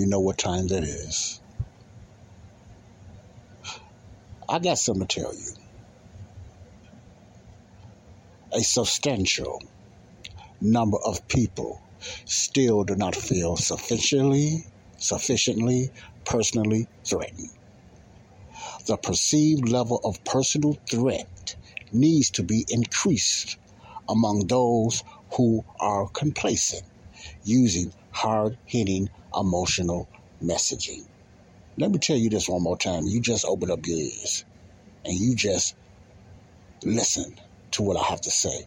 You 0.00 0.06
know 0.06 0.20
what 0.20 0.38
time 0.38 0.66
that 0.68 0.82
is. 0.82 1.42
I 4.48 4.58
got 4.58 4.78
something 4.78 5.06
to 5.06 5.20
tell 5.20 5.34
you. 5.34 5.52
A 8.52 8.60
substantial 8.60 9.62
number 10.58 10.96
of 11.04 11.28
people 11.28 11.82
still 12.24 12.82
do 12.84 12.96
not 12.96 13.14
feel 13.14 13.56
sufficiently, 13.56 14.64
sufficiently 14.96 15.92
personally 16.24 16.88
threatened. 17.04 17.50
The 18.86 18.96
perceived 18.96 19.68
level 19.68 20.00
of 20.02 20.24
personal 20.24 20.78
threat 20.90 21.56
needs 21.92 22.30
to 22.30 22.42
be 22.42 22.64
increased 22.70 23.58
among 24.08 24.46
those 24.46 25.04
who 25.34 25.62
are 25.78 26.08
complacent 26.08 26.84
using 27.44 27.92
hard 28.12 28.56
hitting 28.64 29.10
emotional 29.34 30.08
messaging. 30.42 31.04
Let 31.78 31.90
me 31.90 31.98
tell 31.98 32.16
you 32.16 32.30
this 32.30 32.48
one 32.48 32.62
more 32.62 32.76
time. 32.76 33.04
You 33.06 33.20
just 33.20 33.44
open 33.44 33.70
up 33.70 33.86
your 33.86 33.98
ears 33.98 34.44
and 35.04 35.14
you 35.14 35.34
just 35.36 35.74
listen 36.84 37.34
to 37.72 37.82
what 37.82 37.96
I 37.96 38.04
have 38.04 38.20
to 38.22 38.30
say. 38.30 38.66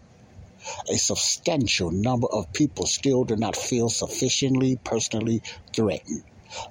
A 0.89 0.95
substantial 0.95 1.91
number 1.91 2.27
of 2.31 2.51
people 2.53 2.85
still 2.85 3.25
do 3.25 3.35
not 3.35 3.55
feel 3.55 3.89
sufficiently 3.89 4.79
personally 4.83 5.41
threatened. 5.75 6.23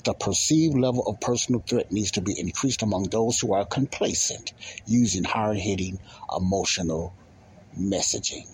The 0.04 0.14
perceived 0.14 0.78
level 0.78 1.02
of 1.06 1.20
personal 1.20 1.62
threat 1.68 1.90
needs 1.90 2.12
to 2.12 2.22
be 2.22 2.38
increased 2.38 2.82
among 2.82 3.10
those 3.10 3.40
who 3.40 3.52
are 3.54 3.66
complacent 3.66 4.52
using 4.86 5.24
hard 5.24 5.58
hitting 5.58 5.98
emotional 6.34 7.14
messaging. 7.78 8.46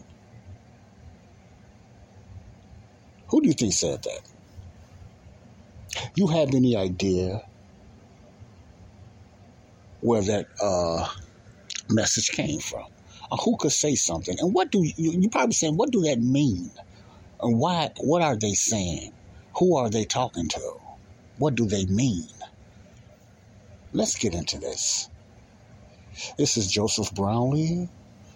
Who 3.29 3.43
do 3.43 3.49
you 3.49 3.55
think 3.55 3.75
said 3.75 4.03
that? 4.03 4.38
You 6.15 6.27
have 6.29 6.55
any 6.55 6.77
idea 6.77 7.43
where 10.01 10.23
that 10.23 10.47
uh, 10.63 11.09
message 11.89 12.31
came 12.31 12.61
from? 12.61 12.85
Or 13.31 13.39
who 13.39 13.57
could 13.57 13.73
say 13.73 13.95
something? 13.95 14.37
And 14.39 14.55
what 14.55 14.71
do 14.71 14.83
you, 14.83 15.13
you 15.13 15.29
probably 15.29 15.53
saying, 15.53 15.77
what 15.77 15.91
do 15.91 16.03
that 16.03 16.21
mean? 16.21 16.71
And 17.41 17.59
why, 17.59 17.91
what 17.99 18.23
are 18.23 18.37
they 18.37 18.53
saying? 18.53 19.13
Who 19.59 19.77
are 19.77 19.91
they 19.91 20.05
talking 20.05 20.49
to? 20.49 20.73
What 21.39 21.55
do 21.55 21.67
they 21.67 21.85
mean? 21.87 22.29
Let's 23.93 24.17
get 24.17 24.35
into 24.35 24.59
this. 24.59 25.09
This 26.37 26.57
is 26.57 26.71
Joseph 26.71 27.15
Brownlee, 27.15 27.89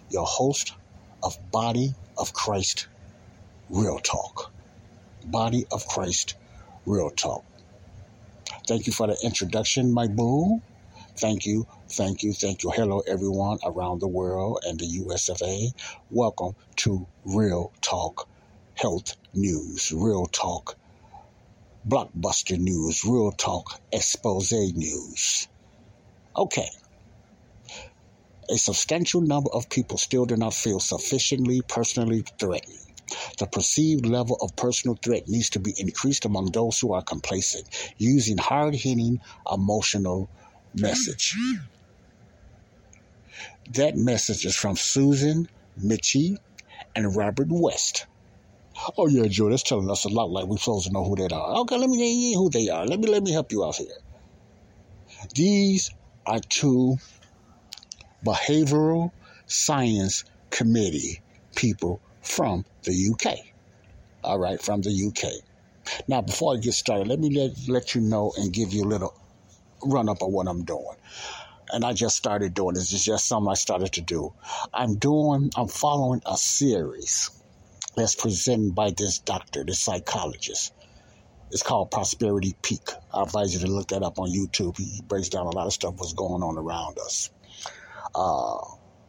your 0.09 0.25
host 0.25 0.73
of 1.21 1.37
Body 1.51 1.93
of 2.17 2.33
Christ 2.33 2.87
Real 3.69 3.99
Talk. 3.99 4.51
Body 5.25 5.65
of 5.71 5.85
Christ 5.87 6.35
Real 6.85 7.09
Talk. 7.09 7.45
Thank 8.67 8.87
you 8.87 8.93
for 8.93 9.07
the 9.07 9.17
introduction, 9.23 9.93
my 9.93 10.07
boo. 10.07 10.61
Thank 11.17 11.45
you, 11.45 11.65
thank 11.89 12.23
you, 12.23 12.33
thank 12.33 12.63
you. 12.63 12.71
Hello, 12.71 13.01
everyone 13.07 13.59
around 13.63 13.99
the 13.99 14.07
world 14.07 14.63
and 14.65 14.79
the 14.79 14.85
US 14.85 15.29
of 15.29 15.41
A. 15.41 15.71
Welcome 16.09 16.55
to 16.77 17.07
Real 17.23 17.71
Talk 17.81 18.27
Health 18.75 19.15
News, 19.33 19.93
Real 19.95 20.25
Talk 20.25 20.77
Blockbuster 21.87 22.57
News, 22.57 23.05
Real 23.05 23.31
Talk 23.31 23.79
Expose 23.91 24.51
News. 24.51 25.47
Okay. 26.35 26.69
A 28.49 28.57
substantial 28.57 29.21
number 29.21 29.49
of 29.53 29.69
people 29.69 29.97
still 29.97 30.25
do 30.25 30.35
not 30.35 30.53
feel 30.53 30.79
sufficiently 30.79 31.61
personally 31.61 32.23
threatened. 32.39 32.92
The 33.37 33.47
perceived 33.47 34.05
level 34.05 34.37
of 34.41 34.55
personal 34.55 34.97
threat 35.03 35.27
needs 35.27 35.49
to 35.51 35.59
be 35.59 35.73
increased 35.77 36.25
among 36.25 36.51
those 36.51 36.79
who 36.79 36.93
are 36.93 37.03
complacent, 37.03 37.67
using 37.97 38.37
hard 38.37 38.75
hitting 38.75 39.19
emotional 39.51 40.29
message. 40.75 41.35
That 43.71 43.95
message 43.95 44.45
is 44.45 44.55
from 44.55 44.75
Susan 44.75 45.47
Michie, 45.77 46.37
and 46.95 47.15
Robert 47.15 47.47
West. 47.49 48.05
Oh 48.97 49.07
yeah, 49.07 49.27
Joe, 49.27 49.49
that's 49.49 49.63
telling 49.63 49.89
us 49.89 50.05
a 50.05 50.09
lot. 50.09 50.29
Like 50.29 50.45
we're 50.45 50.57
supposed 50.57 50.87
to 50.87 50.93
know 50.93 51.03
who 51.03 51.15
they 51.15 51.33
are. 51.33 51.55
Okay, 51.61 51.77
let 51.77 51.89
me 51.89 52.31
you 52.31 52.37
who 52.37 52.49
they 52.49 52.69
are. 52.69 52.85
Let 52.85 52.99
me 52.99 53.07
let 53.07 53.23
me 53.23 53.31
help 53.31 53.51
you 53.51 53.63
out 53.63 53.75
here. 53.75 53.87
These 55.35 55.91
are 56.25 56.39
two 56.39 56.97
behavioral 58.25 59.11
science 59.45 60.23
committee 60.49 61.21
people 61.55 62.01
from 62.23 62.65
the 62.83 63.11
UK. 63.11 63.37
All 64.23 64.39
right, 64.39 64.61
from 64.61 64.81
the 64.81 64.89
UK. 64.89 65.31
Now, 66.07 66.21
before 66.21 66.55
I 66.55 66.57
get 66.57 66.73
started, 66.73 67.07
let 67.07 67.19
me 67.19 67.29
let, 67.37 67.51
let 67.67 67.95
you 67.95 68.01
know 68.01 68.33
and 68.37 68.53
give 68.53 68.73
you 68.73 68.83
a 68.83 68.89
little 68.89 69.13
run 69.83 70.09
up 70.09 70.21
of 70.21 70.31
what 70.31 70.47
I'm 70.47 70.63
doing. 70.63 70.95
And 71.71 71.83
I 71.83 71.93
just 71.93 72.15
started 72.15 72.53
doing 72.53 72.75
this. 72.75 72.93
It's 72.93 73.03
just 73.03 73.27
something 73.27 73.51
I 73.51 73.55
started 73.55 73.93
to 73.93 74.01
do. 74.01 74.33
I'm 74.73 74.95
doing, 74.95 75.51
I'm 75.55 75.67
following 75.67 76.21
a 76.25 76.37
series 76.37 77.31
that's 77.95 78.15
presented 78.15 78.75
by 78.75 78.91
this 78.95 79.19
doctor, 79.19 79.63
this 79.63 79.79
psychologist. 79.79 80.73
It's 81.51 81.63
called 81.63 81.91
Prosperity 81.91 82.55
Peak. 82.61 82.89
I 83.13 83.23
advise 83.23 83.53
you 83.53 83.59
to 83.59 83.71
look 83.71 83.89
that 83.89 84.01
up 84.01 84.17
on 84.19 84.29
YouTube. 84.29 84.77
He 84.77 85.01
breaks 85.07 85.29
down 85.29 85.45
a 85.45 85.51
lot 85.51 85.67
of 85.67 85.73
stuff 85.73 85.95
what's 85.97 86.13
going 86.13 86.41
on 86.41 86.57
around 86.57 86.97
us. 86.99 87.29
Uh, 88.15 88.57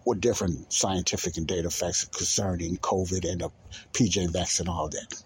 with 0.05 0.21
different 0.21 0.73
scientific 0.73 1.37
and 1.37 1.47
data 1.47 1.71
facts 1.71 2.05
concerning 2.05 2.77
COVID 2.77 3.31
and 3.31 3.41
the 3.41 3.51
PJ 3.93 4.33
vaccine 4.33 4.67
and 4.67 4.75
all 4.75 4.89
that. 4.89 5.23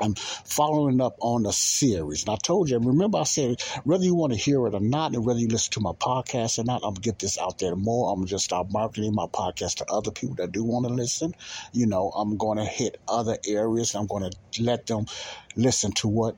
I'm 0.00 0.14
following 0.14 1.00
up 1.00 1.16
on 1.20 1.46
a 1.46 1.52
series. 1.52 2.24
And 2.24 2.30
I 2.30 2.36
told 2.36 2.70
you, 2.70 2.78
remember 2.78 3.18
I 3.18 3.24
said, 3.24 3.60
whether 3.84 4.04
you 4.04 4.14
want 4.14 4.32
to 4.32 4.38
hear 4.38 4.66
it 4.66 4.74
or 4.74 4.80
not, 4.80 5.14
and 5.14 5.24
whether 5.24 5.38
you 5.38 5.48
listen 5.48 5.72
to 5.72 5.80
my 5.80 5.92
podcast 5.92 6.58
or 6.58 6.64
not, 6.64 6.76
I'm 6.76 6.94
going 6.94 6.94
to 6.96 7.00
get 7.00 7.18
this 7.18 7.38
out 7.38 7.58
there 7.58 7.76
more. 7.76 8.10
I'm 8.10 8.20
going 8.20 8.26
to 8.26 8.30
just 8.30 8.44
start 8.44 8.68
marketing 8.70 9.14
my 9.14 9.26
podcast 9.26 9.76
to 9.76 9.86
other 9.90 10.10
people 10.10 10.36
that 10.36 10.52
do 10.52 10.64
want 10.64 10.86
to 10.86 10.92
listen. 10.92 11.34
You 11.72 11.86
know, 11.86 12.10
I'm 12.10 12.36
going 12.36 12.58
to 12.58 12.64
hit 12.64 12.98
other 13.06 13.36
areas. 13.46 13.94
I'm 13.94 14.06
going 14.06 14.30
to 14.30 14.62
let 14.62 14.86
them 14.86 15.06
listen 15.56 15.92
to 15.92 16.08
what 16.08 16.36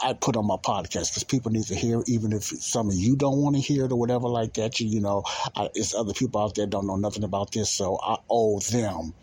I 0.00 0.12
put 0.12 0.36
on 0.36 0.46
my 0.46 0.56
podcast 0.56 1.10
because 1.10 1.24
people 1.24 1.50
need 1.50 1.64
to 1.64 1.74
hear, 1.74 2.02
even 2.06 2.32
if 2.32 2.44
some 2.44 2.88
of 2.88 2.94
you 2.94 3.16
don't 3.16 3.42
want 3.42 3.56
to 3.56 3.62
hear 3.62 3.86
it 3.86 3.92
or 3.92 3.98
whatever 3.98 4.28
like 4.28 4.54
that. 4.54 4.80
You, 4.80 4.88
you 4.88 5.00
know, 5.00 5.24
I, 5.56 5.68
it's 5.74 5.94
other 5.94 6.12
people 6.12 6.40
out 6.40 6.54
there 6.54 6.66
don't 6.66 6.86
know 6.86 6.96
nothing 6.96 7.24
about 7.24 7.52
this, 7.52 7.70
so 7.70 7.98
I 8.02 8.16
owe 8.30 8.60
them 8.60 9.14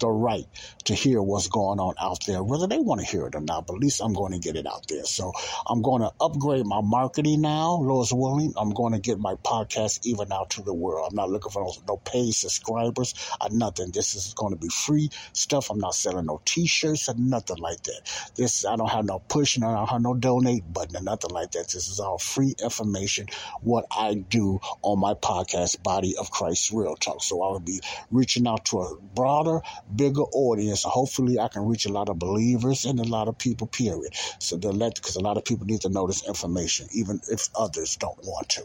the 0.00 0.08
right 0.08 0.46
to 0.84 0.94
hear 0.94 1.22
what's 1.22 1.48
going 1.48 1.78
on 1.78 1.94
out 2.00 2.24
there, 2.26 2.42
whether 2.42 2.66
they 2.66 2.78
want 2.78 3.00
to 3.00 3.06
hear 3.06 3.26
it 3.26 3.34
or 3.34 3.40
not. 3.40 3.66
But 3.66 3.74
at 3.74 3.80
least 3.80 4.00
I'm 4.02 4.12
going 4.12 4.32
to 4.32 4.38
get 4.38 4.56
it 4.56 4.66
out 4.66 4.86
there. 4.88 5.04
So 5.04 5.32
I'm 5.66 5.82
going 5.82 6.02
to 6.02 6.12
upgrade 6.20 6.66
my 6.66 6.80
marketing 6.80 7.42
now, 7.42 7.74
Lord's 7.74 8.12
willing. 8.12 8.54
I'm 8.56 8.70
going 8.70 8.92
to 8.92 8.98
get 8.98 9.18
my 9.18 9.34
podcast 9.36 10.06
even 10.06 10.32
out 10.32 10.50
to 10.50 10.62
the 10.62 10.74
world. 10.74 11.08
I'm 11.10 11.16
not 11.16 11.30
looking 11.30 11.52
for 11.52 11.62
no, 11.62 11.72
no 11.86 11.96
paid 11.98 12.32
subscribers 12.34 13.14
or 13.40 13.50
nothing. 13.50 13.90
This 13.92 14.14
is 14.14 14.34
going 14.34 14.52
to 14.52 14.58
be 14.58 14.68
free 14.68 15.10
stuff. 15.32 15.70
I'm 15.70 15.78
not 15.78 15.94
selling 15.94 16.26
no 16.26 16.40
T-shirts 16.44 17.08
or 17.08 17.14
nothing 17.16 17.58
like 17.58 17.82
that. 17.84 18.30
This 18.34 18.64
I 18.64 18.76
don't 18.76 18.90
have 18.90 19.04
no 19.04 19.18
push, 19.18 19.56
and 19.56 19.64
I 19.64 19.74
don't 19.74 19.88
have 19.88 20.02
no 20.02 20.14
donate 20.14 20.70
button 20.72 20.96
or 20.96 21.02
nothing 21.02 21.30
like 21.30 21.52
that. 21.52 21.68
This 21.68 21.88
is 21.88 22.00
all 22.00 22.18
free 22.18 22.54
information. 22.62 23.28
What 23.62 23.86
I 23.90 24.14
do 24.14 24.60
on 24.82 24.98
my 24.98 25.14
podcast, 25.14 25.82
Body 25.82 26.16
of 26.18 26.30
Christ 26.30 26.70
Real 26.72 26.96
Talk. 26.96 27.22
So 27.22 27.42
I 27.42 27.52
will 27.52 27.60
be 27.60 27.80
reaching 28.10 28.46
out 28.46 28.64
to 28.66 28.80
a 28.80 28.96
broader 29.14 29.60
bigger 29.94 30.22
audience. 30.22 30.82
Hopefully, 30.84 31.38
I 31.38 31.48
can 31.48 31.66
reach 31.66 31.86
a 31.86 31.92
lot 31.92 32.08
of 32.08 32.18
believers 32.18 32.84
and 32.84 32.98
a 33.00 33.04
lot 33.04 33.28
of 33.28 33.38
people. 33.38 33.66
Period. 33.66 34.14
So 34.38 34.56
the 34.56 34.72
let 34.72 34.94
because 34.94 35.16
a 35.16 35.20
lot 35.20 35.36
of 35.36 35.44
people 35.44 35.66
need 35.66 35.82
to 35.82 35.88
know 35.88 36.06
this 36.06 36.26
information, 36.26 36.88
even 36.92 37.20
if 37.30 37.48
others 37.54 37.96
don't 37.96 38.18
want 38.24 38.48
to. 38.50 38.64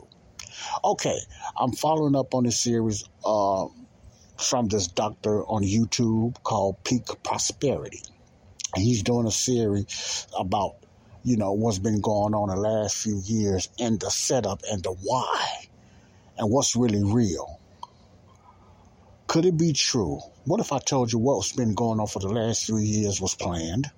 Okay, 0.84 1.18
I'm 1.58 1.72
following 1.72 2.16
up 2.16 2.34
on 2.34 2.44
this 2.44 2.60
series 2.60 3.04
uh, 3.26 3.66
from 4.38 4.68
this 4.68 4.88
doctor 4.88 5.44
on 5.44 5.64
YouTube 5.64 6.42
called 6.44 6.84
Peak 6.84 7.06
Prosperity. 7.24 8.02
He's 8.76 9.04
doing 9.04 9.28
a 9.28 9.32
series 9.32 10.28
about, 10.38 10.76
you 11.24 11.38
know, 11.38 11.54
what's 11.54 11.80
been 11.80 12.02
going 12.02 12.34
on 12.34 12.50
the 12.50 12.56
last 12.56 12.98
few 12.98 13.22
years 13.24 13.70
and 13.80 14.00
the 14.00 14.10
setup 14.10 14.62
and 14.70 14.84
the 14.84 14.92
why 14.92 15.68
and 16.38 16.50
what's 16.50 16.76
really 16.76 17.04
real. 17.04 17.60
Could 19.28 19.46
it 19.46 19.58
be 19.58 19.74
true? 19.74 20.20
What 20.46 20.60
if 20.60 20.72
I 20.72 20.78
told 20.78 21.12
you 21.12 21.18
what's 21.18 21.54
been 21.54 21.74
going 21.74 22.00
on 22.00 22.06
for 22.06 22.20
the 22.20 22.30
last 22.30 22.68
three 22.68 22.84
years 22.84 23.20
was 23.20 23.34
planned? 23.34 23.90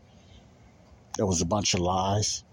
There 1.17 1.25
was 1.25 1.41
a 1.41 1.45
bunch 1.45 1.73
of 1.73 1.81
lies. 1.81 2.45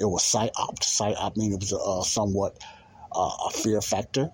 It 0.00 0.06
was 0.06 0.22
psyop. 0.22 0.78
Psyop 0.80 1.36
meaning 1.36 1.54
it 1.54 1.60
was 1.60 1.74
uh, 1.74 2.02
somewhat 2.02 2.56
uh, 3.12 3.30
a 3.46 3.50
fear 3.50 3.82
factor, 3.82 4.30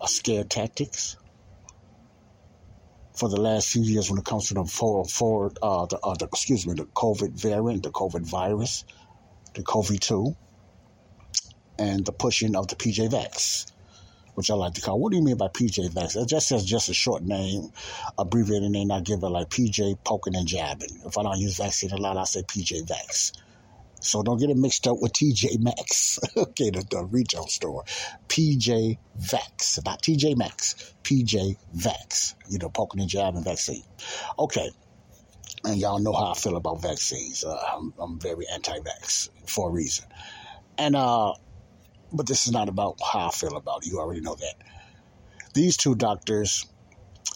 a 0.00 0.08
scare 0.08 0.44
tactics. 0.44 1.18
For 3.12 3.28
the 3.28 3.38
last 3.38 3.68
few 3.68 3.82
years, 3.82 4.08
when 4.08 4.18
it 4.18 4.24
comes 4.24 4.48
to 4.48 4.54
the 4.54 4.64
forward, 4.64 5.10
forward 5.10 5.58
uh, 5.60 5.84
the, 5.84 5.98
uh, 5.98 6.14
the 6.14 6.24
excuse 6.24 6.66
me, 6.66 6.72
the 6.72 6.86
COVID 6.86 7.32
variant, 7.32 7.82
the 7.82 7.90
COVID 7.90 8.22
virus, 8.22 8.84
the 9.52 9.62
COVID 9.62 10.00
two, 10.00 10.34
and 11.78 12.06
the 12.06 12.12
pushing 12.12 12.56
of 12.56 12.68
the 12.68 12.76
PJ 12.76 13.10
Vax 13.10 13.70
which 14.40 14.50
I 14.50 14.54
like 14.54 14.72
to 14.72 14.80
call. 14.80 14.98
What 14.98 15.12
do 15.12 15.18
you 15.18 15.22
mean 15.22 15.36
by 15.36 15.48
PJ 15.48 15.90
Vax? 15.90 16.16
It 16.16 16.26
just 16.26 16.48
says 16.48 16.64
just 16.64 16.88
a 16.88 16.94
short 16.94 17.22
name, 17.22 17.72
abbreviated 18.16 18.70
name. 18.70 18.90
I 18.90 19.00
give 19.00 19.22
it 19.22 19.26
like 19.26 19.50
PJ 19.50 19.98
poking 20.02 20.34
and 20.34 20.48
jabbing. 20.48 20.98
If 21.04 21.18
I 21.18 21.22
don't 21.24 21.38
use 21.38 21.58
vaccine 21.58 21.90
a 21.90 21.98
lot, 21.98 22.16
I 22.16 22.24
say 22.24 22.40
PJ 22.40 22.88
Vax. 22.88 23.32
So 24.00 24.22
don't 24.22 24.38
get 24.38 24.48
it 24.48 24.56
mixed 24.56 24.86
up 24.86 24.96
with 24.98 25.12
TJ 25.12 25.60
Maxx. 25.60 26.20
okay, 26.38 26.70
the, 26.70 26.86
the 26.90 27.04
retail 27.04 27.48
store. 27.48 27.84
PJ 28.28 28.96
Vax, 29.20 29.84
not 29.84 30.00
TJ 30.00 30.38
Maxx. 30.38 30.94
PJ 31.02 31.58
Vax. 31.76 32.34
You 32.48 32.60
know, 32.60 32.70
poking 32.70 33.02
and 33.02 33.10
jabbing 33.10 33.44
vaccine. 33.44 33.84
Okay. 34.38 34.70
And 35.64 35.76
y'all 35.76 35.98
know 35.98 36.14
how 36.14 36.30
I 36.30 36.34
feel 36.34 36.56
about 36.56 36.80
vaccines. 36.80 37.44
Uh, 37.44 37.60
I'm, 37.74 37.92
I'm 37.98 38.18
very 38.18 38.46
anti-vax 38.48 39.28
for 39.44 39.68
a 39.68 39.70
reason. 39.70 40.06
And 40.78 40.96
uh, 40.96 41.34
but 42.12 42.26
this 42.26 42.46
is 42.46 42.52
not 42.52 42.68
about 42.68 42.98
how 43.12 43.28
I 43.28 43.30
feel 43.30 43.56
about 43.56 43.84
it. 43.84 43.90
You 43.90 43.98
already 43.98 44.20
know 44.20 44.36
that. 44.36 44.54
These 45.54 45.76
two 45.76 45.94
doctors, 45.94 46.66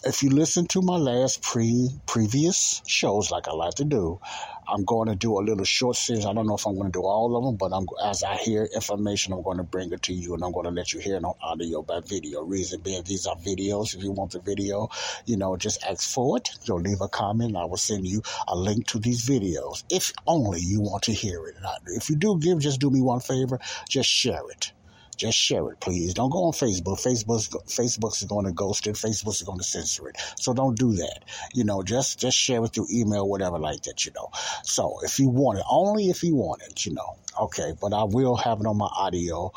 if 0.03 0.21
you 0.21 0.29
listen 0.29 0.67
to 0.67 0.81
my 0.81 0.97
last 0.97 1.41
pre 1.41 1.89
previous 2.05 2.81
shows, 2.85 3.31
like 3.31 3.47
I 3.47 3.53
like 3.53 3.75
to 3.75 3.85
do, 3.85 4.19
I'm 4.67 4.83
going 4.83 5.09
to 5.09 5.15
do 5.15 5.39
a 5.39 5.41
little 5.41 5.65
short 5.65 5.95
series. 5.95 6.25
I 6.25 6.33
don't 6.33 6.47
know 6.47 6.55
if 6.55 6.65
I'm 6.65 6.75
going 6.75 6.91
to 6.91 6.99
do 6.99 7.03
all 7.03 7.37
of 7.37 7.43
them, 7.43 7.55
but 7.55 7.75
I'm 7.75 7.85
as 8.03 8.23
I 8.23 8.35
hear 8.35 8.67
information, 8.73 9.33
I'm 9.33 9.41
going 9.41 9.57
to 9.57 9.63
bring 9.63 9.91
it 9.91 10.01
to 10.03 10.13
you, 10.13 10.33
and 10.33 10.43
I'm 10.43 10.51
going 10.51 10.65
to 10.65 10.71
let 10.71 10.93
you 10.93 10.99
hear 10.99 11.15
it 11.15 11.23
on 11.23 11.35
audio 11.41 11.81
by 11.81 12.01
video. 12.01 12.43
Reason 12.43 12.79
being, 12.81 13.03
these 13.03 13.25
are 13.25 13.35
videos. 13.37 13.95
If 13.95 14.03
you 14.03 14.11
want 14.11 14.31
the 14.31 14.39
video, 14.39 14.89
you 15.25 15.37
know, 15.37 15.55
just 15.57 15.83
ask 15.83 16.09
for 16.09 16.37
it. 16.37 16.49
You'll 16.65 16.81
leave 16.81 17.01
a 17.01 17.07
comment. 17.07 17.55
I 17.55 17.65
will 17.65 17.77
send 17.77 18.07
you 18.07 18.21
a 18.47 18.55
link 18.55 18.87
to 18.87 18.99
these 18.99 19.25
videos, 19.25 19.83
if 19.89 20.11
only 20.27 20.59
you 20.59 20.81
want 20.81 21.03
to 21.03 21.13
hear 21.13 21.47
it. 21.47 21.55
If 21.87 22.09
you 22.09 22.15
do 22.15 22.39
give, 22.39 22.59
just 22.59 22.79
do 22.79 22.89
me 22.89 23.01
one 23.01 23.19
favor, 23.19 23.59
just 23.89 24.09
share 24.09 24.49
it. 24.49 24.71
Just 25.17 25.37
share 25.37 25.69
it, 25.71 25.79
please. 25.79 26.13
Don't 26.13 26.29
go 26.29 26.45
on 26.45 26.53
Facebook. 26.53 26.99
Facebook's 26.99 27.47
Facebook's 27.47 28.23
going 28.23 28.45
to 28.45 28.51
ghost 28.51 28.87
it. 28.87 28.95
Facebook's 28.95 29.41
going 29.43 29.57
to 29.57 29.63
censor 29.63 30.09
it. 30.09 30.17
So 30.37 30.53
don't 30.53 30.77
do 30.77 30.93
that. 30.93 31.23
You 31.53 31.63
know, 31.63 31.83
just 31.83 32.19
just 32.19 32.37
share 32.37 32.63
it 32.63 32.69
through 32.69 32.87
email, 32.91 33.27
whatever 33.27 33.59
like 33.59 33.83
that. 33.83 34.05
You 34.05 34.11
know. 34.13 34.29
So 34.63 34.99
if 35.03 35.19
you 35.19 35.29
want 35.29 35.59
it, 35.59 35.65
only 35.69 36.09
if 36.09 36.23
you 36.23 36.35
want 36.35 36.61
it. 36.63 36.85
You 36.85 36.93
know. 36.93 37.17
Okay, 37.39 37.73
but 37.81 37.93
I 37.93 38.03
will 38.03 38.35
have 38.35 38.59
it 38.59 38.65
on 38.65 38.77
my 38.77 38.89
audio. 38.91 39.51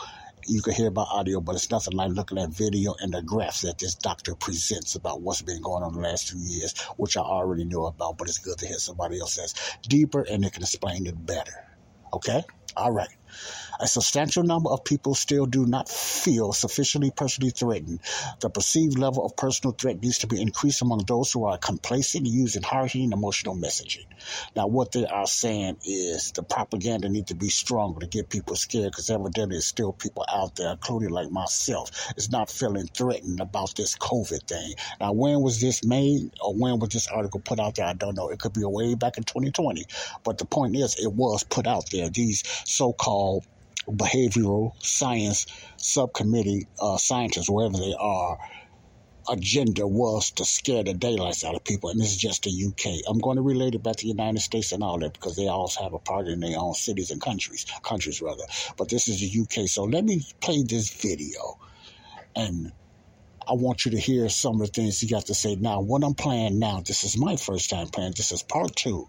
You 0.47 0.63
can 0.63 0.73
hear 0.73 0.91
my 0.91 1.03
audio, 1.03 1.41
but 1.41 1.57
it's 1.57 1.71
nothing 1.71 1.95
like 1.95 2.11
looking 2.11 2.39
at 2.39 2.49
video 2.49 2.95
and 3.01 3.13
the 3.13 3.21
graphs 3.21 3.63
that 3.63 3.79
this 3.79 3.95
doctor 3.95 4.35
presents 4.35 4.95
about 4.95 5.21
what's 5.21 5.43
been 5.43 5.61
going 5.61 5.83
on 5.83 5.93
the 5.93 6.01
last 6.01 6.29
two 6.29 6.39
years, 6.39 6.79
which 6.97 7.19
I 7.19 7.21
already 7.21 7.65
know 7.65 7.85
about. 7.85 8.17
But 8.17 8.29
it's 8.29 8.39
good 8.39 8.57
to 8.59 8.67
hear 8.67 8.79
somebody 8.79 9.21
else 9.21 9.35
says 9.35 9.55
deeper 9.83 10.23
and 10.23 10.43
they 10.43 10.51
can 10.51 10.63
explain 10.63 11.07
it 11.07 11.27
better. 11.27 11.53
Okay. 12.15 12.43
All 12.77 12.93
right. 12.93 13.09
A 13.81 13.87
substantial 13.87 14.43
number 14.43 14.71
of 14.71 14.85
people 14.85 15.15
still 15.15 15.47
do 15.47 15.65
not 15.65 15.89
feel 15.89 16.53
sufficiently 16.53 17.13
personally 17.15 17.51
threatened. 17.51 18.01
The 18.41 18.51
perceived 18.51 18.99
level 18.99 19.25
of 19.25 19.37
personal 19.37 19.73
threat 19.73 20.03
needs 20.03 20.19
to 20.19 20.27
be 20.27 20.43
increased 20.43 20.83
among 20.83 21.05
those 21.07 21.31
who 21.31 21.45
are 21.45 21.57
complacent 21.59 22.27
using 22.27 22.63
hard-hitting 22.63 23.13
emotional 23.13 23.55
messaging. 23.55 24.07
Now, 24.57 24.67
what 24.67 24.91
they 24.91 25.07
are 25.07 25.27
saying 25.29 25.79
is 25.85 26.33
the 26.33 26.43
propaganda 26.43 27.09
needs 27.09 27.29
to 27.29 27.37
be 27.37 27.51
stronger 27.51 28.01
to 28.01 28.07
get 28.07 28.31
people 28.31 28.57
scared 28.57 28.91
because 28.91 29.11
evidently 29.11 29.55
there's 29.55 29.67
still 29.67 29.93
people 29.93 30.25
out 30.29 30.57
there, 30.57 30.73
including 30.73 31.11
like 31.11 31.31
myself, 31.31 31.91
is 32.17 32.31
not 32.31 32.51
feeling 32.51 32.89
threatened 32.89 33.41
about 33.41 33.77
this 33.77 33.97
COVID 33.97 34.49
thing. 34.49 34.75
Now, 35.01 35.13
when 35.13 35.41
was 35.41 35.61
this 35.61 35.85
made 35.85 36.33
or 36.41 36.53
when 36.55 36.81
was 36.81 36.91
this 36.91 37.07
article 37.07 37.41
put 37.41 37.61
out 37.61 37.77
there? 37.77 37.87
I 37.87 37.93
don't 37.93 38.17
know. 38.17 38.29
It 38.31 38.41
could 38.41 38.55
be 38.55 38.65
way 38.65 38.95
back 38.97 39.19
in 39.19 39.23
2020. 39.25 39.87
But 40.25 40.39
the 40.39 40.45
point 40.45 40.77
is, 40.77 40.97
it 40.99 41.13
was 41.13 41.45
put 41.45 41.67
out 41.67 41.91
there. 41.91 42.09
These 42.09 42.43
so-called 43.29 43.45
behavioral 43.91 44.73
science 44.85 45.47
subcommittee 45.77 46.67
uh, 46.81 46.99
scientists, 46.99 47.49
wherever 47.49 47.77
they 47.79 47.95
are, 47.99 48.39
agenda 49.31 49.87
was 49.87 50.31
to 50.33 50.45
scare 50.45 50.83
the 50.83 50.95
daylights 50.95 51.45
out 51.45 51.55
of 51.55 51.65
people, 51.65 51.91
and 51.91 52.01
this 52.01 52.11
is 52.11 52.17
just 52.17 52.45
the 52.45 52.51
UK. 52.51 53.01
I'm 53.09 53.19
going 53.19 53.37
to 53.37 53.43
relate 53.43 53.75
it 53.75 53.83
back 53.83 53.97
to 53.97 54.03
the 54.03 54.09
United 54.09 54.41
States 54.41 54.73
and 54.73 54.83
all 54.83 54.99
that 54.99 55.13
because 55.13 55.37
they 55.37 55.49
also 55.49 55.83
have 55.83 55.95
a 55.95 55.99
part 55.99 56.29
in 56.29 56.41
their 56.41 56.59
own 56.59 56.75
cities 56.75 57.11
and 57.11 57.21
countries, 57.21 57.67
countries 57.83 58.21
rather. 58.21 58.45
But 58.77 58.89
this 58.89 59.09
is 59.09 59.21
the 59.21 59.41
UK, 59.43 59.69
so 59.69 59.85
let 59.85 60.05
me 60.05 60.23
play 60.41 60.63
this 60.63 60.91
video, 60.91 61.59
and 62.37 62.73
I 63.47 63.55
want 63.55 63.85
you 63.87 63.93
to 63.93 63.99
hear 63.99 64.29
some 64.29 64.61
of 64.61 64.67
the 64.67 64.73
things 64.73 65.03
you 65.03 65.09
got 65.09 65.27
to 65.27 65.35
say. 65.35 65.57
Now, 65.57 65.81
what 65.81 66.05
I'm 66.05 66.15
playing 66.15 66.59
now, 66.59 66.83
this 66.87 67.05
is 67.05 67.17
my 67.17 67.37
first 67.37 67.71
time 67.71 67.89
playing. 67.89 68.13
This 68.17 68.33
is 68.33 68.43
part 68.43 68.77
two 68.77 69.09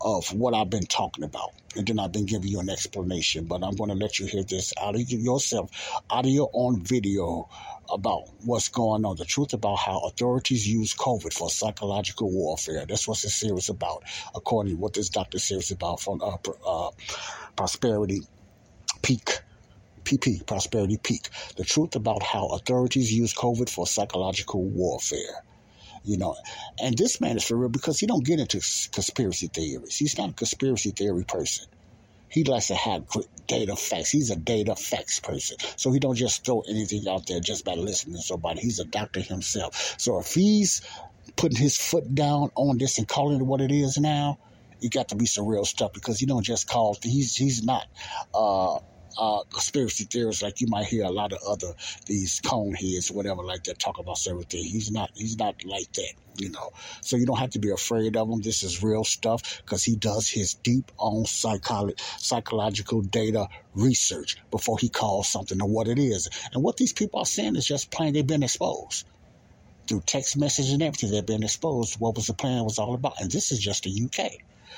of 0.00 0.32
what 0.32 0.54
I've 0.54 0.70
been 0.70 0.86
talking 0.86 1.24
about. 1.24 1.52
And 1.74 1.86
then 1.86 1.98
I've 1.98 2.12
been 2.12 2.26
giving 2.26 2.48
you 2.48 2.60
an 2.60 2.70
explanation, 2.70 3.44
but 3.44 3.62
I'm 3.62 3.76
going 3.76 3.90
to 3.90 3.96
let 3.96 4.18
you 4.18 4.26
hear 4.26 4.42
this 4.42 4.72
out 4.80 4.94
of 4.94 5.10
yourself, 5.10 5.70
out 6.10 6.24
of 6.24 6.30
your 6.30 6.50
own 6.52 6.82
video 6.82 7.48
about 7.92 8.28
what's 8.44 8.68
going 8.68 9.04
on, 9.04 9.16
the 9.16 9.24
truth 9.24 9.52
about 9.52 9.76
how 9.76 10.00
authorities 10.00 10.66
use 10.66 10.94
COVID 10.94 11.32
for 11.32 11.50
psychological 11.50 12.30
warfare. 12.30 12.84
That's 12.86 13.06
what 13.06 13.20
this 13.20 13.34
series 13.34 13.68
about, 13.68 14.04
according 14.34 14.74
to 14.74 14.80
what 14.80 14.94
this 14.94 15.08
doctor 15.08 15.38
series 15.38 15.70
about 15.70 16.00
from 16.00 16.20
uh, 16.22 16.36
uh, 16.66 16.90
Prosperity 17.54 18.22
Peak. 19.02 19.40
PP, 20.04 20.46
Prosperity 20.46 20.98
Peak. 21.02 21.28
The 21.56 21.64
truth 21.64 21.96
about 21.96 22.22
how 22.22 22.46
authorities 22.48 23.12
use 23.12 23.34
COVID 23.34 23.68
for 23.68 23.86
psychological 23.86 24.62
warfare 24.62 25.42
you 26.06 26.16
know. 26.16 26.36
And 26.80 26.96
this 26.96 27.20
man 27.20 27.36
is 27.36 27.44
for 27.44 27.56
real 27.56 27.68
because 27.68 27.98
he 27.98 28.06
don't 28.06 28.24
get 28.24 28.40
into 28.40 28.58
conspiracy 28.92 29.48
theories. 29.48 29.96
He's 29.96 30.16
not 30.16 30.30
a 30.30 30.32
conspiracy 30.32 30.90
theory 30.92 31.24
person. 31.24 31.66
He 32.28 32.44
likes 32.44 32.68
to 32.68 32.74
have 32.74 33.04
data 33.46 33.76
facts. 33.76 34.10
He's 34.10 34.30
a 34.30 34.36
data 34.36 34.74
facts 34.76 35.20
person. 35.20 35.58
So 35.76 35.92
he 35.92 36.00
don't 36.00 36.16
just 36.16 36.44
throw 36.44 36.62
anything 36.68 37.06
out 37.08 37.26
there 37.26 37.40
just 37.40 37.64
by 37.64 37.74
listening 37.74 38.16
to 38.16 38.22
somebody. 38.22 38.60
He's 38.60 38.80
a 38.80 38.84
doctor 38.84 39.20
himself. 39.20 39.94
So 39.98 40.18
if 40.18 40.34
he's 40.34 40.82
putting 41.36 41.58
his 41.58 41.76
foot 41.76 42.14
down 42.14 42.50
on 42.54 42.78
this 42.78 42.98
and 42.98 43.06
calling 43.06 43.40
it 43.40 43.44
what 43.44 43.60
it 43.60 43.70
is 43.70 43.98
now, 43.98 44.38
it 44.80 44.92
got 44.92 45.08
to 45.08 45.16
be 45.16 45.26
some 45.26 45.46
real 45.46 45.64
stuff 45.64 45.92
because 45.92 46.18
he 46.18 46.26
don't 46.26 46.42
just 46.42 46.68
call. 46.68 46.96
He's 47.02 47.34
he's 47.34 47.64
not. 47.64 47.86
Uh, 48.34 48.78
uh, 49.18 49.42
conspiracy 49.50 50.04
theorists 50.04 50.42
like 50.42 50.60
you 50.60 50.66
might 50.68 50.86
hear 50.86 51.04
a 51.04 51.10
lot 51.10 51.32
of 51.32 51.38
other 51.46 51.72
these 52.06 52.40
cone 52.40 52.74
heads, 52.74 53.10
whatever, 53.10 53.42
like 53.42 53.64
that 53.64 53.78
talk 53.78 53.98
about 53.98 54.18
certain 54.18 54.42
things. 54.42 54.66
He's 54.66 54.90
not. 54.90 55.10
He's 55.14 55.38
not 55.38 55.64
like 55.64 55.92
that, 55.92 56.12
you 56.36 56.50
know. 56.50 56.70
So 57.00 57.16
you 57.16 57.26
don't 57.26 57.38
have 57.38 57.50
to 57.50 57.58
be 57.58 57.70
afraid 57.70 58.16
of 58.16 58.28
him. 58.28 58.40
This 58.40 58.62
is 58.62 58.82
real 58.82 59.04
stuff 59.04 59.62
because 59.64 59.84
he 59.84 59.96
does 59.96 60.28
his 60.28 60.54
deep 60.54 60.90
own 60.98 61.24
psycholo- 61.24 61.98
psychological 62.18 63.02
data 63.02 63.48
research 63.74 64.36
before 64.50 64.78
he 64.78 64.88
calls 64.88 65.28
something 65.28 65.58
to 65.58 65.66
what 65.66 65.88
it 65.88 65.98
is. 65.98 66.28
And 66.52 66.62
what 66.62 66.76
these 66.76 66.92
people 66.92 67.20
are 67.20 67.26
saying 67.26 67.56
is 67.56 67.66
just 67.66 67.90
plain 67.90 68.12
they've 68.12 68.26
been 68.26 68.42
exposed 68.42 69.06
through 69.86 70.02
text 70.04 70.36
message 70.36 70.70
and 70.70 70.82
everything. 70.82 71.10
They've 71.10 71.24
been 71.24 71.42
exposed 71.42 72.00
what 72.00 72.16
was 72.16 72.26
the 72.26 72.34
plan 72.34 72.64
was 72.64 72.78
all 72.78 72.94
about, 72.94 73.20
and 73.20 73.30
this 73.30 73.52
is 73.52 73.58
just 73.58 73.84
the 73.84 73.90
UK. 73.90 74.32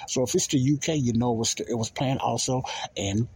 So 0.06 0.22
if 0.22 0.34
it's 0.34 0.46
the 0.46 0.58
UK, 0.58 0.96
you 0.96 1.12
know 1.14 1.32
it 1.32 1.38
was, 1.38 1.54
it 1.58 1.76
was 1.76 1.90
planned 1.90 2.20
also 2.20 2.62
in 2.94 3.28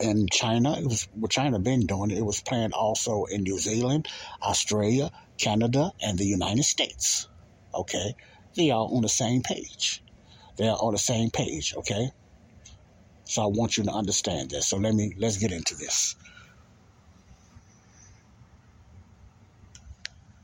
in 0.00 0.26
China. 0.30 0.78
It 0.78 0.84
was 0.84 1.08
what 1.14 1.30
China 1.30 1.58
been 1.58 1.86
doing. 1.86 2.10
It 2.10 2.24
was 2.24 2.40
planned 2.40 2.72
also 2.72 3.24
in 3.24 3.42
New 3.42 3.58
Zealand, 3.58 4.08
Australia, 4.42 5.10
Canada, 5.38 5.92
and 6.00 6.18
the 6.18 6.26
United 6.26 6.64
States. 6.64 7.28
Okay, 7.74 8.14
they 8.56 8.70
are 8.70 8.86
on 8.86 9.02
the 9.02 9.08
same 9.08 9.42
page. 9.42 10.02
They 10.56 10.68
are 10.68 10.76
on 10.76 10.92
the 10.92 10.98
same 10.98 11.30
page. 11.30 11.74
Okay, 11.76 12.10
so 13.24 13.42
I 13.42 13.46
want 13.46 13.76
you 13.76 13.84
to 13.84 13.90
understand 13.90 14.50
this. 14.50 14.68
So 14.68 14.76
let 14.78 14.94
me 14.94 15.14
let's 15.18 15.36
get 15.36 15.52
into 15.52 15.74
this. 15.74 16.16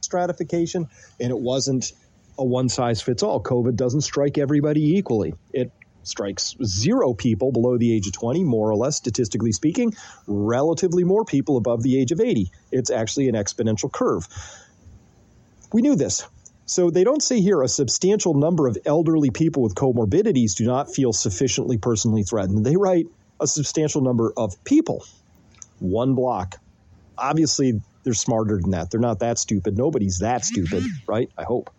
Stratification, 0.01 0.89
and 1.21 1.31
it 1.31 1.39
wasn't 1.39 1.93
a 2.39 2.45
one 2.45 2.69
size 2.69 3.01
fits 3.01 3.23
all. 3.23 3.43
COVID 3.43 3.77
doesn't 3.77 4.03
strike 4.03 4.37
everybody 4.37 4.97
equally. 4.97 5.35
It 5.53 5.73
strikes 6.03 6.57
zero 6.65 7.15
people 7.15 7.53
below 7.53 7.79
the 7.79 7.95
age 7.95 8.07
of 8.07 8.13
20, 8.13 8.45
more 8.45 8.71
or 8.71 8.77
less, 8.77 8.97
statistically 8.97 9.53
speaking, 9.53 9.95
relatively 10.27 11.05
more 11.05 11.25
people 11.25 11.57
above 11.57 11.83
the 11.83 11.99
age 11.99 12.13
of 12.13 12.21
80. 12.21 12.51
It's 12.71 12.91
actually 12.91 13.29
an 13.29 13.35
exponential 13.35 13.91
curve. 13.91 14.29
We 15.73 15.83
knew 15.83 15.97
this. 15.97 16.27
So 16.67 16.91
they 16.91 17.05
don't 17.05 17.23
say 17.23 17.41
here 17.41 17.63
a 17.63 17.69
substantial 17.69 18.35
number 18.35 18.67
of 18.67 18.79
elderly 18.87 19.31
people 19.31 19.63
with 19.63 19.75
comorbidities 19.75 20.55
do 20.55 20.65
not 20.65 20.95
feel 20.95 21.13
sufficiently 21.13 21.79
personally 21.79 22.23
threatened. 22.23 22.65
They 22.65 22.77
write 22.77 23.07
a 23.41 23.47
substantial 23.47 24.01
number 24.01 24.33
of 24.37 24.63
people. 24.65 25.05
One 25.81 26.15
block. 26.15 26.57
Obviously, 27.19 27.81
they're 28.05 28.15
smarter 28.15 28.61
than 28.61 28.71
that. 28.71 28.91
They're 28.91 29.01
not 29.01 29.21
that 29.21 29.39
stupid. 29.39 29.77
Nobody's 29.77 30.19
that 30.21 30.45
stupid, 30.45 30.85
right? 31.07 31.31
I 31.37 31.45
hope. 31.45 31.71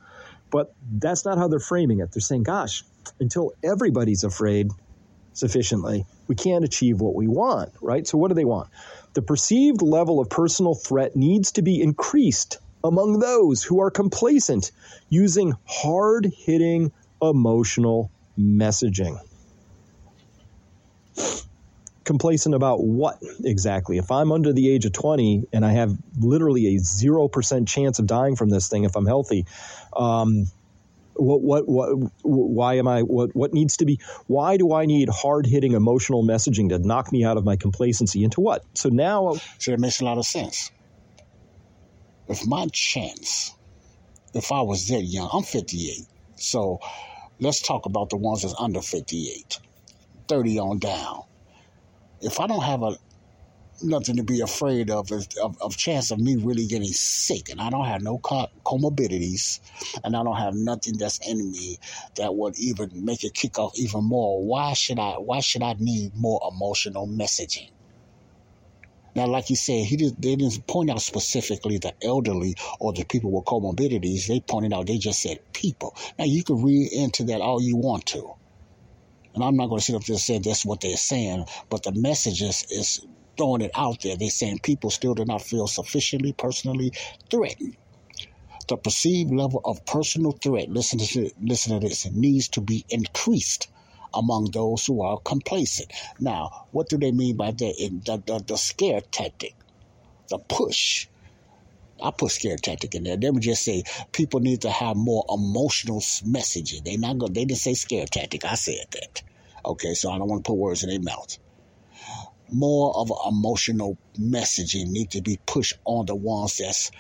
But 0.51 0.73
that's 0.91 1.25
not 1.25 1.37
how 1.37 1.47
they're 1.47 1.59
framing 1.59 1.99
it. 1.99 2.11
They're 2.11 2.21
saying, 2.21 2.43
gosh, 2.43 2.83
until 3.19 3.53
everybody's 3.63 4.24
afraid 4.24 4.72
sufficiently, 5.33 6.05
we 6.27 6.36
can't 6.36 6.63
achieve 6.63 7.01
what 7.01 7.15
we 7.15 7.27
want, 7.27 7.72
right? 7.81 8.07
So, 8.07 8.17
what 8.17 8.29
do 8.29 8.36
they 8.36 8.45
want? 8.45 8.69
The 9.13 9.22
perceived 9.22 9.81
level 9.81 10.19
of 10.19 10.29
personal 10.29 10.75
threat 10.75 11.15
needs 11.15 11.51
to 11.53 11.62
be 11.62 11.81
increased 11.81 12.57
among 12.83 13.19
those 13.19 13.63
who 13.63 13.81
are 13.81 13.91
complacent 13.91 14.72
using 15.10 15.53
hard 15.65 16.31
hitting 16.36 16.91
emotional 17.22 18.12
messaging. 18.38 19.17
Complacent 22.03 22.53
about 22.53 22.83
what 22.83 23.19
exactly? 23.45 23.98
If 23.98 24.12
I'm 24.12 24.31
under 24.31 24.51
the 24.51 24.69
age 24.69 24.86
of 24.86 24.91
20 24.91 25.48
and 25.53 25.65
I 25.65 25.72
have 25.72 25.95
literally 26.19 26.75
a 26.75 26.79
0% 26.79 27.67
chance 27.67 28.00
of 28.00 28.07
dying 28.07 28.36
from 28.36 28.50
this 28.50 28.67
thing 28.67 28.83
if 28.83 28.98
I'm 28.98 29.05
healthy, 29.05 29.45
um, 29.95 30.48
what, 31.15 31.41
what, 31.41 31.67
what, 31.67 32.10
why 32.24 32.75
am 32.75 32.88
I, 32.88 33.01
what, 33.01 33.36
what 33.36 33.53
needs 33.53 33.77
to 33.77 33.86
be, 33.86 34.00
why 34.27 34.58
do 34.58 34.74
I 34.74 34.86
need 34.86 35.10
hard 35.10 35.46
hitting 35.46 35.74
emotional 35.74 36.24
messaging 36.24 36.70
to 36.70 36.79
knock 36.79 37.12
me 37.12 37.24
out 37.24 37.38
of 37.38 37.46
my 37.46 37.55
complacency 37.55 38.24
into 38.24 38.41
what? 38.41 38.63
So 38.74 38.89
now. 38.89 39.36
So 39.60 39.72
it 39.72 39.79
makes 39.79 40.01
a 40.01 40.05
lot 40.05 40.17
of 40.17 40.25
sense 40.25 40.72
if 42.27 42.46
my 42.48 42.67
chance, 42.72 43.53
if 44.34 44.51
I 44.51 44.62
was 44.62 44.88
that 44.88 45.03
young, 45.03 45.29
I'm 45.32 45.43
58. 45.43 46.05
So 46.36 46.79
let's 47.39 47.62
talk 47.62 47.86
about 47.86 48.10
the 48.10 48.17
ones 48.17 48.41
that's 48.41 48.55
under 48.60 48.82
58, 48.82 49.60
30 50.27 50.60
on 50.60 50.79
down. 50.79 51.24
If 52.22 52.39
I 52.39 52.48
don't 52.48 52.63
have 52.63 52.82
a 52.84 52.98
nothing 53.83 54.17
to 54.17 54.23
be 54.23 54.41
afraid 54.41 54.89
of 54.89 55.11
of, 55.11 55.61
of 55.61 55.77
chance 55.77 56.11
of 56.11 56.19
me 56.19 56.35
really 56.35 56.65
getting 56.67 56.93
sick 56.93 57.49
and 57.49 57.61
I 57.61 57.69
don't 57.69 57.85
have 57.85 58.01
no 58.01 58.17
comorbidities 58.17 59.59
and 60.03 60.15
I 60.15 60.23
don't 60.23 60.37
have 60.37 60.55
nothing 60.55 60.97
that's 60.97 61.19
in 61.27 61.51
me 61.51 61.79
that 62.15 62.33
would 62.35 62.57
even 62.59 63.05
make 63.05 63.23
it 63.23 63.33
kick 63.33 63.59
off 63.59 63.73
even 63.77 64.03
more. 64.03 64.43
Why 64.43 64.73
should 64.73 64.99
I 64.99 65.13
why 65.13 65.39
should 65.41 65.63
I 65.63 65.75
need 65.79 66.15
more 66.15 66.41
emotional 66.51 67.07
messaging? 67.07 67.69
Now, 69.15 69.27
like 69.27 69.49
you 69.51 69.55
said, 69.55 69.85
he 69.85 69.95
did, 69.95 70.19
they 70.19 70.35
didn't 70.35 70.65
point 70.65 70.89
out 70.89 71.01
specifically 71.01 71.77
the 71.77 71.93
elderly 72.03 72.55
or 72.79 72.93
the 72.93 73.03
people 73.05 73.31
with 73.31 73.45
comorbidities. 73.45 74.27
They 74.27 74.39
pointed 74.39 74.73
out, 74.73 74.87
they 74.87 74.97
just 74.97 75.21
said 75.21 75.39
people. 75.53 75.95
Now, 76.17 76.25
you 76.25 76.43
can 76.43 76.63
read 76.63 76.91
into 76.91 77.25
that 77.25 77.39
all 77.39 77.61
you 77.61 77.75
want 77.77 78.07
to. 78.07 78.33
And 79.35 79.43
I'm 79.43 79.55
not 79.55 79.67
going 79.67 79.79
to 79.79 79.85
sit 79.85 79.95
up 79.95 80.03
there 80.03 80.15
and 80.15 80.21
say 80.21 80.39
that's 80.39 80.65
what 80.65 80.81
they're 80.81 80.97
saying, 80.97 81.45
but 81.69 81.83
the 81.83 81.91
message 81.91 82.41
is, 82.41 82.65
is 82.69 83.05
throwing 83.37 83.61
it 83.61 83.71
out 83.75 84.01
there. 84.01 84.15
They're 84.15 84.29
saying 84.29 84.59
people 84.59 84.89
still 84.89 85.13
do 85.13 85.25
not 85.25 85.41
feel 85.41 85.67
sufficiently 85.67 86.33
personally 86.33 86.93
threatened. 87.29 87.75
The 88.67 88.77
perceived 88.77 89.31
level 89.31 89.61
of 89.65 89.85
personal 89.85 90.31
threat, 90.31 90.69
listen 90.69 90.99
to, 90.99 91.31
listen 91.41 91.79
to 91.79 91.87
this, 91.87 92.09
needs 92.11 92.47
to 92.49 92.61
be 92.61 92.85
increased 92.89 93.67
among 94.13 94.51
those 94.51 94.85
who 94.85 95.01
are 95.01 95.19
complacent. 95.19 95.91
Now, 96.19 96.67
what 96.71 96.87
do 96.87 96.97
they 96.97 97.11
mean 97.11 97.35
by 97.35 97.51
that? 97.51 98.01
The, 98.05 98.23
the, 98.25 98.43
the 98.45 98.57
scare 98.57 99.01
tactic, 99.01 99.55
the 100.29 100.37
push. 100.37 101.07
I 102.01 102.11
put 102.11 102.31
scare 102.31 102.57
tactic 102.57 102.95
in 102.95 103.03
there. 103.03 103.17
They 103.17 103.29
would 103.29 103.43
just 103.43 103.63
say 103.63 103.83
people 104.11 104.39
need 104.39 104.61
to 104.61 104.69
have 104.69 104.95
more 104.95 105.25
emotional 105.29 105.99
messaging. 105.99 106.83
They 106.83 106.97
not 106.97 107.17
going. 107.17 107.33
They 107.33 107.45
didn't 107.45 107.59
say 107.59 107.73
scare 107.73 108.05
tactic. 108.05 108.45
I 108.45 108.55
said 108.55 108.85
that. 108.91 109.21
Okay, 109.65 109.93
so 109.93 110.11
I 110.11 110.17
don't 110.17 110.27
want 110.27 110.43
to 110.43 110.49
put 110.49 110.57
words 110.57 110.83
in 110.83 110.89
their 110.89 110.99
mouth. 110.99 111.37
More 112.51 112.95
of 112.95 113.09
an 113.09 113.17
emotional 113.27 113.97
messaging 114.19 114.88
need 114.88 115.12
to 115.12 115.21
be 115.21 115.39
pushed 115.45 115.77
on 115.85 116.05
the 116.05 116.15
ones 116.15 116.57
that's 116.57 116.91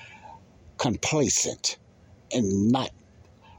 complacent 0.77 1.77
and 2.31 2.71
not 2.71 2.89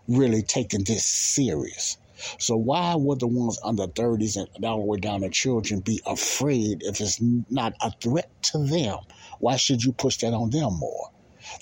really 0.09 0.43
taking 0.43 0.85
this 0.85 1.05
serious. 1.05 1.97
So 2.38 2.57
why 2.57 2.95
would 2.95 3.21
the 3.21 3.26
ones 3.26 3.59
under 3.62 3.87
30s 3.87 4.37
and 4.37 4.64
all 4.64 4.79
the 4.79 4.85
way 4.85 4.99
down 4.99 5.21
to 5.21 5.31
children 5.31 5.81
be 5.81 6.00
afraid 6.07 6.83
if 6.83 7.00
it's 7.00 7.21
not 7.50 7.75
a 7.81 7.91
threat 8.00 8.31
to 8.45 8.59
them? 8.59 8.99
Why 9.41 9.57
should 9.57 9.85
you 9.85 9.93
push 9.93 10.19
that 10.19 10.33
on 10.33 10.50
them 10.50 10.79
more? 10.79 11.11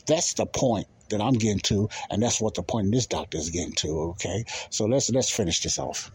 That's 0.07 0.35
the 0.35 0.47
point 0.47 0.87
that 1.11 1.21
I'm 1.21 1.35
getting 1.35 1.61
to, 1.61 1.89
and 2.11 2.23
that's 2.23 2.41
what 2.41 2.55
the 2.55 2.63
point 2.63 2.91
this 2.93 3.07
doctor 3.07 3.39
is 3.39 3.51
getting 3.51 3.75
to. 3.77 4.01
Okay, 4.11 4.45
so 4.71 4.87
let's 4.87 5.11
let's 5.11 5.31
finish 5.31 5.61
this 5.61 5.79
off. 5.79 6.11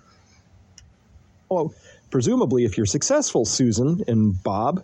Well, 1.50 1.74
presumably, 2.10 2.66
if 2.66 2.78
you're 2.78 2.86
successful, 2.86 3.46
Susan 3.46 4.04
and 4.08 4.42
Bob, 4.42 4.84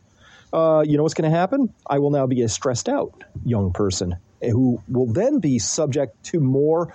uh, 0.52 0.84
you 0.86 0.98
know 0.98 1.04
what's 1.04 1.16
going 1.16 1.30
to 1.30 1.36
happen? 1.36 1.74
I 1.88 2.00
will 2.00 2.12
now 2.12 2.28
be 2.28 2.42
a 2.42 2.50
stressed 2.50 2.88
out 2.88 3.24
young 3.44 3.74
person 3.74 4.18
who 4.42 4.82
will 4.88 5.08
then 5.08 5.40
be 5.40 5.60
subject 5.60 6.22
to 6.26 6.40
more 6.40 6.94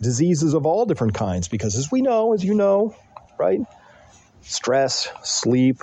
diseases 0.00 0.54
of 0.54 0.66
all 0.66 0.86
different 0.86 1.14
kinds 1.14 1.48
because, 1.48 1.76
as 1.76 1.90
we 1.90 2.02
know, 2.02 2.32
as 2.32 2.44
you 2.44 2.54
know, 2.54 2.94
right? 3.38 3.60
Stress, 4.42 5.08
sleep, 5.22 5.82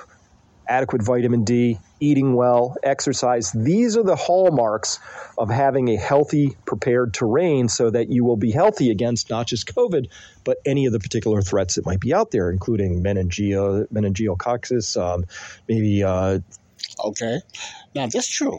adequate 0.67 1.03
vitamin 1.03 1.43
D, 1.43 1.79
eating 1.99 2.35
well, 2.35 2.75
exercise. 2.83 3.51
These 3.51 3.97
are 3.97 4.03
the 4.03 4.15
hallmarks 4.15 4.99
of 5.37 5.49
having 5.49 5.89
a 5.89 5.95
healthy, 5.95 6.55
prepared 6.65 7.13
terrain 7.13 7.69
so 7.69 7.89
that 7.89 8.09
you 8.09 8.23
will 8.23 8.37
be 8.37 8.51
healthy 8.51 8.91
against 8.91 9.29
not 9.29 9.47
just 9.47 9.73
COVID, 9.73 10.07
but 10.43 10.57
any 10.65 10.85
of 10.85 10.93
the 10.93 10.99
particular 10.99 11.41
threats 11.41 11.75
that 11.75 11.85
might 11.85 11.99
be 11.99 12.13
out 12.13 12.31
there, 12.31 12.51
including 12.51 13.03
meningio, 13.03 13.87
meningiococcus, 13.87 15.01
um, 15.01 15.25
maybe. 15.67 16.03
Uh, 16.03 16.39
okay. 17.03 17.39
Now, 17.95 18.07
that's 18.07 18.27
true. 18.27 18.57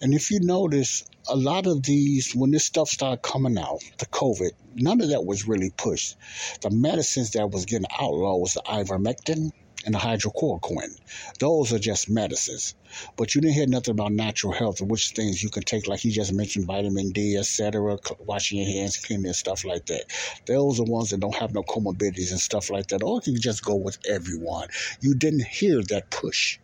And 0.00 0.14
if 0.14 0.30
you 0.30 0.40
notice, 0.40 1.04
a 1.28 1.36
lot 1.36 1.66
of 1.66 1.82
these, 1.82 2.34
when 2.34 2.50
this 2.50 2.64
stuff 2.64 2.88
started 2.88 3.22
coming 3.22 3.58
out, 3.58 3.80
the 3.98 4.06
COVID, 4.06 4.50
none 4.74 5.00
of 5.00 5.10
that 5.10 5.24
was 5.24 5.46
really 5.46 5.70
pushed. 5.70 6.16
The 6.62 6.70
medicines 6.70 7.32
that 7.32 7.50
was 7.50 7.64
getting 7.64 7.86
outlawed 7.98 8.40
was 8.40 8.54
the 8.54 8.62
ivermectin 8.62 9.50
and 9.84 9.94
the 9.94 9.98
hydrochloroquine. 9.98 10.98
Those 11.38 11.72
are 11.72 11.78
just 11.78 12.08
medicines. 12.10 12.74
But 13.16 13.34
you 13.34 13.40
didn't 13.40 13.54
hear 13.54 13.66
nothing 13.66 13.92
about 13.92 14.12
natural 14.12 14.52
health 14.52 14.80
and 14.80 14.90
which 14.90 15.10
things 15.10 15.42
you 15.42 15.50
can 15.50 15.62
take, 15.62 15.86
like 15.86 16.00
he 16.00 16.10
just 16.10 16.32
mentioned, 16.32 16.66
vitamin 16.66 17.10
D, 17.10 17.36
etc., 17.36 17.98
washing 18.20 18.58
your 18.58 18.68
hands, 18.68 18.96
cleaning 18.96 19.26
and 19.26 19.36
stuff 19.36 19.64
like 19.64 19.86
that. 19.86 20.04
Those 20.46 20.80
are 20.80 20.84
ones 20.84 21.10
that 21.10 21.20
don't 21.20 21.34
have 21.34 21.54
no 21.54 21.62
comorbidities 21.62 22.30
and 22.30 22.40
stuff 22.40 22.70
like 22.70 22.88
that. 22.88 23.02
Or 23.02 23.20
you 23.24 23.32
can 23.32 23.42
just 23.42 23.64
go 23.64 23.76
with 23.76 23.98
everyone. 24.08 24.68
You 25.00 25.14
didn't 25.14 25.46
hear 25.46 25.82
that 25.88 26.10
push. 26.10 26.58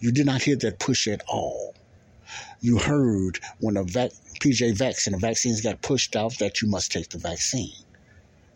You 0.00 0.12
did 0.12 0.26
not 0.26 0.42
hear 0.42 0.56
that 0.56 0.78
push 0.78 1.08
at 1.08 1.22
all 1.28 1.74
you 2.60 2.78
heard 2.78 3.38
when 3.58 3.76
a 3.76 3.84
vac- 3.84 4.12
PJ 4.40 4.76
vaccine, 4.76 5.12
the 5.12 5.18
vaccines 5.18 5.60
got 5.60 5.80
pushed 5.82 6.14
out 6.16 6.38
that 6.38 6.60
you 6.60 6.68
must 6.68 6.92
take 6.92 7.08
the 7.08 7.18
vaccine. 7.18 7.72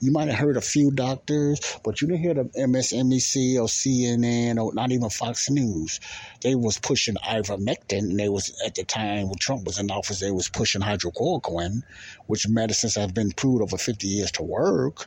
You 0.00 0.12
might 0.12 0.28
have 0.28 0.38
heard 0.38 0.56
a 0.56 0.60
few 0.60 0.90
doctors, 0.90 1.60
but 1.82 2.00
you 2.00 2.08
didn't 2.08 2.22
hear 2.22 2.34
the 2.34 2.44
MSNBC 2.44 3.56
or 3.56 3.66
CNN 3.66 4.62
or 4.62 4.74
not 4.74 4.92
even 4.92 5.08
Fox 5.08 5.48
News. 5.48 6.00
They 6.42 6.54
was 6.54 6.78
pushing 6.78 7.14
ivermectin, 7.16 8.10
and 8.10 8.20
they 8.20 8.28
was 8.28 8.60
at 8.66 8.74
the 8.74 8.84
time 8.84 9.28
when 9.28 9.38
Trump 9.38 9.64
was 9.64 9.78
in 9.78 9.90
office, 9.90 10.20
they 10.20 10.30
was 10.30 10.48
pushing 10.48 10.82
hydrochloroquine, 10.82 11.82
which 12.26 12.48
medicines 12.48 12.96
have 12.96 13.14
been 13.14 13.32
proved 13.32 13.62
over 13.62 13.78
50 13.78 14.06
years 14.06 14.32
to 14.32 14.42
work 14.42 15.06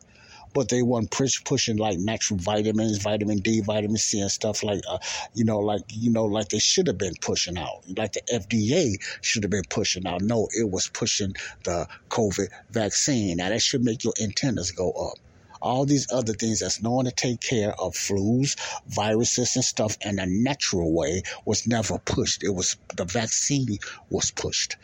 but 0.57 0.69
they 0.69 0.81
weren't 0.81 1.11
push, 1.11 1.43
pushing 1.43 1.77
like 1.77 1.99
natural 1.99 2.39
vitamins, 2.39 2.97
vitamin 2.97 3.37
D, 3.37 3.61
vitamin 3.61 3.97
C, 3.97 4.19
and 4.19 4.31
stuff 4.31 4.63
like, 4.63 4.81
uh, 4.89 4.97
you 5.35 5.45
know, 5.45 5.59
like 5.59 5.83
you 5.89 6.11
know, 6.11 6.25
like 6.25 6.49
they 6.49 6.57
should 6.57 6.87
have 6.87 6.97
been 6.97 7.13
pushing 7.21 7.59
out, 7.59 7.83
like 7.95 8.13
the 8.13 8.21
FDA 8.33 8.95
should 9.21 9.43
have 9.43 9.51
been 9.51 9.69
pushing 9.69 10.07
out. 10.07 10.21
No, 10.21 10.47
it 10.51 10.69
was 10.69 10.87
pushing 10.87 11.35
the 11.63 11.87
COVID 12.09 12.47
vaccine. 12.71 13.37
Now 13.37 13.49
that 13.49 13.61
should 13.61 13.83
make 13.83 14.03
your 14.03 14.13
antennas 14.19 14.71
go 14.71 14.91
up 14.91 15.19
all 15.59 15.85
these 15.85 16.11
other 16.11 16.33
things 16.33 16.59
that's 16.59 16.83
known 16.83 17.05
to 17.05 17.11
take 17.11 17.41
care 17.41 17.73
of 17.79 17.93
flus, 17.93 18.55
viruses, 18.87 19.55
and 19.55 19.65
stuff 19.65 19.97
in 20.01 20.19
a 20.19 20.25
natural 20.27 20.93
way 20.93 21.23
was 21.45 21.67
never 21.67 21.97
pushed. 21.97 22.43
It 22.43 22.53
was 22.53 22.77
the 22.95 23.05
vaccine 23.05 23.77
was 24.09 24.31
pushed. 24.31 24.77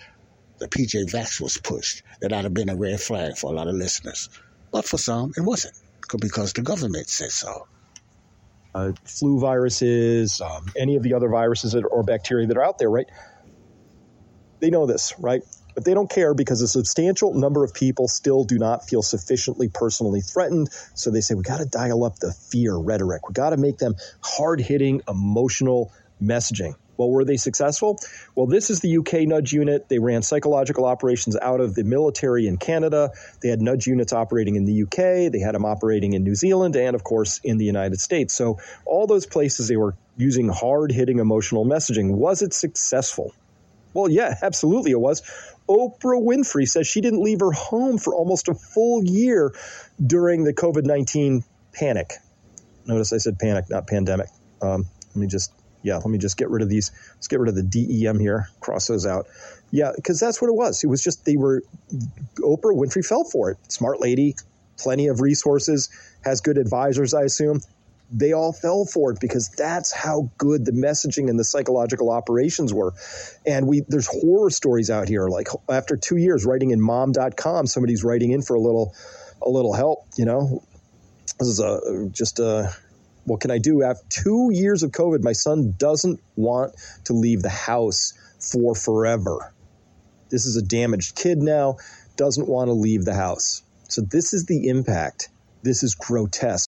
The 0.58 0.68
PJ 0.68 1.12
Vax 1.12 1.42
was 1.42 1.58
pushed. 1.58 2.04
That 2.22 2.32
would 2.32 2.44
have 2.44 2.54
been 2.54 2.70
a 2.70 2.76
red 2.76 3.02
flag 3.02 3.38
for 3.38 3.52
a 3.52 3.56
lot 3.56 3.68
of 3.68 3.76
listeners. 3.76 4.30
But 4.74 4.86
for 4.86 4.98
some, 4.98 5.32
it 5.38 5.42
wasn't 5.42 5.76
because 6.20 6.54
the 6.54 6.64
government 6.64 7.08
said 7.08 7.32
so. 7.32 7.68
Uh, 8.76 8.92
flu 9.06 9.40
viruses, 9.40 10.42
um, 10.42 10.66
any 10.76 10.96
of 10.96 11.04
the 11.04 11.14
other 11.14 11.30
viruses 11.30 11.74
that, 11.74 11.86
or 11.86 12.02
bacteria 12.02 12.48
that 12.48 12.58
are 12.58 12.64
out 12.64 12.80
there, 12.80 12.90
right? 12.90 13.06
They 14.60 14.72
know 14.72 14.88
this, 14.88 15.14
right? 15.20 15.44
But 15.76 15.86
they 15.86 15.94
don't 15.94 16.10
care 16.10 16.34
because 16.34 16.62
a 16.62 16.68
substantial 16.68 17.36
number 17.36 17.64
of 17.64 17.76
people 17.76 18.08
still 18.08 18.46
do 18.46 18.58
not 18.58 18.90
feel 18.90 19.04
sufficiently 19.04 19.70
personally 19.72 20.22
threatened. 20.22 20.70
So 20.96 21.12
they 21.12 21.22
say, 21.22 21.36
we 21.36 21.44
got 21.44 21.60
to 21.60 21.66
dial 21.66 22.04
up 22.04 22.18
the 22.18 22.34
fear 22.34 22.76
rhetoric. 22.76 23.30
We 23.30 23.34
got 23.34 23.52
to 23.52 23.58
make 23.58 23.78
them 23.78 23.94
hard 24.24 24.60
hitting, 24.60 25.02
emotional 25.08 25.92
messaging. 26.22 26.76
Well, 26.98 27.10
were 27.10 27.26
they 27.26 27.38
successful? 27.38 28.00
Well, 28.36 28.46
this 28.46 28.70
is 28.70 28.82
the 28.82 28.98
UK 28.98 29.28
nudge 29.28 29.52
unit. 29.52 29.90
They 29.90 30.00
ran 30.00 30.22
psychological 30.22 30.86
operations 30.86 31.36
out 31.38 31.60
of 31.60 31.76
the 31.76 31.84
military 31.84 32.48
in 32.48 32.58
Canada. 32.58 33.12
They 33.42 33.50
had 33.50 33.62
nudge 33.62 33.88
units 33.88 34.14
operating 34.14 34.56
in 34.56 34.66
the 34.66 34.84
UK. 34.84 35.32
They 35.32 35.40
had 35.40 35.56
them 35.56 35.66
operating 35.66 36.14
in 36.14 36.24
New 36.24 36.36
Zealand 36.36 36.76
and, 36.76 36.96
of 36.96 37.04
course, 37.04 37.40
in 37.44 37.58
the 37.58 37.66
United 37.66 38.00
States. 38.00 38.34
So, 38.34 38.60
all 38.86 39.08
those 39.08 39.26
places 39.26 39.68
they 39.68 39.78
were 39.78 39.96
using 40.18 40.50
hard 40.50 40.92
hitting 40.92 41.20
emotional 41.20 41.66
messaging. 41.66 42.12
Was 42.12 42.42
it 42.42 42.54
successful? 42.54 43.34
Well, 43.94 44.10
yeah, 44.10 44.36
absolutely 44.42 44.92
it 44.92 45.00
was. 45.00 45.22
Oprah 45.70 46.22
Winfrey 46.22 46.68
says 46.68 46.88
she 46.88 47.02
didn't 47.02 47.24
leave 47.24 47.40
her 47.40 47.52
home 47.52 47.98
for 47.98 48.14
almost 48.14 48.50
a 48.50 48.54
full 48.54 49.04
year 49.04 49.54
during 50.06 50.44
the 50.44 50.54
COVID 50.54 50.84
19 50.84 51.44
panic. 51.74 52.14
Notice 52.86 53.14
I 53.14 53.18
said 53.18 53.40
panic, 53.40 53.70
not 53.70 53.88
pandemic. 53.88 54.28
Um, 54.62 54.86
let 55.10 55.16
me 55.16 55.28
just, 55.28 55.54
yeah, 55.84 55.98
let 55.98 56.08
me 56.08 56.18
just 56.18 56.38
get 56.38 56.50
rid 56.50 56.62
of 56.62 56.70
these. 56.70 56.92
Let's 57.16 57.28
get 57.28 57.40
rid 57.40 57.50
of 57.50 57.56
the 57.56 57.64
DEM 57.64 58.20
here, 58.20 58.48
cross 58.60 58.88
those 58.88 59.06
out. 59.06 59.28
Yeah, 59.72 59.92
because 59.96 60.20
that's 60.20 60.42
what 60.42 60.50
it 60.50 60.56
was. 60.56 60.84
It 60.84 60.88
was 60.88 61.04
just 61.04 61.26
they 61.26 61.36
were, 61.36 61.64
Oprah 62.38 62.76
Winfrey 62.76 63.06
fell 63.06 63.24
for 63.24 63.52
it. 63.52 63.58
Smart 63.72 64.00
lady, 64.00 64.36
plenty 64.78 65.08
of 65.08 65.20
resources, 65.22 65.90
has 66.24 66.42
good 66.42 66.58
advisors, 66.58 67.14
I 67.14 67.24
assume 67.24 67.62
they 68.14 68.32
all 68.34 68.54
fell 68.54 68.86
for 68.86 69.12
it 69.12 69.20
because 69.20 69.50
that's 69.50 69.92
how 69.92 70.30
good 70.38 70.66
the 70.66 70.72
messaging 70.72 71.30
and 71.30 71.40
the 71.40 71.44
psychological 71.44 72.12
operations 72.12 72.72
were. 72.74 72.94
And 73.46 73.68
we 73.68 73.82
there's 73.88 74.08
horror 74.08 74.52
stories 74.52 74.92
out 74.92 75.08
here. 75.08 75.28
Like 75.28 75.48
after 75.68 75.98
two 75.98 76.18
years 76.18 76.46
writing 76.46 76.72
in 76.72 76.80
mom.com, 76.80 77.66
somebody's 77.66 78.04
writing 78.04 78.32
in 78.32 78.44
for 78.44 78.54
a 78.56 78.60
little 78.60 78.94
a 79.42 79.50
little 79.50 79.74
help, 79.74 80.06
you 80.16 80.26
know. 80.26 80.64
This 81.40 81.48
is 81.48 81.60
a 81.60 82.10
just 82.12 82.40
a 82.40 82.76
what 83.26 83.42
can 83.42 83.52
I 83.52 83.58
do? 83.58 83.84
After 83.84 84.04
two 84.10 84.50
years 84.52 84.84
of 84.84 84.92
COVID, 84.92 85.24
my 85.24 85.34
son 85.34 85.76
doesn't 85.78 86.20
want 86.36 86.74
to 87.06 87.14
leave 87.14 87.42
the 87.42 87.50
house 87.50 88.14
for 88.40 88.76
forever. 88.76 89.54
This 90.30 90.46
is 90.46 90.58
a 90.58 90.62
damaged 90.62 91.16
kid 91.16 91.38
now, 91.38 91.78
doesn't 92.16 92.48
want 92.48 92.68
to 92.68 92.74
leave 92.74 93.06
the 93.06 93.14
house. 93.14 93.62
So 93.88 94.02
this 94.02 94.34
is 94.34 94.46
the 94.46 94.68
impact. 94.68 95.30
This 95.62 95.84
is 95.84 95.96
grotesque. 95.96 96.70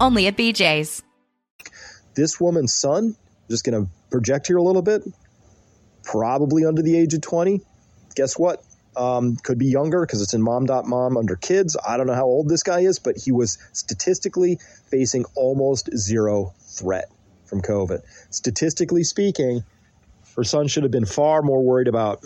only 0.00 0.26
at 0.26 0.36
BJ's. 0.36 1.02
This 2.14 2.40
woman's 2.40 2.74
son, 2.74 3.16
just 3.50 3.64
going 3.64 3.84
to 3.84 3.90
project 4.10 4.46
here 4.46 4.56
a 4.56 4.62
little 4.62 4.82
bit, 4.82 5.02
probably 6.02 6.64
under 6.64 6.82
the 6.82 6.96
age 6.96 7.14
of 7.14 7.20
20. 7.20 7.60
Guess 8.14 8.38
what? 8.38 8.62
Um, 8.96 9.36
could 9.36 9.58
be 9.58 9.66
younger 9.66 10.06
because 10.06 10.22
it's 10.22 10.32
in 10.32 10.40
mom.mom 10.40 11.18
under 11.18 11.36
kids. 11.36 11.76
I 11.86 11.98
don't 11.98 12.06
know 12.06 12.14
how 12.14 12.24
old 12.24 12.48
this 12.48 12.62
guy 12.62 12.80
is, 12.80 12.98
but 12.98 13.16
he 13.18 13.30
was 13.30 13.58
statistically 13.72 14.58
facing 14.90 15.26
almost 15.34 15.90
zero 15.94 16.54
threat 16.60 17.10
from 17.44 17.60
COVID. 17.60 18.00
Statistically 18.30 19.04
speaking, 19.04 19.64
her 20.36 20.44
son 20.44 20.68
should 20.68 20.82
have 20.84 20.92
been 20.92 21.04
far 21.04 21.42
more 21.42 21.62
worried 21.62 21.88
about 21.88 22.24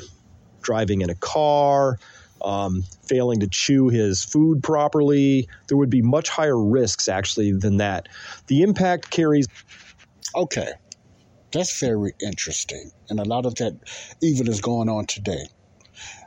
driving 0.62 1.00
in 1.00 1.10
a 1.10 1.14
car, 1.14 1.98
um, 2.42 2.84
failing 3.06 3.40
to 3.40 3.48
chew 3.48 3.88
his 3.88 4.24
food 4.24 4.62
properly. 4.62 5.48
There 5.68 5.76
would 5.76 5.90
be 5.90 6.02
much 6.02 6.28
higher 6.28 6.58
risks 6.58 7.08
actually 7.08 7.52
than 7.52 7.78
that. 7.78 8.08
The 8.46 8.62
impact 8.62 9.10
carries. 9.10 9.46
Okay, 10.34 10.72
that's 11.52 11.80
very 11.80 12.12
interesting. 12.20 12.90
And 13.08 13.20
a 13.20 13.24
lot 13.24 13.46
of 13.46 13.56
that 13.56 13.78
even 14.22 14.48
is 14.48 14.60
going 14.60 14.88
on 14.88 15.06
today. 15.06 15.46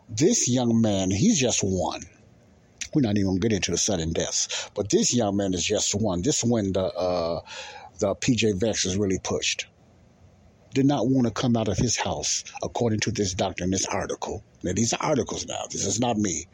This 0.10 0.50
young 0.50 0.82
man, 0.82 1.10
he's 1.12 1.40
just 1.40 1.62
one. 1.64 2.02
We're 2.94 3.02
not 3.02 3.18
even 3.18 3.26
going 3.26 3.42
to 3.42 3.48
get 3.48 3.56
into 3.56 3.72
the 3.72 3.78
sudden 3.78 4.14
deaths, 4.14 4.70
but 4.76 4.90
this 4.90 5.14
young 5.16 5.36
man 5.36 5.54
is 5.54 5.66
just 5.66 5.96
one. 5.96 6.22
This 6.22 6.44
when 6.44 6.74
the 6.74 6.84
uh, 6.84 7.42
the 8.00 8.16
PJ 8.16 8.60
Vax 8.60 8.86
is 8.86 8.98
really 8.98 9.18
pushed 9.18 9.66
did 10.74 10.86
not 10.86 11.08
want 11.08 11.28
to 11.28 11.34
come 11.34 11.56
out 11.56 11.68
of 11.68 11.78
his 11.78 11.96
house, 11.96 12.44
according 12.64 13.00
to 13.02 13.12
this 13.12 13.34
doctor 13.34 13.64
in 13.64 13.72
this 13.72 13.86
article. 13.86 14.44
Now, 14.64 14.74
these 14.74 14.94
are 14.94 15.02
articles 15.02 15.46
now. 15.46 15.64
This 15.72 15.86
is 15.86 16.00
not 16.00 16.18
me. 16.18 16.48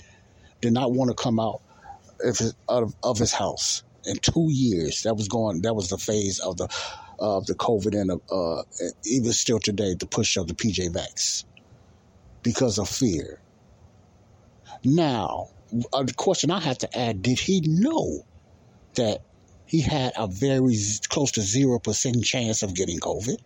Did 0.61 0.73
not 0.73 0.91
want 0.91 1.09
to 1.09 1.15
come 1.15 1.39
out 1.39 1.61
of 2.23 2.37
his, 2.37 2.53
of, 2.67 3.17
his 3.17 3.31
house 3.31 3.83
in 4.05 4.17
two 4.17 4.47
years. 4.49 5.03
That 5.03 5.15
was 5.15 5.27
going. 5.27 5.61
That 5.61 5.75
was 5.75 5.87
the 5.89 5.97
phase 5.97 6.39
of 6.39 6.57
the 6.57 6.67
of 7.19 7.45
the 7.47 7.55
COVID 7.55 7.99
and 7.99 8.11
uh, 8.31 8.63
even 9.05 9.33
still 9.33 9.59
today 9.59 9.93
the 9.99 10.05
push 10.05 10.37
of 10.37 10.47
the 10.47 10.53
PJ 10.53 10.89
Vax 10.93 11.43
because 12.43 12.77
of 12.77 12.87
fear. 12.87 13.41
Now, 14.85 15.49
uh, 15.91 16.03
the 16.03 16.13
question 16.13 16.51
I 16.51 16.59
have 16.59 16.77
to 16.79 16.97
add: 16.97 17.21
Did 17.21 17.39
he 17.39 17.61
know 17.61 18.25
that 18.95 19.21
he 19.65 19.81
had 19.81 20.13
a 20.17 20.27
very 20.27 20.75
close 21.09 21.31
to 21.31 21.41
zero 21.41 21.79
percent 21.79 22.23
chance 22.23 22.63
of 22.63 22.73
getting 22.75 22.99
COVID? 22.99 23.37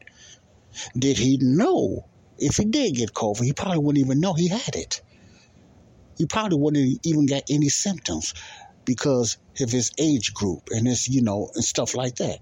Did 0.97 1.17
he 1.17 1.37
know 1.37 2.05
if 2.37 2.57
he 2.57 2.65
did 2.65 2.95
get 2.95 3.13
COVID, 3.13 3.43
he 3.43 3.53
probably 3.53 3.79
wouldn't 3.79 4.05
even 4.05 4.19
know 4.19 4.33
he 4.33 4.47
had 4.47 4.75
it. 4.75 5.01
He 6.17 6.25
probably 6.25 6.57
wouldn't 6.57 6.99
even 7.05 7.25
get 7.25 7.43
any 7.49 7.69
symptoms 7.69 8.33
because 8.85 9.37
of 9.59 9.71
his 9.71 9.91
age 9.97 10.33
group 10.33 10.69
and 10.71 10.87
his, 10.87 11.07
you 11.07 11.21
know, 11.21 11.49
and 11.55 11.63
stuff 11.63 11.95
like 11.95 12.15
that. 12.15 12.39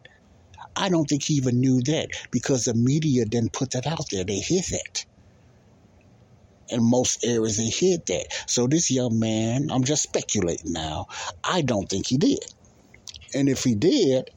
I 0.76 0.90
don't 0.90 1.06
think 1.06 1.24
he 1.24 1.36
even 1.36 1.60
knew 1.60 1.82
that 1.82 2.10
because 2.32 2.66
the 2.66 2.74
media 2.74 3.26
didn't 3.26 3.54
put 3.54 3.72
that 3.72 3.86
out 3.86 4.10
there. 4.10 4.24
They 4.24 4.40
hid 4.40 4.64
that. 4.72 5.06
In 6.70 6.84
most 6.84 7.26
areas, 7.26 7.58
they 7.58 7.66
hid 7.66 8.06
that. 8.08 8.28
So 8.48 8.68
this 8.68 8.90
young 8.90 9.20
man, 9.20 9.70
I'm 9.70 9.84
just 9.84 10.04
speculating 10.04 10.72
now. 10.72 11.08
I 11.44 11.62
don't 11.62 11.90
think 11.90 12.08
he 12.08 12.18
did. 12.18 12.40
And 13.34 13.50
if 13.50 13.64
he 13.64 13.76
did, 13.76 14.30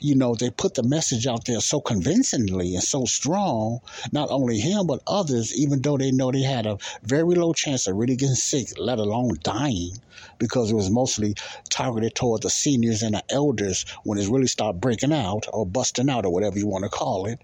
you 0.00 0.14
know, 0.14 0.34
they 0.34 0.50
put 0.50 0.74
the 0.74 0.82
message 0.82 1.26
out 1.26 1.44
there 1.44 1.60
so 1.60 1.80
convincingly 1.80 2.74
and 2.74 2.82
so 2.82 3.04
strong, 3.04 3.80
not 4.12 4.30
only 4.30 4.58
him, 4.58 4.86
but 4.86 5.02
others, 5.06 5.54
even 5.56 5.80
though 5.82 5.96
they 5.96 6.10
know 6.10 6.30
they 6.30 6.42
had 6.42 6.66
a 6.66 6.78
very 7.02 7.34
low 7.34 7.52
chance 7.52 7.86
of 7.86 7.96
really 7.96 8.16
getting 8.16 8.34
sick, 8.34 8.68
let 8.78 8.98
alone 8.98 9.36
dying, 9.42 9.96
because 10.38 10.70
it 10.70 10.74
was 10.74 10.90
mostly 10.90 11.34
targeted 11.70 12.14
toward 12.14 12.42
the 12.42 12.50
seniors 12.50 13.02
and 13.02 13.14
the 13.14 13.22
elders 13.30 13.86
when 14.04 14.18
it 14.18 14.28
really 14.28 14.46
started 14.46 14.80
breaking 14.80 15.12
out 15.12 15.46
or 15.52 15.66
busting 15.66 16.10
out 16.10 16.24
or 16.24 16.32
whatever 16.32 16.58
you 16.58 16.66
want 16.66 16.84
to 16.84 16.90
call 16.90 17.26
it 17.26 17.40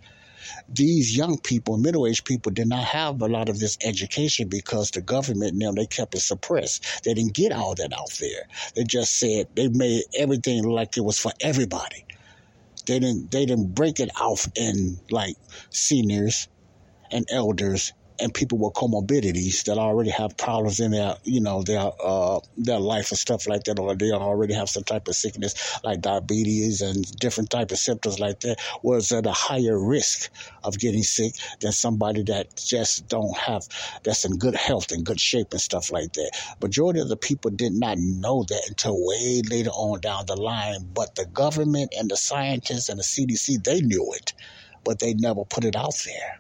these 0.69 1.17
young 1.17 1.39
people, 1.39 1.79
middle 1.79 2.07
aged 2.07 2.25
people, 2.25 2.53
did 2.53 2.69
not 2.69 2.85
have 2.85 3.21
a 3.23 3.29
lot 3.29 3.49
of 3.49 3.59
this 3.59 3.79
education 3.85 4.49
because 4.49 4.91
the 4.91 5.01
government 5.01 5.59
them 5.59 5.75
they 5.75 5.87
kept 5.87 6.15
it 6.15 6.21
suppressed. 6.21 7.05
They 7.05 7.15
didn't 7.15 7.35
get 7.35 7.53
all 7.53 7.75
that 7.75 7.93
out 7.93 8.13
there. 8.21 8.49
They 8.75 8.85
just 8.85 9.19
said 9.19 9.49
they 9.55 9.69
made 9.69 10.03
everything 10.17 10.65
like 10.65 10.97
it 10.97 11.05
was 11.05 11.19
for 11.19 11.33
everybody. 11.41 12.05
They 12.87 12.99
didn't 12.99 13.31
they 13.31 13.47
didn't 13.47 13.75
break 13.75 14.01
it 14.01 14.11
off 14.21 14.49
in 14.57 14.99
like 15.11 15.37
seniors 15.71 16.49
and 17.11 17.27
elders 17.31 17.93
and 18.23 18.33
people 18.33 18.59
with 18.59 18.75
comorbidities 18.75 19.65
that 19.65 19.79
already 19.79 20.11
have 20.11 20.37
problems 20.37 20.79
in 20.79 20.93
their, 20.93 21.17
you 21.25 21.41
know, 21.41 21.63
their 21.63 21.91
uh, 22.03 22.39
their 22.57 22.79
life 22.79 23.11
and 23.11 23.19
stuff 23.19 23.49
like 23.49 23.65
that, 23.65 23.79
or 23.79 23.95
they 23.97 24.13
already 24.13 24.55
have 24.55 24.69
some 24.69 24.85
type 24.85 25.09
of 25.09 25.17
sickness 25.17 25.81
like 25.83 26.01
diabetes 26.01 26.81
and 26.81 27.05
different 27.19 27.51
type 27.51 27.73
of 27.73 27.79
symptoms 27.79 28.21
like 28.21 28.41
that, 28.41 28.61
was 28.83 29.11
at 29.11 29.27
a 29.27 29.33
higher 29.33 29.79
risk 29.79 30.31
of 30.63 30.79
getting 30.79 31.03
sick 31.03 31.35
than 31.61 31.73
somebody 31.73 32.23
that 32.23 32.55
just 32.57 33.09
don't 33.09 33.37
have 33.37 33.67
that's 34.05 34.25
in 34.25 34.39
good 34.39 34.55
health 34.55 34.93
and 34.93 35.05
good 35.05 35.21
shape 35.21 35.49
and 35.51 35.61
stuff 35.61 35.91
like 35.91 36.13
that. 36.13 36.31
Majority 36.63 37.01
of 37.01 37.09
the 37.09 37.17
people 37.17 37.51
did 37.51 37.73
not 37.73 37.99
know 37.99 38.45
that 38.49 38.63
until 38.69 38.95
way 39.05 39.43
later 39.51 39.71
on 39.71 40.01
down 40.01 40.27
the 40.27 40.37
line, 40.37 40.89
but 40.95 41.17
the 41.17 41.27
government 41.27 41.93
and 41.99 42.09
the 42.09 42.17
scientists 42.17 42.89
and 42.89 42.99
the 42.99 43.05
CDC 43.05 43.65
they 43.65 43.81
knew 43.81 44.13
it, 44.15 44.33
but 44.85 45.01
they 45.01 45.15
never 45.15 45.45
put 45.45 45.65
it 45.65 45.77
out 45.77 45.95
there. 46.05 46.39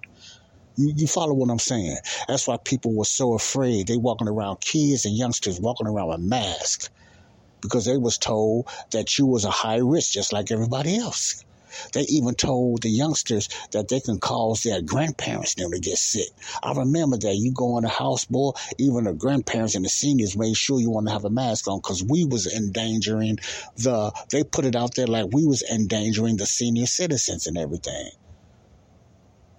You, 0.76 0.92
you 0.96 1.06
follow 1.06 1.35
what 1.35 1.50
I'm 1.50 1.58
saying? 1.58 1.98
That's 2.28 2.46
why 2.46 2.56
people 2.64 2.94
were 2.94 3.04
so 3.04 3.35
afraid. 3.35 3.87
They 3.87 3.96
walking 3.96 4.28
around, 4.28 4.61
kids 4.61 5.04
and 5.04 5.16
youngsters 5.16 5.61
walking 5.61 5.87
around 5.87 6.08
with 6.08 6.20
masks 6.20 6.88
because 7.61 7.85
they 7.85 7.96
was 7.96 8.18
told 8.18 8.68
that 8.90 9.18
you 9.18 9.26
was 9.26 9.44
a 9.44 9.50
high 9.50 9.78
risk, 9.78 10.12
just 10.12 10.32
like 10.32 10.50
everybody 10.50 10.96
else. 10.96 11.44
They 11.94 12.02
even 12.02 12.35
told 12.35 12.82
the 12.82 12.90
youngsters 12.90 13.48
that 13.72 13.88
they 13.88 14.00
can 14.00 14.18
cause 14.18 14.62
their 14.62 14.82
grandparents 14.82 15.54
them 15.54 15.70
to 15.70 15.78
get 15.78 15.96
sick. 15.96 16.28
I 16.62 16.72
remember 16.72 17.16
that 17.18 17.35
you 17.37 17.52
go 17.52 17.78
in 17.78 17.85
the 17.85 17.88
house, 17.88 18.26
boy, 18.26 18.52
even 18.78 19.04
the 19.04 19.14
grandparents 19.14 19.74
and 19.74 19.85
the 19.85 19.88
seniors 19.88 20.37
made 20.37 20.56
sure 20.56 20.80
you 20.80 20.90
want 20.90 21.06
to 21.06 21.12
have 21.12 21.24
a 21.24 21.30
mask 21.30 21.68
on 21.68 21.78
because 21.78 22.04
we 22.04 22.24
was 22.24 22.52
endangering 22.52 23.38
the, 23.76 24.12
they 24.30 24.44
put 24.44 24.66
it 24.66 24.76
out 24.76 24.94
there 24.96 25.06
like 25.06 25.26
we 25.32 25.46
was 25.46 25.62
endangering 25.62 26.37
the 26.37 26.46
senior 26.46 26.87
citizens 26.87 27.46
and 27.46 27.56
everything. 27.56 28.11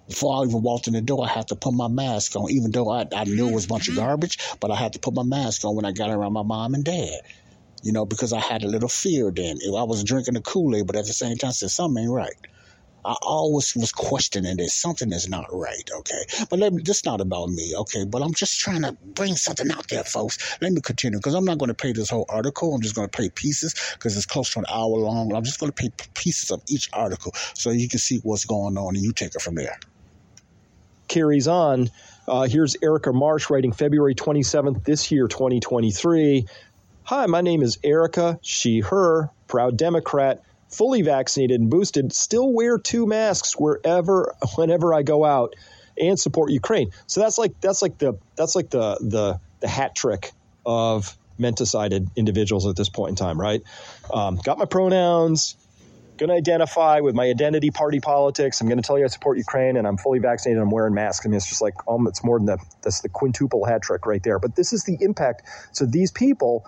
Before 0.08 0.42
I 0.42 0.46
even 0.46 0.62
walked 0.62 0.88
in 0.88 0.94
the 0.94 1.02
door, 1.02 1.26
I 1.26 1.30
had 1.30 1.48
to 1.50 1.56
put 1.56 1.74
my 1.74 1.88
mask 1.88 2.36
on, 2.36 2.52
even 2.52 2.72
though 2.72 2.90
I, 2.90 3.06
I 3.16 3.24
knew 3.24 3.48
it 3.48 3.54
was 3.54 3.66
a 3.66 3.68
bunch 3.68 3.88
of 3.88 3.94
mm-hmm. 3.94 4.04
garbage, 4.04 4.38
but 4.60 4.70
I 4.72 4.76
had 4.76 4.94
to 4.94 5.00
put 5.00 5.14
my 5.14 5.24
mask 5.24 5.64
on 5.66 5.76
when 5.76 5.86
I 5.86 5.92
got 5.92 6.10
around 6.10 6.34
my 6.34 6.44
mom 6.44 6.74
and 6.74 6.84
dad 6.84 7.22
you 7.84 7.92
know, 7.92 8.06
because 8.06 8.32
I 8.32 8.40
had 8.40 8.64
a 8.64 8.68
little 8.68 8.90
fear 8.90 9.30
then. 9.30 9.58
I 9.78 9.84
was 9.84 10.04
drinking 10.04 10.36
the 10.36 10.42
Kool 10.42 10.76
Aid, 10.76 10.88
but 10.88 10.96
at 10.96 11.06
the 11.06 11.14
same 11.14 11.38
time, 11.38 11.50
I 11.50 11.52
said, 11.52 11.70
something 11.70 12.04
ain't 12.04 12.12
right. 12.12 12.34
I 13.06 13.16
always 13.22 13.76
was 13.76 13.92
questioning 13.92 14.56
this. 14.56 14.74
Something 14.74 15.12
is 15.12 15.28
not 15.28 15.48
right, 15.52 15.90
okay? 15.98 16.24
But 16.50 16.60
let 16.60 16.72
me, 16.72 16.82
this 16.84 17.04
not 17.04 17.20
about 17.20 17.50
me, 17.50 17.74
okay? 17.76 18.06
But 18.06 18.22
I'm 18.22 18.34
just 18.34 18.62
trying 18.62 18.84
to 18.84 18.94
bring 18.94 19.36
something 19.36 19.70
out 19.72 19.90
there, 19.90 20.06
folks. 20.06 20.58
Let 20.62 20.72
me 20.72 20.80
continue 20.80 21.20
because 21.20 21.34
I'm 21.34 21.44
not 21.44 21.58
going 21.58 21.68
to 21.68 21.74
pay 21.74 21.92
this 21.92 22.10
whole 22.10 22.26
article. 22.30 22.74
I'm 22.74 22.82
just 22.82 22.96
going 22.96 23.10
to 23.10 23.18
pay 23.18 23.30
pieces 23.30 23.76
because 23.94 24.16
it's 24.16 24.26
close 24.26 24.54
to 24.54 24.60
an 24.60 24.66
hour 24.72 24.88
long. 24.88 25.36
I'm 25.36 25.44
just 25.44 25.60
going 25.60 25.74
to 25.74 25.76
pay 25.76 25.90
pieces 26.14 26.50
of 26.50 26.64
each 26.70 26.90
article 26.94 27.34
so 27.54 27.72
you 27.72 27.90
can 27.90 28.00
see 28.00 28.20
what's 28.24 28.46
going 28.46 28.78
on 28.78 28.96
and 28.96 29.04
you 29.04 29.12
take 29.12 29.36
it 29.36 29.42
from 29.42 29.56
there. 29.56 29.78
Carries 31.14 31.48
on. 31.48 31.92
Uh, 32.28 32.48
here's 32.48 32.76
Erica 32.82 33.14
Marsh 33.14 33.52
writing 33.52 33.72
February 33.72 34.16
27th 34.16 34.84
this 34.84 35.12
year, 35.12 35.28
2023. 35.28 36.48
Hi, 37.04 37.26
my 37.28 37.42
name 37.42 37.62
is 37.62 37.78
Erica, 37.84 38.40
she, 38.42 38.80
her, 38.80 39.30
proud 39.48 39.78
Democrat, 39.78 40.42
fully 40.70 41.04
vaccinated 41.04 41.62
and 41.62 41.70
boosted, 41.70 42.14
still 42.14 42.52
wear 42.52 42.80
two 42.80 43.06
masks 43.06 43.54
wherever, 43.56 44.34
whenever 44.56 44.92
I 44.92 45.04
go 45.04 45.24
out 45.24 45.54
and 46.00 46.20
support 46.20 46.50
Ukraine. 46.50 46.90
So 47.06 47.22
that's 47.22 47.38
like 47.38 47.62
that's 47.62 47.84
like 47.84 48.00
the 48.00 48.18
that's 48.36 48.56
like 48.56 48.72
the 48.72 48.98
the 49.00 49.40
the 49.60 49.68
hat 49.68 49.94
trick 49.94 50.32
of 50.66 51.16
menticide 51.40 52.10
individuals 52.16 52.66
at 52.66 52.76
this 52.76 52.90
point 52.90 53.12
in 53.12 53.16
time, 53.18 53.40
right? 53.40 53.62
Um, 54.12 54.40
got 54.44 54.58
my 54.58 54.66
pronouns, 54.66 55.58
going 56.18 56.30
to 56.30 56.36
identify 56.36 57.00
with 57.00 57.16
my 57.16 57.26
identity 57.26 57.72
party 57.72 58.00
politics. 58.00 58.62
I'm 58.62 58.68
going 58.68 58.82
to 58.82 58.86
tell 58.86 58.98
you 58.98 59.06
I 59.06 59.08
support 59.08 59.38
Ukraine 59.38 59.78
and 59.78 59.88
I'm 59.88 59.98
fully 59.98 60.20
vaccinated. 60.20 60.62
I'm 60.62 60.70
wearing 60.70 60.94
masks. 60.94 61.26
I 61.26 61.30
mean, 61.30 61.38
it's 61.38 61.50
just 61.50 61.62
like, 61.62 61.74
um, 61.88 62.08
it's 62.08 62.24
more 62.24 62.38
than 62.40 62.46
the, 62.46 62.58
that's 62.82 63.02
the 63.02 63.10
quintuple 63.10 63.66
hat 63.66 63.82
trick 63.82 64.06
right 64.06 64.22
there. 64.22 64.40
But 64.40 64.56
this 64.56 64.74
is 64.74 64.84
the 64.84 64.98
impact. 65.02 65.44
So 65.72 65.86
these 65.86 66.12
people 66.12 66.66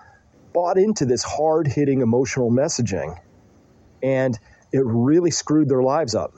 bought 0.52 0.78
into 0.78 1.04
this 1.04 1.22
hard 1.22 1.66
hitting 1.66 2.00
emotional 2.00 2.50
messaging 2.50 3.20
and 4.02 4.38
it 4.72 4.82
really 4.84 5.30
screwed 5.30 5.68
their 5.68 5.82
lives 5.82 6.14
up 6.14 6.34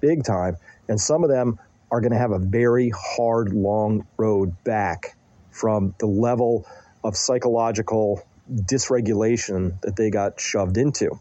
big 0.00 0.24
time. 0.24 0.56
And 0.88 1.00
some 1.00 1.24
of 1.24 1.30
them 1.30 1.58
are 1.90 2.00
going 2.00 2.12
to 2.12 2.18
have 2.18 2.32
a 2.32 2.38
very 2.38 2.90
hard, 2.90 3.52
long 3.52 4.06
road 4.16 4.62
back 4.64 5.16
from 5.50 5.94
the 5.98 6.06
level 6.06 6.66
of 7.04 7.16
psychological 7.16 8.22
dysregulation 8.52 9.80
that 9.82 9.96
they 9.96 10.10
got 10.10 10.40
shoved 10.40 10.76
into. 10.76 11.18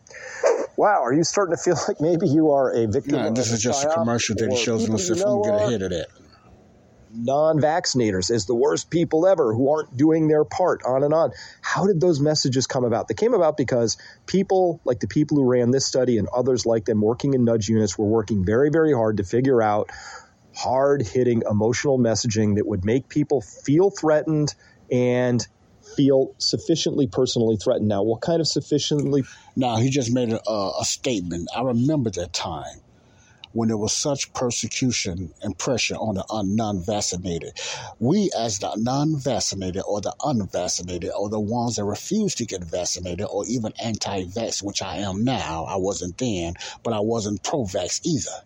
Wow, 0.78 1.04
are 1.04 1.14
you 1.14 1.24
starting 1.24 1.56
to 1.56 1.62
feel 1.62 1.78
like 1.88 2.02
maybe 2.02 2.28
you 2.28 2.52
are 2.52 2.72
a 2.72 2.88
victim? 2.88 3.14
No, 3.14 3.32
this 3.32 3.52
is 3.52 3.62
just 3.62 3.86
a 3.86 3.90
commercial 3.90 4.36
that 4.36 4.52
he 4.52 4.58
shows 4.58 4.90
us 4.90 5.10
if 5.10 5.18
we 5.18 5.44
get 5.44 5.56
ahead 5.56 5.82
of 5.82 5.92
that 5.92 6.08
non 7.14 7.60
vaccinators 7.60 8.32
as 8.32 8.46
the 8.46 8.56
worst 8.56 8.90
people 8.90 9.28
ever 9.28 9.54
who 9.54 9.70
aren't 9.70 9.96
doing 9.96 10.28
their 10.28 10.44
part, 10.44 10.82
on 10.86 11.04
and 11.04 11.14
on. 11.14 11.32
How 11.62 11.86
did 11.86 12.00
those 12.00 12.20
messages 12.20 12.68
come 12.68 12.84
about? 12.84 13.08
They 13.08 13.14
came 13.14 13.34
about 13.34 13.58
because 13.58 13.98
people, 14.26 14.80
like 14.86 15.00
the 15.00 15.08
people 15.08 15.38
who 15.38 15.50
ran 15.50 15.72
this 15.72 15.86
study 15.86 16.18
and 16.18 16.28
others 16.34 16.66
like 16.66 16.86
them 16.86 17.02
working 17.02 17.34
in 17.34 17.44
nudge 17.44 17.68
units, 17.68 17.98
were 17.98 18.08
working 18.08 18.46
very, 18.46 18.70
very 18.70 18.94
hard 18.94 19.18
to 19.18 19.24
figure 19.24 19.62
out 19.62 19.90
hard 20.56 21.02
hitting 21.02 21.44
emotional 21.50 21.98
messaging 21.98 22.56
that 22.56 22.68
would 22.68 22.84
make 22.84 23.08
people 23.08 23.42
feel 23.42 23.90
threatened 23.90 24.54
and 24.92 25.48
feel 25.96 26.34
sufficiently 26.38 27.08
personally 27.08 27.58
threatened. 27.58 27.88
Now, 27.88 28.04
what 28.04 28.22
kind 28.22 28.42
of 28.42 28.48
sufficiently? 28.48 29.24
Now, 29.56 29.78
he 29.78 29.90
just 29.90 30.12
made 30.12 30.32
a, 30.32 30.42
a 30.50 30.86
statement. 30.86 31.50
I 31.56 31.62
remember 31.62 32.10
that 32.12 32.34
time 32.34 32.80
when 33.54 33.68
there 33.68 33.78
was 33.78 33.92
such 33.92 34.34
persecution 34.34 35.34
and 35.42 35.58
pressure 35.58 35.96
on 35.96 36.16
the 36.16 36.26
un- 36.30 36.56
non-vaccinated. 36.56 37.60
We, 38.00 38.32
as 38.38 38.60
the 38.60 38.74
non-vaccinated 38.78 39.84
or 39.86 40.00
the 40.00 40.16
unvaccinated 40.24 41.12
or 41.18 41.30
the 41.30 41.40
ones 41.40 41.76
that 41.76 41.84
refuse 41.84 42.36
to 42.36 42.46
get 42.46 42.64
vaccinated 42.64 43.28
or 43.30 43.46
even 43.48 43.74
anti-vax, 43.84 44.64
which 44.64 44.82
I 44.82 44.98
am 44.98 45.26
now, 45.26 45.66
I 45.66 45.76
wasn't 45.76 46.18
then, 46.18 46.54
but 46.84 46.94
I 46.94 47.02
wasn't 47.02 47.44
pro-vax 47.44 48.06
either. 48.06 48.46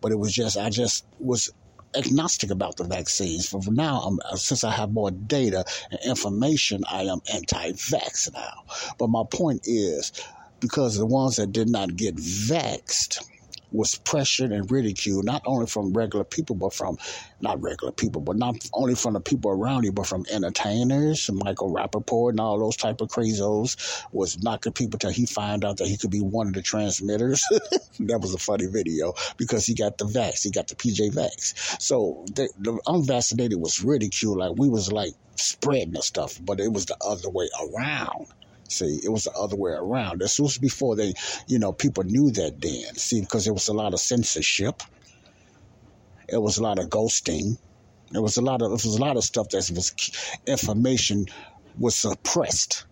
But 0.00 0.12
it 0.12 0.18
was 0.18 0.32
just, 0.32 0.56
I 0.56 0.70
just 0.70 1.04
was 1.18 1.52
agnostic 1.96 2.50
about 2.50 2.76
the 2.76 2.84
vaccines. 2.84 3.48
For 3.48 3.60
now, 3.70 4.00
I'm, 4.00 4.18
uh, 4.30 4.36
since 4.36 4.64
I 4.64 4.70
have 4.70 4.92
more 4.92 5.10
data 5.10 5.64
and 5.90 6.00
information, 6.04 6.82
I 6.90 7.02
am 7.02 7.20
anti-vax 7.32 8.32
now. 8.32 8.64
But 8.98 9.08
my 9.08 9.22
point 9.30 9.62
is, 9.64 10.12
because 10.60 10.96
the 10.96 11.06
ones 11.06 11.36
that 11.36 11.52
did 11.52 11.68
not 11.68 11.96
get 11.96 12.16
vaxed, 12.16 13.24
was 13.72 13.96
pressured 13.96 14.52
and 14.52 14.70
ridiculed, 14.70 15.24
not 15.24 15.42
only 15.46 15.66
from 15.66 15.92
regular 15.92 16.24
people, 16.24 16.56
but 16.56 16.72
from 16.72 16.98
not 17.40 17.60
regular 17.62 17.92
people, 17.92 18.20
but 18.20 18.36
not 18.36 18.56
only 18.72 18.94
from 18.94 19.14
the 19.14 19.20
people 19.20 19.50
around 19.50 19.84
you, 19.84 19.92
but 19.92 20.06
from 20.06 20.24
entertainers, 20.30 21.28
Michael 21.32 21.72
Rapaport 21.72 22.30
and 22.30 22.40
all 22.40 22.58
those 22.58 22.76
type 22.76 23.00
of 23.00 23.08
crazos 23.08 23.76
was 24.12 24.42
knocking 24.42 24.72
people 24.72 24.98
till 24.98 25.10
he 25.10 25.26
found 25.26 25.64
out 25.64 25.78
that 25.78 25.88
he 25.88 25.96
could 25.96 26.10
be 26.10 26.20
one 26.20 26.48
of 26.48 26.52
the 26.54 26.62
transmitters. 26.62 27.44
that 28.00 28.20
was 28.20 28.34
a 28.34 28.38
funny 28.38 28.66
video 28.66 29.14
because 29.36 29.66
he 29.66 29.74
got 29.74 29.98
the 29.98 30.06
vax, 30.06 30.42
he 30.42 30.50
got 30.50 30.68
the 30.68 30.74
PJ 30.74 31.12
vax. 31.12 31.80
So 31.80 32.24
the, 32.34 32.48
the 32.58 32.78
unvaccinated 32.86 33.60
was 33.60 33.82
ridiculed, 33.82 34.38
like 34.38 34.52
we 34.56 34.68
was 34.68 34.92
like 34.92 35.12
spreading 35.36 35.92
the 35.92 36.02
stuff, 36.02 36.38
but 36.42 36.60
it 36.60 36.72
was 36.72 36.86
the 36.86 36.96
other 37.00 37.28
way 37.30 37.48
around. 37.60 38.26
See, 38.68 39.00
it 39.02 39.08
was 39.10 39.24
the 39.24 39.32
other 39.32 39.56
way 39.56 39.72
around. 39.72 40.20
This 40.20 40.40
was 40.40 40.58
before 40.58 40.96
they, 40.96 41.14
you 41.46 41.58
know, 41.58 41.72
people 41.72 42.04
knew 42.04 42.30
that 42.32 42.60
then. 42.60 42.94
See, 42.94 43.20
because 43.20 43.44
there 43.44 43.54
was 43.54 43.68
a 43.68 43.72
lot 43.72 43.94
of 43.94 44.00
censorship. 44.00 44.82
It 46.28 46.40
was 46.40 46.58
a 46.58 46.62
lot 46.62 46.78
of 46.78 46.86
ghosting. 46.86 47.58
There 48.10 48.22
was 48.22 48.36
a 48.36 48.42
lot 48.42 48.62
of 48.62 48.68
it 48.70 48.84
was 48.84 48.84
a 48.84 49.00
lot 49.00 49.16
of 49.16 49.24
stuff 49.24 49.48
that 49.50 49.70
was 49.74 49.92
information 50.46 51.26
was 51.78 51.94
suppressed. 51.94 52.86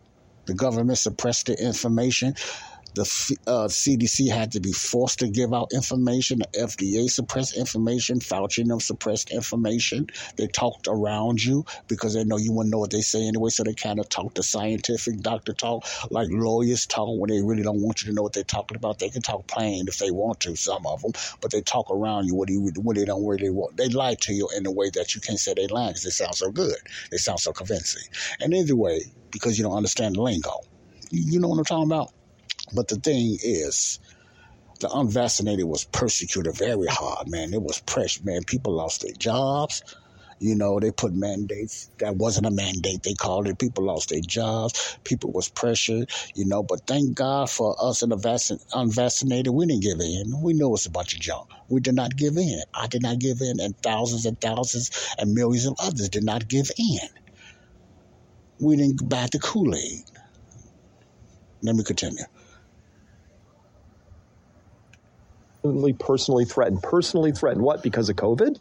The 0.46 0.54
government 0.54 0.98
suppressed 0.98 1.46
the 1.46 1.54
information. 1.54 2.34
The 2.94 3.02
uh, 3.46 3.66
CDC 3.66 4.30
had 4.30 4.52
to 4.52 4.61
be 4.61 4.72
forced 4.72 5.18
to 5.18 5.28
give 5.28 5.52
out 5.52 5.72
information. 5.72 6.38
The 6.38 6.46
FDA 6.59 7.11
suppressed 7.11 7.57
information. 7.57 8.20
Fauci 8.20 8.66
them 8.66 8.80
suppressed 8.80 9.30
information. 9.30 10.09
They 10.37 10.46
talked 10.46 10.87
around 10.88 11.42
you 11.42 11.64
because 11.88 12.14
they 12.14 12.24
know 12.24 12.37
you 12.37 12.52
wouldn't 12.52 12.72
know 12.72 12.78
what 12.78 12.92
they 12.92 13.00
say 13.00 13.26
anyway. 13.26 13.50
So 13.50 13.64
they 13.64 13.74
kind 13.74 13.98
of 13.98 14.09
talk 14.09 14.35
the 14.35 14.42
scientific 14.42 15.20
doctor 15.20 15.52
talk, 15.52 15.85
like 16.11 16.28
lawyers 16.30 16.87
talk 16.87 17.09
when 17.18 17.30
they 17.30 17.42
really 17.42 17.62
don't 17.62 17.83
want 17.83 18.02
you 18.02 18.11
to 18.11 18.14
know 18.14 18.22
what 18.22 18.33
they're 18.33 18.44
talking 18.44 18.76
about. 18.76 19.00
They 19.00 19.11
can 19.11 19.22
talk 19.22 19.46
plain 19.46 19.87
if 19.88 19.98
they 19.98 20.11
want 20.11 20.40
to, 20.40 20.54
some 20.54 20.87
of 20.87 21.02
them, 21.02 21.12
but 21.40 21.50
they 21.50 21.62
talk 21.62 21.90
around 21.90 22.26
you 22.26 22.35
what, 22.35 22.48
you, 22.48 22.70
what 22.76 22.96
they 22.96 23.04
don't 23.04 23.26
really 23.26 23.50
want. 23.50 23.76
They 23.76 23.88
lie 23.88 24.14
to 24.20 24.33
you 24.33 24.48
in 24.57 24.66
a 24.66 24.70
way 24.70 24.90
that 24.90 25.14
you 25.14 25.20
can't 25.20 25.38
say 25.38 25.54
they 25.54 25.66
lie 25.66 25.88
because 25.88 26.04
they 26.04 26.11
sound 26.11 26.35
so 26.35 26.50
good. 26.50 26.76
They 27.11 27.16
sound 27.16 27.40
so 27.40 27.52
convincing. 27.52 28.09
And 28.40 28.54
either 28.54 28.76
way, 28.76 29.02
because 29.30 29.59
you 29.59 29.64
don't 29.64 29.76
understand 29.76 30.14
the 30.14 30.22
lingo. 30.22 30.61
You 31.11 31.40
know 31.40 31.48
what 31.48 31.59
I'm 31.59 31.64
talking 31.64 31.90
about? 31.90 32.12
But 32.72 32.88
the 32.88 32.96
thing 32.96 33.38
is, 33.42 33.98
the 34.81 34.90
unvaccinated 34.90 35.66
was 35.66 35.85
persecuted 35.87 36.57
very 36.57 36.87
hard, 36.88 37.29
man. 37.29 37.55
It 37.55 37.62
was 37.62 37.81
pressure, 37.81 38.22
man. 38.24 38.42
People 38.46 38.74
lost 38.74 39.03
their 39.03 39.12
jobs. 39.18 39.83
You 40.40 40.55
know, 40.55 40.79
they 40.81 40.90
put 40.90 41.14
mandates. 41.14 41.90
That 42.00 42.16
wasn't 42.16 42.46
a 42.46 42.50
mandate. 42.50 43.03
They 43.03 43.14
called 43.14 43.48
it. 43.48 43.59
People 43.59 43.85
lost 43.85 44.11
their 44.11 44.20
jobs. 44.20 44.98
People 45.05 45.33
was 45.33 45.48
pressured. 45.48 46.11
You 46.35 46.46
know, 46.46 46.62
but 46.62 46.87
thank 46.87 47.14
God 47.14 47.50
for 47.50 47.77
us 47.81 48.03
and 48.03 48.12
the 48.12 48.59
unvaccinated. 48.74 49.55
We 49.55 49.66
didn't 49.66 49.83
give 49.83 50.00
in. 50.00 50.42
We 50.42 50.53
know 50.55 50.74
it's 50.74 50.87
a 50.87 50.90
bunch 50.90 51.14
of 51.14 51.20
junk. 51.20 51.48
We 51.68 51.81
did 51.81 51.94
not 51.94 52.16
give 52.16 52.37
in. 52.37 52.61
I 52.74 52.87
did 52.88 53.03
not 53.03 53.20
give 53.20 53.40
in, 53.40 53.61
and 53.61 53.77
thousands 53.83 54.27
and 54.27 54.40
thousands 54.40 54.90
and 55.18 55.35
millions 55.35 55.66
of 55.66 55.77
others 55.81 56.09
did 56.11 56.24
not 56.24 56.48
give 56.48 56.70
in. 56.79 57.09
We 58.61 58.77
didn't 58.77 59.09
buy 59.09 59.29
the 59.33 59.38
Kool 59.38 59.74
Aid. 59.74 60.05
Let 61.62 61.77
me 61.77 61.85
continue. 61.85 62.24
Personally 65.98 66.44
threatened. 66.44 66.83
Personally 66.83 67.33
threatened. 67.33 67.64
What? 67.64 67.83
Because 67.83 68.09
of 68.09 68.16
COVID? 68.16 68.59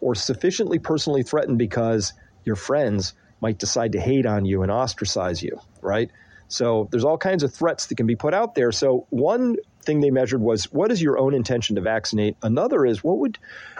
or 0.00 0.14
sufficiently 0.14 0.78
personally 0.78 1.22
threatened 1.22 1.58
because 1.58 2.12
your 2.44 2.56
friends 2.56 3.14
might 3.40 3.58
decide 3.58 3.92
to 3.92 4.00
hate 4.00 4.26
on 4.26 4.44
you 4.44 4.62
and 4.62 4.70
ostracize 4.70 5.42
you, 5.42 5.60
right? 5.80 6.10
So 6.48 6.88
there's 6.90 7.04
all 7.04 7.18
kinds 7.18 7.42
of 7.42 7.52
threats 7.52 7.86
that 7.86 7.96
can 7.96 8.06
be 8.06 8.16
put 8.16 8.32
out 8.32 8.54
there. 8.54 8.72
So 8.72 9.06
one 9.10 9.56
thing 9.82 10.00
they 10.00 10.10
measured 10.10 10.40
was 10.40 10.72
what 10.72 10.92
is 10.92 11.02
your 11.02 11.18
own 11.18 11.34
intention 11.34 11.76
to 11.76 11.82
vaccinate? 11.82 12.36
Another 12.42 12.86
is 12.86 13.02
what 13.02 13.18
would 13.18 13.38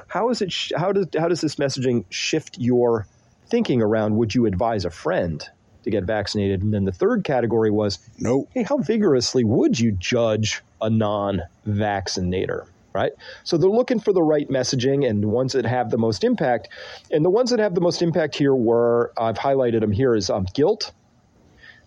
how 0.08 0.30
is 0.30 0.42
it 0.42 0.54
how 0.76 0.92
does 0.92 1.06
how 1.18 1.28
does 1.28 1.40
this 1.40 1.56
messaging 1.56 2.04
shift 2.10 2.58
your 2.58 3.06
thinking 3.48 3.82
around 3.82 4.16
would 4.16 4.34
you 4.34 4.46
advise 4.46 4.84
a 4.84 4.90
friend 4.90 5.48
to 5.86 5.90
get 5.90 6.04
vaccinated? 6.04 6.62
And 6.62 6.74
then 6.74 6.84
the 6.84 6.92
third 6.92 7.24
category 7.24 7.70
was 7.70 7.98
nope. 8.18 8.48
Hey, 8.52 8.62
how 8.62 8.76
vigorously 8.78 9.44
would 9.44 9.80
you 9.80 9.92
judge 9.92 10.62
a 10.80 10.90
non-vaccinator? 10.90 12.66
right? 12.96 13.12
So 13.44 13.58
they're 13.58 13.68
looking 13.68 14.00
for 14.00 14.14
the 14.14 14.22
right 14.22 14.48
messaging 14.48 15.06
and 15.06 15.22
the 15.22 15.28
ones 15.28 15.52
that 15.52 15.66
have 15.66 15.90
the 15.90 15.98
most 15.98 16.24
impact. 16.24 16.70
And 17.10 17.22
the 17.22 17.30
ones 17.30 17.50
that 17.50 17.58
have 17.58 17.74
the 17.74 17.82
most 17.82 18.00
impact 18.00 18.34
here 18.34 18.54
were 18.54 19.12
I've 19.18 19.36
highlighted 19.36 19.80
them 19.80 19.92
here 19.92 20.14
is 20.14 20.30
um, 20.30 20.46
guilt, 20.54 20.92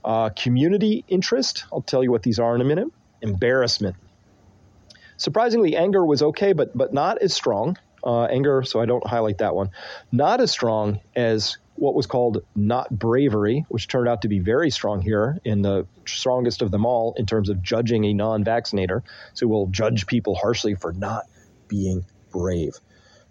uh, 0.06 0.30
community 0.30 1.04
interest. 1.08 1.66
I'll 1.74 1.82
tell 1.82 2.04
you 2.04 2.12
what 2.12 2.22
these 2.22 2.38
are 2.38 2.54
in 2.54 2.62
a 2.62 2.64
minute. 2.64 2.90
Embarrassment. 3.24 3.96
Surprisingly, 5.18 5.76
anger 5.76 6.06
was 6.06 6.22
okay, 6.22 6.54
but 6.54 6.78
but 6.78 6.94
not 6.94 7.18
as 7.24 7.34
strong. 7.34 7.76
Uh, 8.04 8.24
anger, 8.24 8.64
so 8.64 8.80
I 8.80 8.86
don't 8.86 9.06
highlight 9.06 9.40
that 9.40 9.56
one. 9.56 9.72
Not 10.12 10.42
as 10.42 10.52
strong 10.52 11.00
as 11.16 11.58
what 11.80 11.96
was 11.96 12.06
called 12.06 12.44
not 12.56 12.90
bravery, 12.90 13.66
which 13.70 13.88
turned 13.88 14.08
out 14.08 14.22
to 14.22 14.28
be 14.28 14.40
very 14.40 14.70
strong 14.70 15.02
here 15.02 15.40
in 15.46 15.62
the 15.62 15.88
strongest 16.06 16.62
of 16.62 16.72
them 16.72 16.86
all 16.86 17.14
in 17.18 17.26
terms 17.26 17.50
of 17.50 17.64
judging 17.64 18.06
a 18.06 18.14
non 18.14 18.44
vaccinator. 18.44 19.04
So 19.34 19.48
we'll 19.48 19.68
judge 19.68 20.06
people 20.06 20.36
harshly 20.36 20.76
for 20.76 20.92
not 20.94 21.24
being 21.68 22.06
brave. 22.32 22.74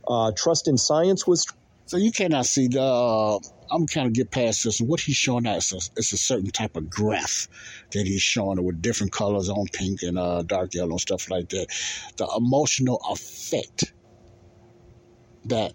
Uh, 0.06 0.32
trust 0.36 0.68
in 0.68 0.78
science 0.78 1.26
was. 1.26 1.46
So 1.86 1.96
you 1.96 2.12
cannot 2.12 2.46
see 2.46 2.68
the. 2.68 2.82
Uh, 2.82 3.38
I'm 3.70 3.86
kind 3.86 4.06
of 4.06 4.14
get 4.14 4.30
past 4.30 4.64
this. 4.64 4.80
What 4.80 5.00
he's 5.00 5.16
showing 5.16 5.46
us 5.46 5.72
is 5.72 5.90
a, 5.90 5.98
it's 5.98 6.12
a 6.12 6.16
certain 6.16 6.50
type 6.50 6.76
of 6.76 6.88
graph 6.88 7.48
that 7.92 8.06
he's 8.06 8.22
showing 8.22 8.62
with 8.62 8.80
different 8.80 9.12
colors 9.12 9.50
on 9.50 9.66
pink 9.72 10.02
and 10.02 10.18
uh, 10.18 10.42
dark 10.42 10.74
yellow 10.74 10.92
and 10.92 11.00
stuff 11.00 11.30
like 11.30 11.50
that. 11.50 11.66
The 12.16 12.28
emotional 12.36 13.00
effect 13.10 13.92
that 15.48 15.74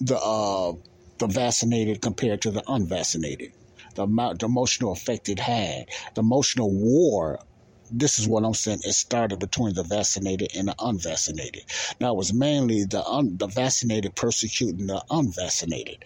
the 0.00 0.16
uh, 0.18 0.72
the 1.18 1.26
vaccinated 1.26 2.00
compared 2.00 2.42
to 2.42 2.50
the 2.50 2.62
unvaccinated, 2.68 3.52
the, 3.96 4.02
amount, 4.04 4.40
the 4.40 4.46
emotional 4.46 4.92
effect 4.92 5.28
it 5.28 5.38
had, 5.38 5.86
the 6.14 6.20
emotional 6.20 6.70
war. 6.70 7.40
This 7.90 8.18
is 8.18 8.28
what 8.28 8.44
I'm 8.44 8.54
saying. 8.54 8.80
It 8.84 8.92
started 8.92 9.40
between 9.40 9.74
the 9.74 9.82
vaccinated 9.82 10.50
and 10.54 10.68
the 10.68 10.74
unvaccinated. 10.78 11.64
Now 12.00 12.12
it 12.12 12.16
was 12.16 12.32
mainly 12.34 12.84
the 12.84 13.02
un, 13.04 13.36
the 13.38 13.46
vaccinated 13.46 14.14
persecuting 14.14 14.86
the 14.86 15.02
unvaccinated 15.10 16.04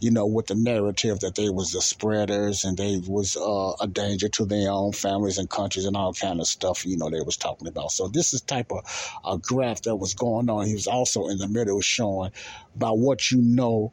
you 0.00 0.10
know, 0.10 0.26
with 0.26 0.46
the 0.46 0.54
narrative 0.54 1.20
that 1.20 1.34
they 1.34 1.48
was 1.48 1.72
the 1.72 1.80
spreaders 1.80 2.64
and 2.64 2.76
they 2.76 3.00
was 3.06 3.36
uh, 3.36 3.72
a 3.80 3.86
danger 3.86 4.28
to 4.28 4.44
their 4.44 4.70
own 4.70 4.92
families 4.92 5.38
and 5.38 5.48
countries 5.48 5.86
and 5.86 5.96
all 5.96 6.12
kind 6.12 6.40
of 6.40 6.46
stuff, 6.46 6.84
you 6.84 6.96
know, 6.96 7.08
they 7.08 7.22
was 7.22 7.36
talking 7.36 7.66
about. 7.66 7.90
So 7.90 8.08
this 8.08 8.34
is 8.34 8.42
type 8.42 8.70
of 8.72 8.84
a 9.24 9.38
graph 9.38 9.82
that 9.82 9.96
was 9.96 10.14
going 10.14 10.50
on. 10.50 10.66
He 10.66 10.74
was 10.74 10.86
also 10.86 11.28
in 11.28 11.38
the 11.38 11.48
middle 11.48 11.80
showing 11.80 12.32
by 12.74 12.90
what 12.90 13.30
you 13.30 13.40
know 13.40 13.92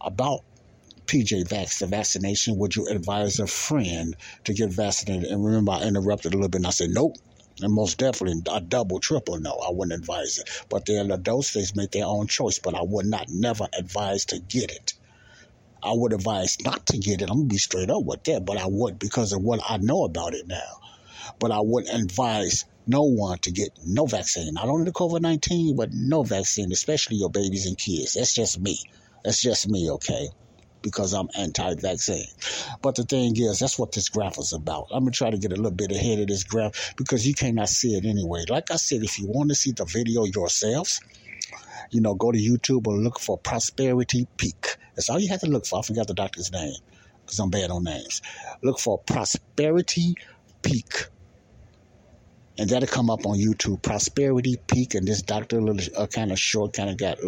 about 0.00 0.40
PJ 1.06 1.48
Vax, 1.48 1.78
the 1.78 1.86
vaccination, 1.86 2.56
would 2.58 2.74
you 2.74 2.86
advise 2.88 3.38
a 3.38 3.46
friend 3.46 4.16
to 4.44 4.54
get 4.54 4.70
vaccinated? 4.70 5.30
And 5.30 5.44
remember, 5.44 5.72
I 5.72 5.82
interrupted 5.82 6.32
a 6.32 6.36
little 6.36 6.48
bit 6.48 6.58
and 6.58 6.66
I 6.66 6.70
said, 6.70 6.90
nope. 6.90 7.16
And 7.60 7.72
most 7.72 7.98
definitely, 7.98 8.42
a 8.50 8.60
double, 8.60 8.98
triple 8.98 9.38
no, 9.38 9.52
I 9.52 9.70
wouldn't 9.70 10.00
advise 10.00 10.38
it. 10.38 10.50
But 10.68 10.86
they're 10.86 11.04
adults, 11.12 11.52
they 11.52 11.62
make 11.76 11.92
their 11.92 12.06
own 12.06 12.26
choice, 12.26 12.58
but 12.58 12.74
I 12.74 12.82
would 12.82 13.06
not 13.06 13.28
never 13.28 13.68
advise 13.78 14.24
to 14.26 14.40
get 14.40 14.72
it. 14.72 14.94
I 15.84 15.92
would 15.92 16.12
advise 16.12 16.56
not 16.64 16.86
to 16.86 16.98
get 16.98 17.20
it. 17.20 17.30
I'm 17.30 17.42
to 17.42 17.44
be 17.44 17.58
straight 17.58 17.90
up 17.90 18.04
with 18.04 18.24
that, 18.24 18.44
but 18.44 18.56
I 18.56 18.66
would 18.66 18.98
because 18.98 19.32
of 19.32 19.42
what 19.42 19.60
I 19.68 19.76
know 19.76 20.04
about 20.04 20.34
it 20.34 20.46
now. 20.46 20.80
But 21.38 21.50
I 21.50 21.60
wouldn't 21.60 21.94
advise 21.94 22.64
no 22.86 23.02
one 23.02 23.38
to 23.38 23.50
get 23.50 23.70
no 23.86 24.06
vaccine, 24.06 24.54
not 24.54 24.68
only 24.68 24.84
the 24.84 24.92
COVID 24.92 25.20
19, 25.20 25.76
but 25.76 25.90
no 25.92 26.22
vaccine, 26.22 26.72
especially 26.72 27.16
your 27.16 27.30
babies 27.30 27.66
and 27.66 27.76
kids. 27.76 28.14
That's 28.14 28.34
just 28.34 28.60
me. 28.60 28.78
That's 29.24 29.40
just 29.40 29.68
me, 29.68 29.90
okay? 29.90 30.28
Because 30.82 31.14
I'm 31.14 31.28
anti 31.36 31.74
vaccine. 31.74 32.26
But 32.82 32.94
the 32.94 33.04
thing 33.04 33.36
is, 33.36 33.58
that's 33.58 33.78
what 33.78 33.92
this 33.92 34.08
graph 34.08 34.38
is 34.38 34.52
about. 34.52 34.88
I'm 34.90 35.04
going 35.04 35.12
to 35.12 35.16
try 35.16 35.30
to 35.30 35.38
get 35.38 35.52
a 35.52 35.56
little 35.56 35.70
bit 35.70 35.92
ahead 35.92 36.20
of 36.20 36.28
this 36.28 36.44
graph 36.44 36.94
because 36.96 37.26
you 37.26 37.34
cannot 37.34 37.68
see 37.68 37.94
it 37.94 38.04
anyway. 38.04 38.44
Like 38.48 38.70
I 38.70 38.76
said, 38.76 39.02
if 39.02 39.18
you 39.18 39.28
want 39.28 39.48
to 39.50 39.54
see 39.54 39.72
the 39.72 39.86
video 39.86 40.24
yourselves, 40.24 41.00
you 41.90 42.00
know, 42.00 42.14
go 42.14 42.32
to 42.32 42.38
YouTube 42.38 42.86
or 42.86 42.96
look 42.96 43.18
for 43.18 43.38
Prosperity 43.38 44.26
Peak. 44.36 44.76
That's 44.94 45.10
all 45.10 45.18
you 45.18 45.28
have 45.28 45.40
to 45.40 45.46
look 45.46 45.66
for. 45.66 45.78
I 45.78 45.82
forgot 45.82 46.06
the 46.06 46.14
doctor's 46.14 46.52
name 46.52 46.74
because 47.24 47.38
I'm 47.38 47.50
bad 47.50 47.70
on 47.70 47.84
names. 47.84 48.22
Look 48.62 48.78
for 48.78 48.98
Prosperity 48.98 50.14
Peak. 50.62 51.06
And 52.56 52.70
that'll 52.70 52.88
come 52.88 53.10
up 53.10 53.26
on 53.26 53.36
YouTube. 53.36 53.82
Prosperity 53.82 54.56
Peak. 54.68 54.94
And 54.94 55.06
this 55.06 55.22
doctor, 55.22 55.60
little 55.60 55.82
uh, 55.96 56.06
kind 56.06 56.30
of 56.30 56.38
short, 56.38 56.72
kind 56.72 56.90
of 56.90 56.96
got 56.96 57.22
a 57.22 57.26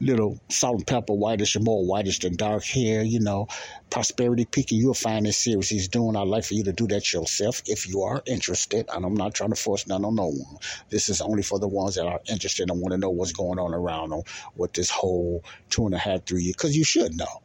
little 0.00 0.16
little 0.16 0.40
salt 0.48 0.76
and 0.76 0.86
pepper, 0.86 1.12
whitish 1.12 1.56
and 1.56 1.64
more 1.64 1.84
whitish 1.84 2.20
than 2.20 2.36
dark 2.36 2.64
hair, 2.64 3.02
you 3.02 3.20
know, 3.20 3.48
prosperity 3.90 4.44
peaking. 4.44 4.78
You'll 4.78 4.94
find 4.94 5.26
this 5.26 5.38
series 5.38 5.68
he's 5.68 5.88
doing. 5.88 6.16
I'd 6.16 6.28
like 6.28 6.44
for 6.44 6.54
you 6.54 6.64
to 6.64 6.72
do 6.72 6.86
that 6.88 7.12
yourself 7.12 7.62
if 7.66 7.88
you 7.88 8.02
are 8.02 8.22
interested. 8.26 8.88
And 8.92 9.04
I'm 9.04 9.14
not 9.14 9.34
trying 9.34 9.50
to 9.50 9.56
force 9.56 9.86
none 9.86 10.04
on 10.04 10.14
no 10.14 10.26
one. 10.26 10.58
This 10.90 11.08
is 11.08 11.20
only 11.20 11.42
for 11.42 11.58
the 11.58 11.68
ones 11.68 11.94
that 11.94 12.06
are 12.06 12.20
interested 12.28 12.70
and 12.70 12.80
want 12.80 12.92
to 12.92 12.98
know 12.98 13.10
what's 13.10 13.32
going 13.32 13.58
on 13.58 13.74
around 13.74 14.10
them 14.10 14.22
with 14.56 14.72
this 14.72 14.90
whole 14.90 15.44
two 15.70 15.86
and 15.86 15.94
a 15.94 15.98
half, 15.98 16.24
three 16.24 16.42
years. 16.42 16.56
Because 16.56 16.76
you 16.76 16.84
should 16.84 17.16
know. 17.16 17.42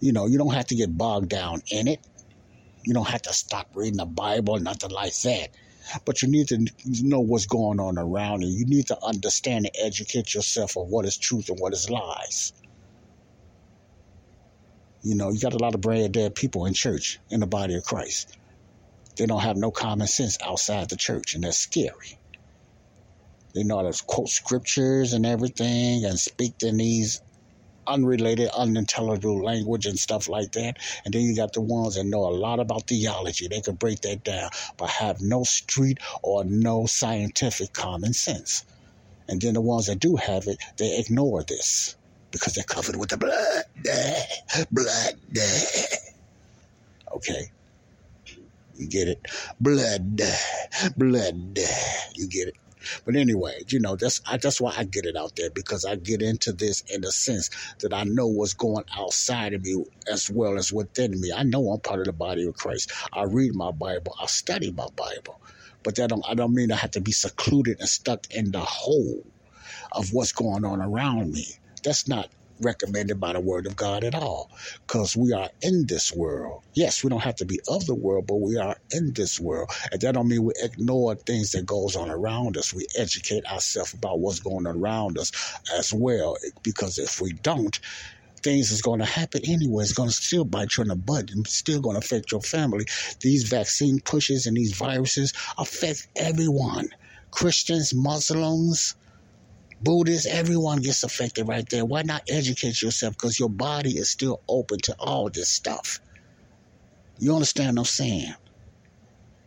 You 0.00 0.12
know, 0.12 0.26
you 0.26 0.38
don't 0.38 0.54
have 0.54 0.66
to 0.66 0.74
get 0.74 0.96
bogged 0.96 1.28
down 1.28 1.62
in 1.70 1.86
it. 1.88 2.00
You 2.84 2.94
don't 2.94 3.08
have 3.08 3.22
to 3.22 3.32
stop 3.34 3.68
reading 3.74 3.98
the 3.98 4.06
Bible, 4.06 4.58
nothing 4.58 4.90
like 4.90 5.14
that 5.20 5.50
but 6.04 6.22
you 6.22 6.28
need 6.28 6.48
to 6.48 6.66
know 7.02 7.20
what's 7.20 7.46
going 7.46 7.80
on 7.80 7.98
around 7.98 8.42
you. 8.42 8.48
You 8.48 8.66
need 8.66 8.86
to 8.88 8.98
understand 9.04 9.66
and 9.66 9.74
educate 9.84 10.34
yourself 10.34 10.76
on 10.76 10.86
what 10.86 11.04
is 11.06 11.16
truth 11.16 11.48
and 11.48 11.58
what 11.58 11.72
is 11.72 11.90
lies. 11.90 12.52
You 15.02 15.14
know, 15.14 15.30
you 15.30 15.40
got 15.40 15.54
a 15.54 15.58
lot 15.58 15.74
of 15.74 15.80
brain 15.80 16.12
dead 16.12 16.34
people 16.34 16.66
in 16.66 16.74
church, 16.74 17.18
in 17.30 17.40
the 17.40 17.46
body 17.46 17.74
of 17.74 17.84
Christ. 17.84 18.36
They 19.16 19.26
don't 19.26 19.40
have 19.40 19.56
no 19.56 19.70
common 19.70 20.06
sense 20.06 20.38
outside 20.44 20.88
the 20.88 20.96
church, 20.96 21.34
and 21.34 21.44
that's 21.44 21.58
scary. 21.58 22.18
They 23.54 23.64
know 23.64 23.78
how 23.78 23.90
to 23.90 24.04
quote 24.06 24.28
scriptures 24.28 25.12
and 25.12 25.26
everything 25.26 26.04
and 26.04 26.18
speak 26.18 26.62
in 26.62 26.76
these 26.76 27.20
unrelated, 27.90 28.48
unintelligible 28.56 29.42
language 29.42 29.86
and 29.86 29.98
stuff 29.98 30.28
like 30.28 30.52
that. 30.52 30.78
And 31.04 31.12
then 31.12 31.22
you 31.22 31.36
got 31.36 31.52
the 31.52 31.60
ones 31.60 31.96
that 31.96 32.04
know 32.04 32.26
a 32.26 32.30
lot 32.30 32.60
about 32.60 32.86
theology. 32.86 33.48
They 33.48 33.60
can 33.60 33.74
break 33.74 34.00
that 34.02 34.24
down, 34.24 34.50
but 34.76 34.88
have 34.88 35.20
no 35.20 35.44
street 35.44 35.98
or 36.22 36.44
no 36.44 36.86
scientific 36.86 37.72
common 37.72 38.12
sense. 38.12 38.64
And 39.28 39.40
then 39.40 39.54
the 39.54 39.60
ones 39.60 39.86
that 39.86 40.00
do 40.00 40.16
have 40.16 40.46
it, 40.46 40.58
they 40.76 40.98
ignore 40.98 41.42
this 41.44 41.96
because 42.30 42.54
they're 42.54 42.64
covered 42.64 42.96
with 42.96 43.10
the 43.10 43.16
blood. 43.16 43.64
Blood. 44.72 45.14
Okay. 47.14 47.50
You 48.76 48.88
get 48.88 49.08
it? 49.08 49.26
Blood. 49.60 50.20
Blood. 50.96 51.58
You 52.14 52.28
get 52.28 52.48
it? 52.48 52.54
But 53.04 53.16
anyway, 53.16 53.62
you 53.68 53.80
know, 53.80 53.96
that's 53.96 54.20
I, 54.26 54.36
that's 54.36 54.60
why 54.60 54.74
I 54.76 54.84
get 54.84 55.06
it 55.06 55.16
out 55.16 55.36
there 55.36 55.50
because 55.50 55.84
I 55.84 55.96
get 55.96 56.22
into 56.22 56.52
this 56.52 56.82
in 56.92 57.02
the 57.02 57.12
sense 57.12 57.50
that 57.80 57.92
I 57.92 58.04
know 58.04 58.26
what's 58.26 58.54
going 58.54 58.84
outside 58.96 59.54
of 59.54 59.62
me 59.62 59.84
as 60.10 60.30
well 60.30 60.58
as 60.58 60.72
within 60.72 61.20
me. 61.20 61.32
I 61.34 61.42
know 61.42 61.70
I'm 61.70 61.80
part 61.80 62.00
of 62.00 62.06
the 62.06 62.12
body 62.12 62.46
of 62.46 62.54
Christ. 62.56 62.92
I 63.12 63.24
read 63.24 63.54
my 63.54 63.70
Bible. 63.70 64.14
I 64.20 64.26
study 64.26 64.72
my 64.72 64.88
Bible. 64.96 65.40
But 65.82 65.96
that 65.96 66.10
don't 66.10 66.24
I 66.28 66.34
don't 66.34 66.54
mean 66.54 66.72
I 66.72 66.76
have 66.76 66.92
to 66.92 67.00
be 67.00 67.12
secluded 67.12 67.80
and 67.80 67.88
stuck 67.88 68.26
in 68.30 68.52
the 68.52 68.60
hole 68.60 69.22
of 69.92 70.12
what's 70.12 70.32
going 70.32 70.64
on 70.64 70.80
around 70.80 71.32
me. 71.32 71.46
That's 71.82 72.08
not 72.08 72.28
recommended 72.60 73.20
by 73.20 73.32
the 73.32 73.40
Word 73.40 73.66
of 73.66 73.76
God 73.76 74.04
at 74.04 74.14
all 74.14 74.50
because 74.86 75.16
we 75.16 75.32
are 75.32 75.50
in 75.62 75.86
this 75.86 76.12
world. 76.12 76.62
Yes, 76.74 77.02
we 77.02 77.10
don't 77.10 77.20
have 77.20 77.36
to 77.36 77.44
be 77.44 77.60
of 77.68 77.86
the 77.86 77.94
world, 77.94 78.26
but 78.26 78.36
we 78.36 78.56
are 78.56 78.76
in 78.92 79.12
this 79.14 79.40
world. 79.40 79.70
And 79.92 80.00
that 80.00 80.14
don't 80.14 80.28
mean 80.28 80.44
we 80.44 80.52
ignore 80.62 81.14
things 81.14 81.52
that 81.52 81.66
goes 81.66 81.96
on 81.96 82.10
around 82.10 82.56
us. 82.56 82.74
We 82.74 82.86
educate 82.98 83.44
ourselves 83.46 83.94
about 83.94 84.20
what's 84.20 84.40
going 84.40 84.66
on 84.66 84.76
around 84.76 85.18
us 85.18 85.32
as 85.76 85.92
well 85.92 86.36
because 86.62 86.98
if 86.98 87.20
we 87.20 87.32
don't, 87.32 87.78
things 88.42 88.70
is 88.70 88.82
going 88.82 89.00
to 89.00 89.06
happen 89.06 89.42
anyway. 89.46 89.82
It's 89.84 89.92
going 89.92 90.08
to 90.08 90.14
still 90.14 90.44
bite 90.44 90.76
you 90.76 90.82
in 90.82 90.88
the 90.88 90.96
butt 90.96 91.30
and 91.30 91.46
still 91.46 91.80
going 91.80 92.00
to 92.00 92.04
affect 92.04 92.32
your 92.32 92.40
family. 92.40 92.86
These 93.20 93.44
vaccine 93.44 94.00
pushes 94.00 94.46
and 94.46 94.56
these 94.56 94.76
viruses 94.76 95.32
affect 95.58 96.08
everyone. 96.16 96.88
Christians, 97.30 97.94
Muslims, 97.94 98.96
Buddhists, 99.80 100.26
everyone 100.26 100.80
gets 100.82 101.04
affected 101.04 101.48
right 101.48 101.66
there. 101.70 101.84
Why 101.86 102.02
not 102.02 102.22
educate 102.28 102.82
yourself? 102.82 103.14
Because 103.14 103.38
your 103.38 103.50
body 103.50 103.92
is 103.92 104.10
still 104.10 104.42
open 104.48 104.78
to 104.84 104.96
all 104.98 105.30
this 105.30 105.50
stuff. 105.50 106.00
You 107.18 107.34
understand 107.34 107.76
what 107.76 107.82
I'm 107.82 107.86
saying? 107.86 108.34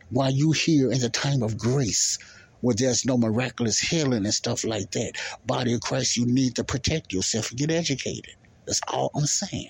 While 0.09 0.31
you 0.31 0.51
here 0.53 0.91
in 0.91 0.99
the 1.01 1.09
time 1.09 1.43
of 1.43 1.57
grace, 1.57 2.17
where 2.61 2.75
there's 2.77 3.05
no 3.05 3.17
miraculous 3.17 3.79
healing 3.79 4.25
and 4.25 4.33
stuff 4.33 4.63
like 4.63 4.91
that, 4.91 5.13
body 5.45 5.73
of 5.73 5.81
Christ, 5.81 6.17
you 6.17 6.25
need 6.25 6.55
to 6.55 6.63
protect 6.63 7.13
yourself 7.13 7.51
and 7.51 7.59
get 7.59 7.71
educated. 7.71 8.35
That's 8.67 8.81
all 8.91 9.11
I'm 9.15 9.25
saying. 9.25 9.69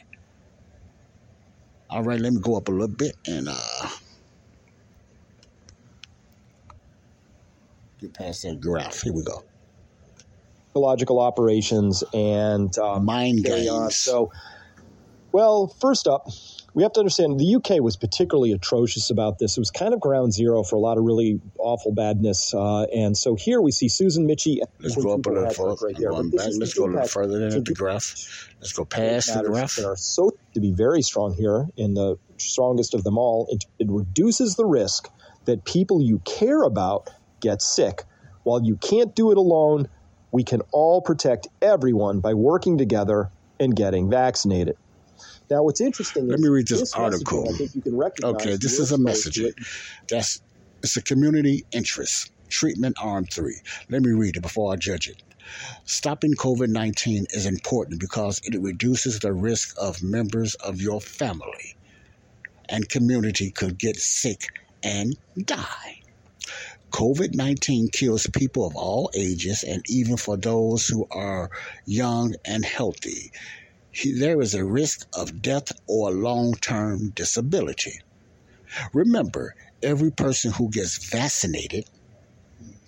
All 1.90 2.04
right, 2.04 2.20
let 2.20 2.34
me 2.34 2.42
go 2.42 2.58
up 2.58 2.70
a 2.70 2.72
little 2.72 2.96
bit 2.96 3.16
and 3.28 3.48
uh 3.50 3.90
get 8.00 8.14
past 8.14 8.44
that 8.44 8.60
graph. 8.62 9.02
Here 9.02 9.14
we 9.14 9.24
go 9.24 9.44
psychological 10.74 11.20
operations 11.20 12.04
and 12.14 12.76
um, 12.80 13.06
mind 13.06 13.44
games. 13.44 13.96
So, 13.96 14.32
well, 15.32 15.68
first 15.80 16.08
up, 16.08 16.28
we 16.74 16.82
have 16.82 16.94
to 16.94 17.00
understand 17.00 17.40
the 17.40 17.56
UK 17.56 17.82
was 17.82 17.96
particularly 17.96 18.52
atrocious 18.52 19.12
about 19.12 19.38
this. 19.38 19.58
It 19.58 19.62
was 19.62 19.70
kind 19.70 19.94
of 19.94 20.00
ground 20.00 20.34
zero 20.34 20.64
for 20.64 20.76
a 20.76 20.80
lot 20.80 20.98
of 20.98 21.04
really 21.04 21.40
awful 21.60 21.94
badness. 21.94 22.54
Uh, 22.54 22.84
and 22.86 23.16
so 23.16 23.36
here 23.36 23.62
we 23.62 23.72
see 23.72 23.88
Susan 23.88 24.26
Michie. 24.26 24.62
Let's 24.80 24.96
go 24.96 25.14
up 25.14 25.26
a 25.28 25.30
little 25.30 25.50
further. 25.52 25.88
Right 25.88 25.98
here. 25.98 26.12
Let's 26.12 26.74
go 26.74 26.86
a 26.86 26.88
little 26.88 27.08
further 27.08 27.50
than 27.50 27.64
the 27.64 27.74
graph. 27.74 28.50
Let's 28.60 28.74
go 28.74 28.86
past 28.86 29.32
the 29.32 29.44
graph. 29.44 29.76
That 29.76 29.86
are 29.86 29.96
so 29.96 30.32
to 30.56 30.60
be 30.60 30.72
very 30.72 31.04
strong 31.04 31.34
here 31.36 31.68
in 31.78 31.94
the 31.94 32.18
strongest 32.38 32.96
of 32.96 33.04
them 33.04 33.20
all. 33.20 33.48
It, 33.52 33.66
it 33.78 33.88
reduces 33.90 34.56
the 34.56 34.66
risk 34.66 35.10
that 35.46 35.66
people 35.66 36.02
you 36.02 36.20
care 36.26 36.64
about 36.64 37.12
get 37.42 37.62
sick. 37.62 38.06
While 38.44 38.64
you 38.64 38.76
can't 38.78 39.16
do 39.16 39.32
it 39.32 39.38
alone, 39.38 39.88
we 40.34 40.44
can 40.44 40.62
all 40.72 41.00
protect 41.00 41.48
everyone 41.62 42.20
by 42.20 42.34
working 42.34 42.78
together 42.78 43.30
and 43.60 43.74
getting 43.76 44.10
vaccinated. 44.10 44.76
Now, 45.50 45.64
what's 45.64 45.80
interesting 45.80 46.28
Let 46.28 46.40
me 46.40 46.50
read 46.50 46.68
this, 46.68 46.80
this 46.80 46.94
article. 46.94 47.48
I 47.48 47.56
think 47.56 47.76
you 47.76 47.82
can 47.82 47.96
recognize. 47.96 48.34
Okay, 48.34 48.58
this 48.58 48.80
is 48.80 48.92
a 48.92 48.98
message. 48.98 49.40
That's 50.10 50.42
it's 50.82 50.98
a 50.98 51.04
community 51.04 51.64
interest. 51.72 52.32
Treatment 52.50 52.96
arm 53.00 53.26
three. 53.26 53.62
Let 53.90 54.02
me 54.02 54.12
read 54.12 54.36
it 54.36 54.42
before 54.42 54.74
I 54.74 54.76
judge 54.76 55.08
it. 55.08 55.22
Stopping 55.86 56.34
COVID 56.34 56.70
19 56.70 57.28
is 57.30 57.46
important 57.46 58.00
because 58.00 58.42
it 58.44 58.60
reduces 58.60 59.20
the 59.20 59.34
risk 59.34 59.76
of 59.80 60.02
members 60.02 60.56
of 60.56 60.82
your 60.82 61.00
family 61.00 61.76
and 62.70 62.90
community 62.90 63.52
could 63.52 63.78
get 63.78 63.98
sick 63.98 64.48
and 64.82 65.16
die. 65.46 66.03
COVID 66.94 67.34
19 67.34 67.90
kills 67.90 68.28
people 68.28 68.68
of 68.68 68.76
all 68.76 69.10
ages 69.16 69.64
and 69.64 69.82
even 69.90 70.16
for 70.16 70.38
those 70.38 70.88
who 70.88 71.08
are 71.10 71.50
young 71.88 72.36
and 72.46 72.64
healthy. 72.64 73.32
There 74.16 74.40
is 74.40 74.54
a 74.54 74.64
risk 74.64 75.08
of 75.12 75.42
death 75.42 75.72
or 75.88 76.12
long 76.12 76.54
term 76.54 77.10
disability. 77.10 78.00
Remember, 78.94 79.56
every 79.82 80.12
person 80.12 80.52
who 80.52 80.70
gets 80.70 81.10
vaccinated, 81.10 81.86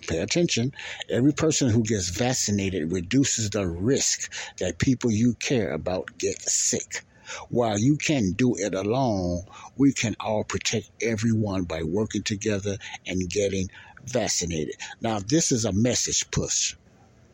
pay 0.06 0.18
attention, 0.18 0.72
every 1.10 1.32
person 1.32 1.70
who 1.70 1.82
gets 1.82 2.10
vaccinated 2.10 2.92
reduces 2.92 3.50
the 3.50 3.66
risk 3.66 4.32
that 4.58 4.78
people 4.78 5.10
you 5.10 5.34
care 5.34 5.72
about 5.72 6.16
get 6.16 6.40
sick. 6.42 7.04
While 7.48 7.76
you 7.76 7.96
can 7.96 8.34
do 8.34 8.54
it 8.54 8.72
alone, 8.72 9.42
we 9.76 9.92
can 9.92 10.14
all 10.20 10.44
protect 10.44 10.90
everyone 11.02 11.64
by 11.64 11.82
working 11.82 12.22
together 12.22 12.78
and 13.04 13.28
getting 13.28 13.68
vaccinated. 14.06 14.76
Now, 15.00 15.18
this 15.18 15.52
is 15.52 15.64
a 15.64 15.72
message 15.72 16.30
push, 16.30 16.74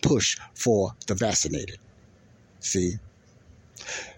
push 0.02 0.38
for 0.54 0.94
the 1.06 1.14
vaccinated. 1.14 1.78
See? 2.60 2.94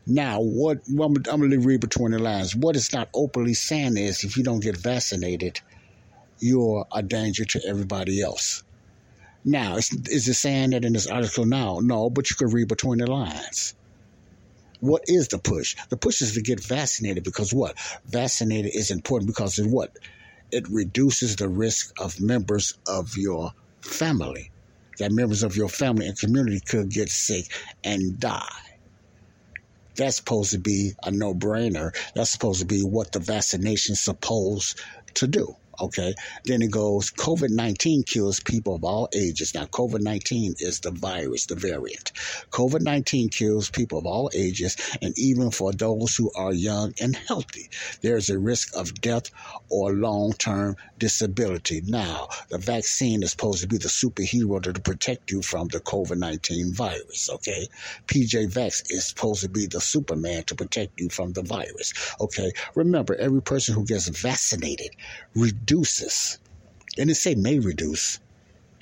Now, 0.07 0.41
what 0.41 0.81
I'm, 0.89 1.01
I'm 1.01 1.41
going 1.41 1.51
to 1.51 1.59
read 1.61 1.81
between 1.81 2.13
the 2.13 2.19
lines. 2.19 2.55
What 2.55 2.77
it's 2.77 2.93
not 2.93 3.09
openly 3.15 3.55
saying 3.55 3.97
is 3.97 4.25
if 4.25 4.37
you 4.37 4.45
don't 4.45 4.61
get 4.61 4.77
vaccinated, 4.77 5.61
you're 6.39 6.87
a 6.93 7.03
danger 7.03 7.45
to 7.45 7.61
everybody 7.67 8.21
else. 8.21 8.63
Now, 9.45 9.77
is, 9.77 9.91
is 10.09 10.29
it 10.29 10.35
saying 10.35 10.71
that 10.71 10.85
in 10.85 10.93
this 10.93 11.07
article 11.07 11.47
now? 11.47 11.81
No, 11.83 12.11
but 12.11 12.31
you 12.31 12.37
can 12.37 12.49
read 12.49 12.69
between 12.69 12.99
the 12.99 13.11
lines. 13.11 13.75
What 14.81 15.05
is 15.07 15.29
the 15.29 15.39
push? 15.39 15.77
The 15.89 15.97
push 15.97 16.21
is 16.21 16.35
to 16.35 16.43
get 16.43 16.63
vaccinated 16.63 17.25
because 17.25 17.55
what? 17.55 17.79
Vaccinated 18.07 18.75
is 18.75 18.91
important 18.91 19.29
because 19.29 19.59
of 19.59 19.67
what? 19.67 19.97
It 20.55 20.69
reduces 20.69 21.35
the 21.35 21.49
risk 21.49 21.93
of 22.01 22.21
members 22.21 22.79
of 22.87 23.17
your 23.17 23.51
family. 23.81 24.53
That 25.01 25.11
members 25.11 25.43
of 25.43 25.57
your 25.57 25.69
family 25.69 26.07
and 26.07 26.17
community 26.17 26.61
could 26.61 26.91
get 26.91 27.09
sick 27.09 27.47
and 27.83 28.21
die. 28.21 28.63
That's 29.97 30.15
supposed 30.15 30.53
to 30.53 30.59
be 30.59 30.93
a 31.03 31.11
no 31.11 31.35
brainer. 31.35 31.91
That's 32.15 32.31
supposed 32.31 32.61
to 32.61 32.67
be 32.67 32.83
what 32.83 33.11
the 33.11 33.19
vaccination's 33.19 34.01
supposed 34.01 34.81
to 35.15 35.27
do. 35.27 35.57
Okay. 35.81 36.15
Then 36.45 36.63
it 36.63 36.71
goes 36.71 37.11
COVID 37.11 37.51
19 37.51 38.05
kills 38.05 38.41
people 38.41 38.75
of 38.75 38.85
all 38.85 39.09
ages. 39.15 39.55
Now, 39.55 39.65
COVID 39.65 40.01
19 40.01 40.55
is 40.59 40.81
the 40.81 40.91
virus, 40.91 41.47
the 41.47 41.55
variant. 41.55 42.13
COVID 42.51 42.83
19 42.83 43.29
kills 43.29 43.71
people 43.71 43.99
of 43.99 44.07
all 44.07 44.31
ages, 44.35 44.77
and 45.03 45.17
even 45.19 45.51
for 45.51 45.73
those 45.73 46.17
who 46.17 46.31
are 46.35 46.53
young 46.53 46.95
and 47.01 47.17
healthy, 47.17 47.71
there's 48.03 48.31
a 48.31 48.39
risk 48.39 48.77
of 48.77 48.95
death 49.01 49.31
or 49.69 49.93
long 49.93 50.33
term 50.33 50.77
disability. 50.99 51.83
Now, 51.87 52.29
the 52.49 52.59
vaccine 52.59 53.23
is 53.23 53.31
supposed 53.31 53.61
to 53.63 53.69
be 53.69 53.79
the 53.79 53.89
superhero 53.89 54.63
to 54.63 54.73
protect 54.81 55.31
you 55.31 55.43
from 55.43 55.69
the 55.69 55.81
COVID 55.81 56.19
19 56.19 56.73
virus. 56.75 57.31
Okay. 57.31 57.69
PJ 58.07 58.53
Vax 58.53 58.91
is 58.91 59.07
supposed 59.07 59.43
to 59.43 59.49
be 59.49 59.67
the 59.67 59.81
Superman 59.81 60.45
to 60.45 60.55
protect 60.55 61.01
you 61.01 61.09
from 61.09 61.33
the 61.33 61.43
virus. 61.43 61.93
Okay. 62.21 62.53
Remember, 62.75 63.15
every 63.15 63.43
person 63.43 63.75
who 63.75 63.85
gets 63.85 64.09
vaccinated, 64.09 64.91
reduces. 65.65 66.39
And 66.99 67.11
it 67.11 67.15
say 67.15 67.35
may 67.35 67.59
reduce. 67.59 68.21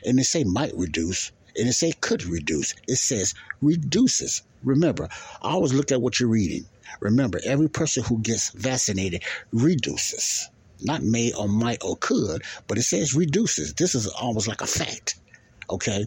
And 0.05 0.19
it 0.19 0.25
say 0.25 0.43
might 0.43 0.77
reduce. 0.77 1.31
And 1.57 1.69
it 1.69 1.75
say 1.75 1.93
could 1.93 2.25
reduce. 2.25 2.75
It 2.89 2.97
says 2.97 3.35
reduces. 3.61 4.43
Remember, 4.65 5.09
I 5.43 5.51
always 5.53 5.73
look 5.73 5.93
at 5.93 6.03
what 6.03 6.19
you're 6.19 6.29
reading. 6.29 6.65
Remember, 7.01 7.41
every 7.45 7.69
person 7.69 8.03
who 8.03 8.19
gets 8.19 8.51
vaccinated 8.51 9.23
reduces. 9.53 10.49
Not 10.81 11.05
may 11.05 11.33
or 11.33 11.49
might 11.49 11.85
or 11.85 11.97
could, 11.97 12.43
but 12.67 12.79
it 12.79 12.83
says 12.83 13.15
reduces. 13.15 13.75
This 13.75 13.95
is 13.95 14.09
almost 14.09 14.49
like 14.49 14.61
a 14.61 14.67
fact. 14.67 15.21
Okay? 15.71 16.07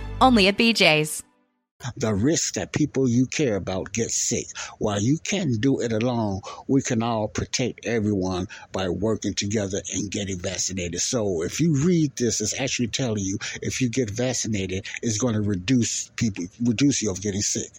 only 0.21 0.47
at 0.47 0.57
BJ's. 0.57 1.23
the 1.97 2.13
risk 2.13 2.55
that 2.55 2.73
people 2.73 3.07
you 3.09 3.25
care 3.25 3.55
about 3.55 3.93
get 3.93 4.11
sick. 4.11 4.45
While 4.79 5.01
you 5.01 5.17
can't 5.23 5.59
do 5.59 5.79
it 5.81 5.91
alone, 5.91 6.41
we 6.67 6.81
can 6.81 7.03
all 7.03 7.27
protect 7.27 7.85
everyone 7.85 8.47
by 8.71 8.89
working 8.89 9.33
together 9.33 9.81
and 9.93 10.11
getting 10.11 10.39
vaccinated. 10.39 11.01
So 11.01 11.43
if 11.43 11.59
you 11.59 11.75
read 11.85 12.15
this, 12.15 12.41
it's 12.41 12.59
actually 12.59 12.87
telling 12.89 13.23
you 13.23 13.37
if 13.61 13.81
you 13.81 13.89
get 13.89 14.09
vaccinated, 14.09 14.85
it's 15.01 15.17
going 15.17 15.33
to 15.35 15.41
reduce 15.41 16.09
people, 16.15 16.45
reduce 16.63 17.01
you 17.01 17.11
of 17.11 17.21
getting 17.21 17.41
sick. 17.41 17.71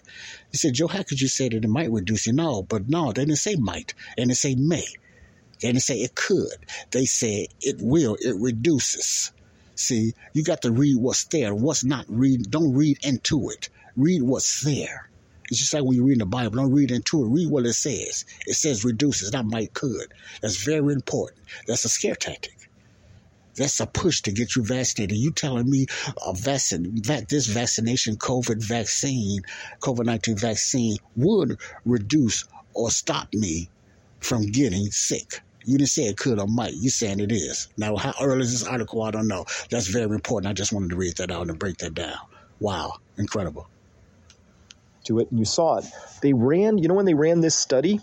He 0.51 0.57
said, 0.57 0.73
Joe, 0.73 0.87
how 0.87 1.03
could 1.03 1.21
you 1.21 1.27
say 1.27 1.49
that 1.49 1.63
it 1.63 1.69
might 1.69 1.91
reduce 1.91 2.27
you? 2.27 2.33
No, 2.33 2.63
but 2.63 2.89
no, 2.89 3.11
they 3.11 3.25
didn't 3.25 3.37
say 3.37 3.55
might, 3.55 3.93
and 4.17 4.29
they 4.29 4.35
say 4.35 4.55
may. 4.55 4.85
They 5.61 5.69
didn't 5.69 5.81
say 5.81 5.99
it 5.99 6.15
could. 6.15 6.57
They 6.91 7.05
said 7.05 7.47
it 7.61 7.77
will. 7.79 8.17
It 8.19 8.35
reduces. 8.39 9.31
See, 9.75 10.13
you 10.33 10.43
got 10.43 10.61
to 10.61 10.71
read 10.71 10.97
what's 10.97 11.25
there. 11.25 11.53
What's 11.53 11.83
not 11.83 12.05
read. 12.07 12.51
Don't 12.51 12.73
read 12.73 12.99
into 13.03 13.49
it. 13.49 13.69
Read 13.95 14.21
what's 14.21 14.61
there. 14.61 15.09
It's 15.49 15.59
just 15.59 15.73
like 15.73 15.83
when 15.83 15.97
you 15.97 16.03
read 16.03 16.19
the 16.19 16.25
Bible. 16.25 16.57
Don't 16.57 16.71
read 16.71 16.91
into 16.91 17.23
it. 17.23 17.27
Read 17.27 17.49
what 17.49 17.65
it 17.65 17.73
says. 17.73 18.25
It 18.47 18.55
says 18.55 18.85
reduces, 18.85 19.33
not 19.33 19.45
might 19.45 19.73
could. 19.73 20.13
That's 20.41 20.63
very 20.63 20.93
important. 20.93 21.41
That's 21.67 21.85
a 21.85 21.89
scare 21.89 22.15
tactic. 22.15 22.69
That's 23.55 23.79
a 23.79 23.85
push 23.85 24.21
to 24.21 24.31
get 24.31 24.55
you 24.55 24.63
vaccinated. 24.63 25.17
You 25.17 25.31
telling 25.31 25.69
me 25.69 25.85
a 26.25 26.33
vaccine, 26.33 27.01
this 27.29 27.45
vaccination, 27.47 28.15
COVID 28.15 28.63
vaccine, 28.63 29.41
COVID 29.79 30.05
19 30.05 30.37
vaccine 30.37 30.97
would 31.15 31.59
reduce 31.85 32.45
or 32.73 32.89
stop 32.89 33.31
me 33.33 33.69
from 34.19 34.47
getting 34.47 34.87
sick. 34.87 35.41
You 35.65 35.77
didn't 35.77 35.89
say 35.89 36.03
it 36.03 36.17
could 36.17 36.39
or 36.39 36.47
might. 36.47 36.73
You 36.73 36.89
saying 36.89 37.19
it 37.19 37.31
is. 37.31 37.69
Now, 37.77 37.95
how 37.95 38.13
early 38.21 38.41
is 38.41 38.51
this 38.51 38.67
article? 38.67 39.03
I 39.03 39.11
don't 39.11 39.27
know. 39.27 39.45
That's 39.69 39.87
very 39.87 40.13
important. 40.13 40.49
I 40.49 40.53
just 40.53 40.73
wanted 40.73 40.89
to 40.91 40.95
read 40.95 41.17
that 41.17 41.31
out 41.31 41.49
and 41.49 41.57
break 41.57 41.77
that 41.77 41.93
down. 41.93 42.17
Wow, 42.59 42.93
incredible. 43.17 43.67
To 45.05 45.19
it, 45.19 45.31
and 45.31 45.39
you 45.39 45.45
saw 45.45 45.77
it. 45.77 45.85
They 46.21 46.33
ran. 46.33 46.77
You 46.77 46.87
know 46.87 46.93
when 46.93 47.05
they 47.05 47.13
ran 47.13 47.41
this 47.41 47.55
study? 47.55 47.99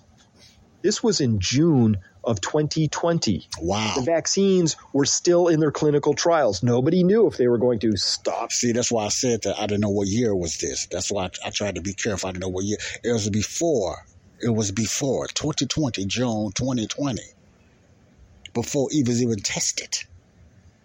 This 0.83 1.03
was 1.03 1.21
in 1.21 1.41
June 1.41 1.99
of 2.25 2.41
2020. 2.41 3.49
Wow. 3.61 3.95
The 3.97 4.03
vaccines 4.03 4.77
were 4.93 5.05
still 5.05 5.49
in 5.49 5.61
their 5.61 5.71
clinical 5.71 6.15
trials. 6.15 6.63
Nobody 6.63 7.05
knew 7.05 7.27
if 7.27 7.37
they 7.37 7.49
were 7.49 7.59
going 7.59 7.79
to 7.81 7.97
stop. 7.97 8.53
See, 8.53 8.73
that's 8.73 8.91
why 8.91 9.07
I 9.07 9.09
said 9.09 9.43
that 9.43 9.59
I 9.59 9.67
didn't 9.67 9.81
know 9.81 9.91
what 9.91 10.09
year 10.09 10.35
was 10.35 10.59
this. 10.59 10.87
That's 10.91 11.11
why 11.11 11.25
I, 11.25 11.31
I 11.47 11.51
tried 11.51 11.77
to 11.77 11.83
be 11.83 11.95
careful. 11.95 12.29
I 12.29 12.33
didn't 12.33 12.43
know 12.43 12.49
what 12.49 12.65
year. 12.65 12.79
It 13.05 13.13
was 13.13 13.29
before. 13.29 14.05
It 14.43 14.51
was 14.51 14.73
before 14.73 15.27
2020, 15.29 16.07
June 16.07 16.53
2020 16.55 17.21
before 18.53 18.89
it 18.91 19.07
was 19.07 19.23
even 19.23 19.39
tested 19.39 19.99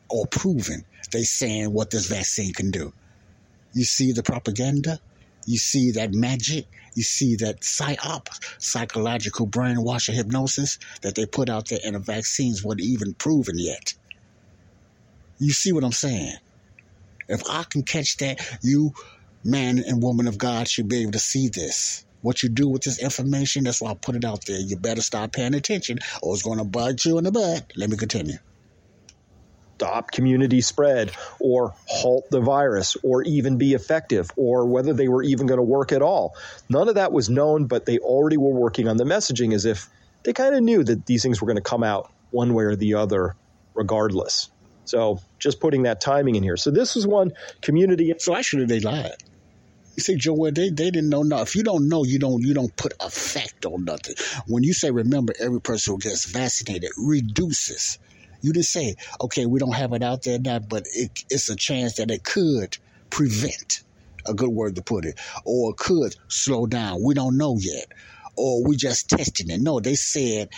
or 0.09 0.25
proven. 0.27 0.85
They 1.11 1.23
saying 1.23 1.73
what 1.73 1.91
this 1.91 2.07
vaccine 2.07 2.53
can 2.53 2.71
do. 2.71 2.93
You 3.73 3.83
see 3.83 4.11
the 4.11 4.23
propaganda. 4.23 4.99
You 5.45 5.57
see 5.57 5.91
that 5.91 6.13
magic. 6.13 6.65
You 6.95 7.03
see 7.03 7.35
that 7.37 7.61
psyop, 7.61 8.27
psychological 8.57 9.47
brainwash 9.47 10.07
and 10.07 10.17
hypnosis 10.17 10.79
that 11.01 11.15
they 11.15 11.25
put 11.25 11.49
out 11.49 11.67
there, 11.67 11.79
and 11.83 11.95
the 11.95 11.99
vaccines 11.99 12.63
weren't 12.63 12.81
even 12.81 13.13
proven 13.13 13.55
yet. 13.57 13.93
You 15.39 15.51
see 15.51 15.73
what 15.73 15.83
I'm 15.83 15.91
saying? 15.91 16.35
If 17.27 17.43
I 17.49 17.63
can 17.63 17.83
catch 17.83 18.17
that, 18.17 18.39
you, 18.61 18.93
man 19.43 19.79
and 19.79 20.01
woman 20.01 20.27
of 20.27 20.37
God, 20.37 20.69
should 20.69 20.87
be 20.87 21.01
able 21.01 21.11
to 21.11 21.19
see 21.19 21.49
this 21.49 22.04
what 22.25 22.41
you 22.41 22.49
do 22.49 22.67
with 22.67 22.81
this 22.81 22.99
information. 22.99 23.63
That's 23.63 23.81
why 23.81 23.91
I 23.91 23.93
put 23.93 24.15
it 24.15 24.25
out 24.25 24.45
there. 24.45 24.59
You 24.59 24.77
better 24.77 25.01
start 25.01 25.31
paying 25.31 25.53
attention 25.53 25.99
or 26.21 26.33
it's 26.33 26.43
going 26.43 26.57
to 26.57 26.65
bite 26.65 27.05
you 27.05 27.17
in 27.19 27.23
the 27.23 27.31
butt. 27.31 27.71
Let 27.75 27.89
me 27.89 27.97
continue. 27.97 28.37
Stop 29.75 30.11
community 30.11 30.61
spread 30.61 31.11
or 31.39 31.73
halt 31.85 32.25
the 32.31 32.41
virus 32.41 32.97
or 33.03 33.23
even 33.23 33.57
be 33.57 33.73
effective 33.73 34.31
or 34.37 34.65
whether 34.65 34.93
they 34.93 35.07
were 35.07 35.21
even 35.21 35.47
going 35.47 35.59
to 35.59 35.63
work 35.63 35.91
at 35.91 36.01
all. 36.01 36.33
None 36.69 36.89
of 36.89 36.95
that 36.95 37.11
was 37.11 37.29
known, 37.29 37.65
but 37.65 37.85
they 37.85 37.99
already 37.99 38.37
were 38.37 38.53
working 38.53 38.87
on 38.87 38.97
the 38.97 39.03
messaging 39.03 39.53
as 39.53 39.65
if 39.65 39.87
they 40.23 40.33
kind 40.33 40.55
of 40.55 40.63
knew 40.63 40.83
that 40.83 41.05
these 41.05 41.21
things 41.21 41.41
were 41.41 41.45
going 41.45 41.57
to 41.57 41.61
come 41.61 41.83
out 41.83 42.11
one 42.31 42.53
way 42.53 42.63
or 42.63 42.75
the 42.75 42.95
other 42.95 43.35
regardless. 43.75 44.49
So 44.85 45.19
just 45.39 45.59
putting 45.59 45.83
that 45.83 46.01
timing 46.01 46.35
in 46.35 46.43
here. 46.43 46.57
So 46.57 46.71
this 46.71 46.95
is 46.95 47.05
one 47.05 47.33
community. 47.61 48.13
So 48.17 48.35
actually, 48.35 48.65
they 48.65 48.79
lied. 48.79 49.15
You 49.95 50.03
say, 50.03 50.15
Joel, 50.15 50.51
they, 50.51 50.69
they 50.69 50.91
didn't 50.91 51.09
know 51.09 51.23
nothing. 51.23 51.43
If 51.43 51.55
you 51.55 51.63
don't 51.63 51.87
know, 51.87 52.03
you 52.03 52.19
don't 52.19 52.41
you 52.41 52.53
don't 52.53 52.75
put 52.75 52.93
a 52.99 53.09
fact 53.09 53.65
on 53.65 53.85
nothing. 53.85 54.15
When 54.47 54.63
you 54.63 54.73
say, 54.73 54.91
remember, 54.91 55.33
every 55.39 55.61
person 55.61 55.93
who 55.93 55.99
gets 55.99 56.25
vaccinated 56.29 56.91
reduces. 56.97 57.99
You 58.41 58.53
didn't 58.53 58.65
say, 58.65 58.95
okay, 59.21 59.45
we 59.47 59.59
don't 59.59 59.73
have 59.73 59.93
it 59.93 60.03
out 60.03 60.23
there 60.23 60.37
now, 60.37 60.59
but 60.59 60.83
it, 60.93 61.23
it's 61.31 61.49
a 61.49 61.55
chance 61.55 61.95
that 61.95 62.11
it 62.11 62.23
could 62.23 62.77
prevent, 63.09 63.81
a 64.27 64.33
good 64.35 64.49
word 64.49 64.75
to 64.75 64.83
put 64.83 65.05
it, 65.05 65.19
or 65.45 65.73
could 65.73 66.15
slow 66.27 66.67
down. 66.67 67.03
We 67.03 67.15
don't 67.15 67.37
know 67.37 67.57
yet. 67.59 67.87
Or 68.37 68.67
we 68.67 68.75
just 68.75 69.09
testing 69.09 69.49
it. 69.49 69.61
No, 69.61 69.79
they 69.79 69.95
said 69.95 70.49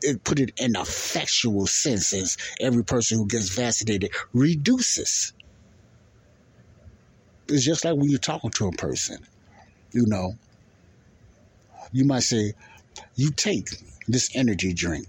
it 0.00 0.22
put 0.24 0.38
it 0.38 0.52
in 0.58 0.76
a 0.76 0.84
factual 0.84 1.66
sense 1.66 2.12
as 2.12 2.36
every 2.60 2.84
person 2.84 3.18
who 3.18 3.26
gets 3.26 3.48
vaccinated 3.50 4.12
reduces 4.32 5.32
it's 7.48 7.64
just 7.64 7.84
like 7.84 7.96
when 7.96 8.08
you're 8.08 8.18
talking 8.18 8.50
to 8.50 8.68
a 8.68 8.72
person, 8.72 9.18
you 9.92 10.06
know, 10.06 10.32
you 11.92 12.04
might 12.04 12.22
say, 12.22 12.54
you 13.16 13.30
take 13.30 13.68
this 14.08 14.34
energy 14.34 14.72
drink 14.72 15.06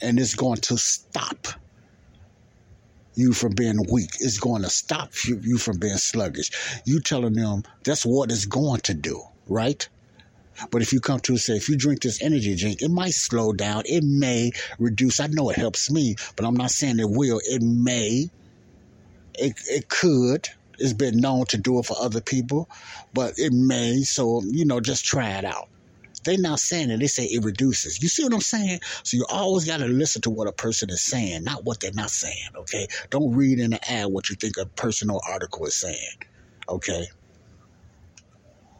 and 0.00 0.18
it's 0.18 0.34
going 0.34 0.58
to 0.58 0.78
stop 0.78 1.46
you 3.14 3.32
from 3.32 3.52
being 3.52 3.78
weak. 3.90 4.10
It's 4.20 4.38
going 4.38 4.62
to 4.62 4.70
stop 4.70 5.10
you, 5.24 5.58
from 5.58 5.78
being 5.78 5.96
sluggish. 5.96 6.80
You 6.84 7.00
telling 7.00 7.32
them 7.34 7.64
that's 7.84 8.06
what 8.06 8.30
it's 8.30 8.46
going 8.46 8.80
to 8.82 8.94
do, 8.94 9.20
right? 9.48 9.86
But 10.70 10.82
if 10.82 10.92
you 10.92 11.00
come 11.00 11.20
to 11.20 11.36
say, 11.36 11.54
if 11.54 11.68
you 11.68 11.76
drink 11.76 12.02
this 12.02 12.22
energy 12.22 12.54
drink, 12.56 12.82
it 12.82 12.90
might 12.90 13.12
slow 13.14 13.52
down. 13.52 13.82
It 13.86 14.04
may 14.04 14.52
reduce. 14.78 15.20
I 15.20 15.26
know 15.28 15.50
it 15.50 15.56
helps 15.56 15.90
me, 15.90 16.16
but 16.36 16.44
I'm 16.46 16.54
not 16.54 16.70
saying 16.70 16.98
it 16.98 17.10
will. 17.10 17.40
It 17.44 17.62
may. 17.62 18.30
It, 19.34 19.52
it 19.66 19.88
could. 19.88 20.48
It's 20.78 20.92
been 20.92 21.18
known 21.18 21.46
to 21.46 21.58
do 21.58 21.78
it 21.78 21.86
for 21.86 21.96
other 22.00 22.20
people, 22.20 22.68
but 23.12 23.34
it 23.36 23.52
may. 23.52 24.02
So, 24.02 24.42
you 24.44 24.64
know, 24.64 24.80
just 24.80 25.04
try 25.04 25.30
it 25.30 25.44
out. 25.44 25.68
They're 26.24 26.38
not 26.38 26.58
saying 26.60 26.90
it. 26.90 26.98
They 26.98 27.06
say 27.06 27.24
it 27.24 27.44
reduces. 27.44 28.02
You 28.02 28.08
see 28.08 28.24
what 28.24 28.34
I'm 28.34 28.40
saying? 28.40 28.80
So 29.02 29.16
you 29.16 29.24
always 29.28 29.64
got 29.64 29.78
to 29.78 29.86
listen 29.86 30.22
to 30.22 30.30
what 30.30 30.48
a 30.48 30.52
person 30.52 30.90
is 30.90 31.00
saying, 31.00 31.44
not 31.44 31.64
what 31.64 31.80
they're 31.80 31.92
not 31.92 32.10
saying. 32.10 32.50
Okay. 32.56 32.86
Don't 33.10 33.34
read 33.34 33.58
in 33.58 33.70
the 33.70 33.90
ad 33.90 34.08
what 34.08 34.28
you 34.28 34.36
think 34.36 34.56
a 34.56 34.66
personal 34.66 35.20
article 35.28 35.64
is 35.66 35.76
saying. 35.76 36.18
Okay. 36.68 37.06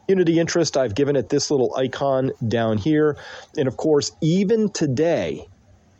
Unity 0.07 0.39
interest, 0.39 0.75
I've 0.75 0.95
given 0.95 1.15
it 1.15 1.29
this 1.29 1.49
little 1.51 1.75
icon 1.75 2.31
down 2.47 2.77
here. 2.77 3.17
And 3.57 3.67
of 3.67 3.77
course, 3.77 4.11
even 4.21 4.71
today, 4.71 5.47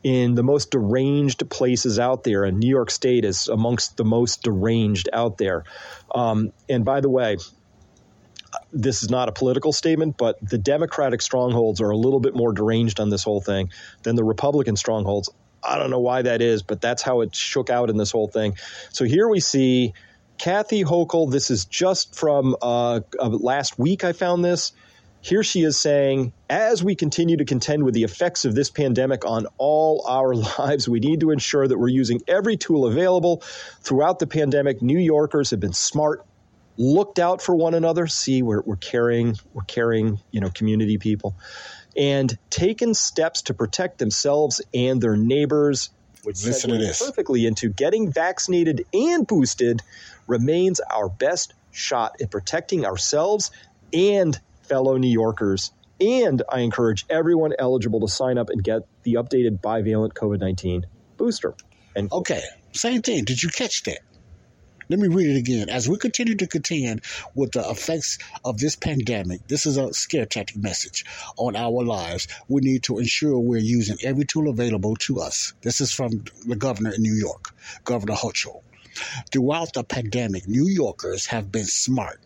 in 0.04 0.36
the 0.36 0.44
most 0.44 0.72
deranged 0.72 1.50
places 1.50 2.00
out 2.00 2.24
there, 2.24 2.44
and 2.46 2.58
New 2.58 2.70
York 2.70 2.92
State 2.92 3.26
is 3.26 3.48
amongst 3.48 3.98
the 3.98 4.06
most 4.06 4.44
deranged 4.44 5.10
out 5.12 5.38
there. 5.38 5.64
Um, 6.14 6.54
and 6.70 6.86
by 6.86 7.02
the 7.02 7.10
way, 7.10 7.38
this 8.72 9.04
is 9.04 9.10
not 9.10 9.30
a 9.30 9.32
political 9.32 9.74
statement, 9.74 10.18
but 10.18 10.38
the 10.42 10.58
Democratic 10.58 11.22
strongholds 11.22 11.82
are 11.82 11.90
a 11.90 11.98
little 11.98 12.20
bit 12.20 12.36
more 12.36 12.54
deranged 12.54 13.00
on 13.00 13.10
this 13.10 13.24
whole 13.24 13.42
thing 13.42 13.72
than 14.04 14.16
the 14.16 14.24
Republican 14.24 14.76
strongholds. 14.76 15.30
I 15.62 15.78
don't 15.78 15.90
know 15.90 16.00
why 16.00 16.22
that 16.22 16.42
is, 16.42 16.64
but 16.64 16.80
that's 16.82 17.02
how 17.02 17.22
it 17.22 17.36
shook 17.36 17.70
out 17.70 17.90
in 17.90 17.98
this 17.98 18.12
whole 18.12 18.28
thing. 18.28 18.56
So 18.92 19.06
here 19.06 19.28
we 19.28 19.40
see 19.40 19.94
Kathy 20.38 20.84
Hochul. 20.84 21.32
This 21.32 21.52
is 21.52 21.66
just 21.66 22.16
from 22.16 22.56
uh, 22.62 23.02
uh, 23.20 23.28
last 23.28 23.78
week. 23.78 24.04
I 24.04 24.14
found 24.14 24.44
this. 24.44 24.72
Here 25.22 25.44
she 25.44 25.64
is 25.64 25.80
saying, 25.80 26.32
as 26.50 26.84
we 26.84 26.96
continue 26.96 27.38
to 27.38 27.46
contend 27.46 27.84
with 27.84 27.94
the 27.94 28.04
effects 28.04 28.46
of 28.46 28.56
this 28.56 28.70
pandemic 28.70 29.26
on 29.26 29.48
all 29.58 30.06
our 30.08 30.34
lives, 30.60 30.88
we 30.88 31.00
need 31.00 31.20
to 31.22 31.32
ensure 31.32 31.68
that 31.68 31.78
we're 31.78 31.90
using 31.90 32.22
every 32.28 32.56
tool 32.56 32.86
available. 32.86 33.44
Throughout 33.82 34.20
the 34.20 34.28
pandemic, 34.28 34.82
New 34.82 34.98
Yorkers 34.98 35.50
have 35.52 35.60
been 35.60 35.74
smart, 35.74 36.26
looked 36.78 37.20
out 37.20 37.42
for 37.42 37.54
one 37.56 37.74
another. 37.74 38.08
See, 38.08 38.42
we're, 38.42 38.62
we're 38.62 38.78
caring, 38.78 39.36
we're 39.54 39.64
caring, 39.64 40.20
you 40.32 40.40
know, 40.40 40.50
community 40.50 40.98
people, 40.98 41.36
and 41.98 42.38
taken 42.50 42.94
steps 42.94 43.42
to 43.44 43.54
protect 43.54 43.98
themselves 43.98 44.62
and 44.74 45.02
their 45.02 45.18
neighbors, 45.18 45.90
which 46.24 46.46
Listen 46.46 46.72
this. 46.72 47.06
perfectly 47.06 47.46
into 47.46 47.70
getting 47.70 48.12
vaccinated 48.12 48.86
and 48.94 49.28
boosted 49.28 49.82
remains 50.28 50.80
our 50.80 51.10
best 51.10 51.54
shot 51.72 52.16
at 52.22 52.32
protecting 52.32 52.86
ourselves 52.86 53.52
and 53.94 54.40
fellow 54.70 54.96
New 54.98 55.12
Yorkers. 55.12 55.72
And 56.00 56.42
I 56.48 56.62
encourage 56.62 57.06
everyone 57.10 57.54
eligible 57.60 58.00
to 58.02 58.08
sign 58.08 58.38
up 58.38 58.50
and 58.50 58.64
get 58.64 58.84
the 59.04 59.16
updated 59.16 59.60
bivalent 59.60 60.14
COVID 60.14 60.40
19 60.40 60.86
booster. 61.18 61.56
And 61.96 62.12
Okay, 62.12 62.42
same 62.72 63.02
thing. 63.02 63.26
Did 63.26 63.44
you 63.44 63.50
catch 63.50 63.84
that? 63.84 64.00
Let 64.88 64.98
me 64.98 65.08
read 65.08 65.36
it 65.36 65.38
again. 65.38 65.70
As 65.70 65.88
we 65.88 65.98
continue 65.98 66.36
to 66.38 66.48
contend 66.48 67.02
with 67.36 67.52
the 67.52 67.70
effects 67.70 68.18
of 68.44 68.58
this 68.58 68.76
pandemic, 68.76 69.48
this 69.48 69.68
is 69.68 69.78
a 69.78 69.94
scare 69.94 70.26
tactic 70.26 70.58
message 70.58 71.06
on 71.38 71.56
our 71.56 71.84
lives. 71.84 72.28
We 72.48 72.62
need 72.62 72.84
to 72.84 72.98
ensure 72.98 73.38
we're 73.38 73.58
using 73.58 73.98
every 74.04 74.26
tool 74.26 74.50
available 74.50 74.96
to 75.02 75.20
us. 75.20 75.54
This 75.62 75.80
is 75.80 75.92
from 75.92 76.24
the 76.48 76.56
governor 76.56 76.92
in 76.92 77.04
New 77.04 77.14
York, 77.14 77.54
Governor 77.84 78.16
Hochul. 78.16 78.64
Throughout 79.32 79.74
the 79.74 79.84
pandemic, 79.84 80.48
New 80.48 80.68
Yorkers 80.68 81.28
have 81.28 81.52
been 81.52 81.66
smart 81.66 82.20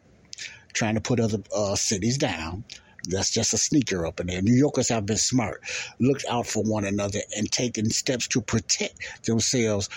trying 0.74 0.96
to 0.96 1.02
put 1.02 1.20
other 1.20 1.40
uh, 1.56 1.76
cities 1.76 2.18
down. 2.18 2.64
That's 3.10 3.32
just 3.32 3.54
a 3.54 3.58
sneaker 3.58 4.06
up 4.06 4.20
in 4.20 4.28
there. 4.28 4.42
New 4.42 4.56
Yorkers 4.56 4.90
have 4.90 5.06
been 5.06 5.18
smart, 5.18 5.62
looked 6.00 6.26
out 6.30 6.48
for 6.48 6.64
one 6.64 6.86
another, 6.86 7.20
and 7.36 7.52
taken 7.52 7.90
steps 7.90 8.28
to 8.30 8.42
protect 8.42 9.26
themselves 9.26 9.90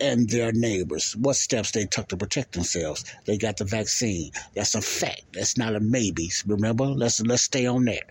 and 0.00 0.28
their 0.28 0.52
neighbors. 0.52 1.16
What 1.16 1.36
steps 1.36 1.70
they 1.70 1.86
took 1.86 2.08
to 2.08 2.16
protect 2.16 2.52
themselves? 2.52 3.04
They 3.24 3.38
got 3.38 3.56
the 3.56 3.64
vaccine. 3.64 4.32
That's 4.54 4.74
a 4.74 4.82
fact. 4.82 5.22
That's 5.32 5.56
not 5.56 5.74
a 5.74 5.80
maybe. 5.80 6.30
Remember? 6.46 6.84
Let's 6.84 7.20
let's 7.20 7.42
stay 7.42 7.66
on 7.66 7.86
that. 7.86 8.04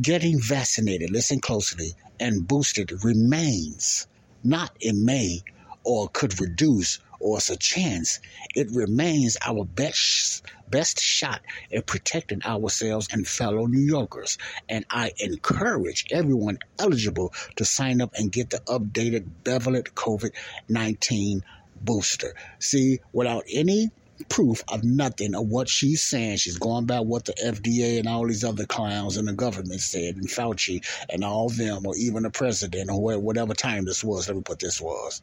Getting 0.00 0.40
vaccinated, 0.40 1.10
listen 1.10 1.40
closely, 1.40 1.92
and 2.20 2.46
boosted 2.46 3.04
remains 3.04 4.06
not 4.44 4.70
in 4.80 5.04
May 5.04 5.42
or 5.84 6.08
could 6.08 6.40
reduce 6.40 7.00
or 7.20 7.38
it's 7.38 7.50
a 7.50 7.56
chance, 7.56 8.20
it 8.54 8.68
remains 8.72 9.36
our 9.44 9.64
best 9.64 10.42
best 10.70 11.00
shot 11.00 11.40
at 11.72 11.86
protecting 11.86 12.44
ourselves 12.44 13.08
and 13.10 13.26
fellow 13.26 13.66
New 13.66 13.80
Yorkers. 13.80 14.36
And 14.68 14.84
I 14.90 15.12
encourage 15.18 16.04
everyone 16.10 16.58
eligible 16.78 17.32
to 17.56 17.64
sign 17.64 18.02
up 18.02 18.14
and 18.14 18.30
get 18.30 18.50
the 18.50 18.58
updated 18.60 19.26
Beverly 19.44 19.82
COVID 19.82 20.32
19 20.68 21.42
booster. 21.80 22.34
See, 22.58 23.00
without 23.12 23.44
any 23.50 23.90
proof 24.28 24.64
of 24.68 24.82
nothing 24.82 25.34
of 25.34 25.46
what 25.46 25.68
she's 25.68 26.02
saying. 26.02 26.38
She's 26.38 26.58
going 26.58 26.86
by 26.86 27.00
what 27.00 27.24
the 27.26 27.34
FDA 27.34 27.98
and 27.98 28.08
all 28.08 28.26
these 28.26 28.44
other 28.44 28.66
clowns 28.66 29.16
in 29.16 29.26
the 29.26 29.32
government 29.32 29.80
said, 29.80 30.16
and 30.16 30.28
Fauci 30.28 30.84
and 31.08 31.24
all 31.24 31.48
them, 31.48 31.86
or 31.86 31.96
even 31.96 32.24
the 32.24 32.30
president, 32.30 32.90
or 32.90 33.18
whatever 33.18 33.54
time 33.54 33.84
this 33.84 34.02
was. 34.02 34.28
Let 34.28 34.36
me 34.36 34.42
put 34.42 34.58
this 34.58 34.80
was. 34.80 35.22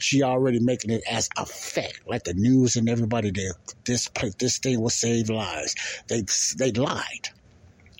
She 0.00 0.22
already 0.22 0.60
making 0.60 0.90
it 0.90 1.02
as 1.08 1.28
a 1.36 1.46
fact, 1.46 2.00
like 2.06 2.24
the 2.24 2.34
news 2.34 2.76
and 2.76 2.88
everybody 2.88 3.30
there. 3.30 3.52
This 3.84 4.08
this 4.38 4.58
thing 4.58 4.80
will 4.80 4.90
save 4.90 5.30
lives. 5.30 5.76
They 6.08 6.24
they 6.56 6.72
lied. 6.72 7.28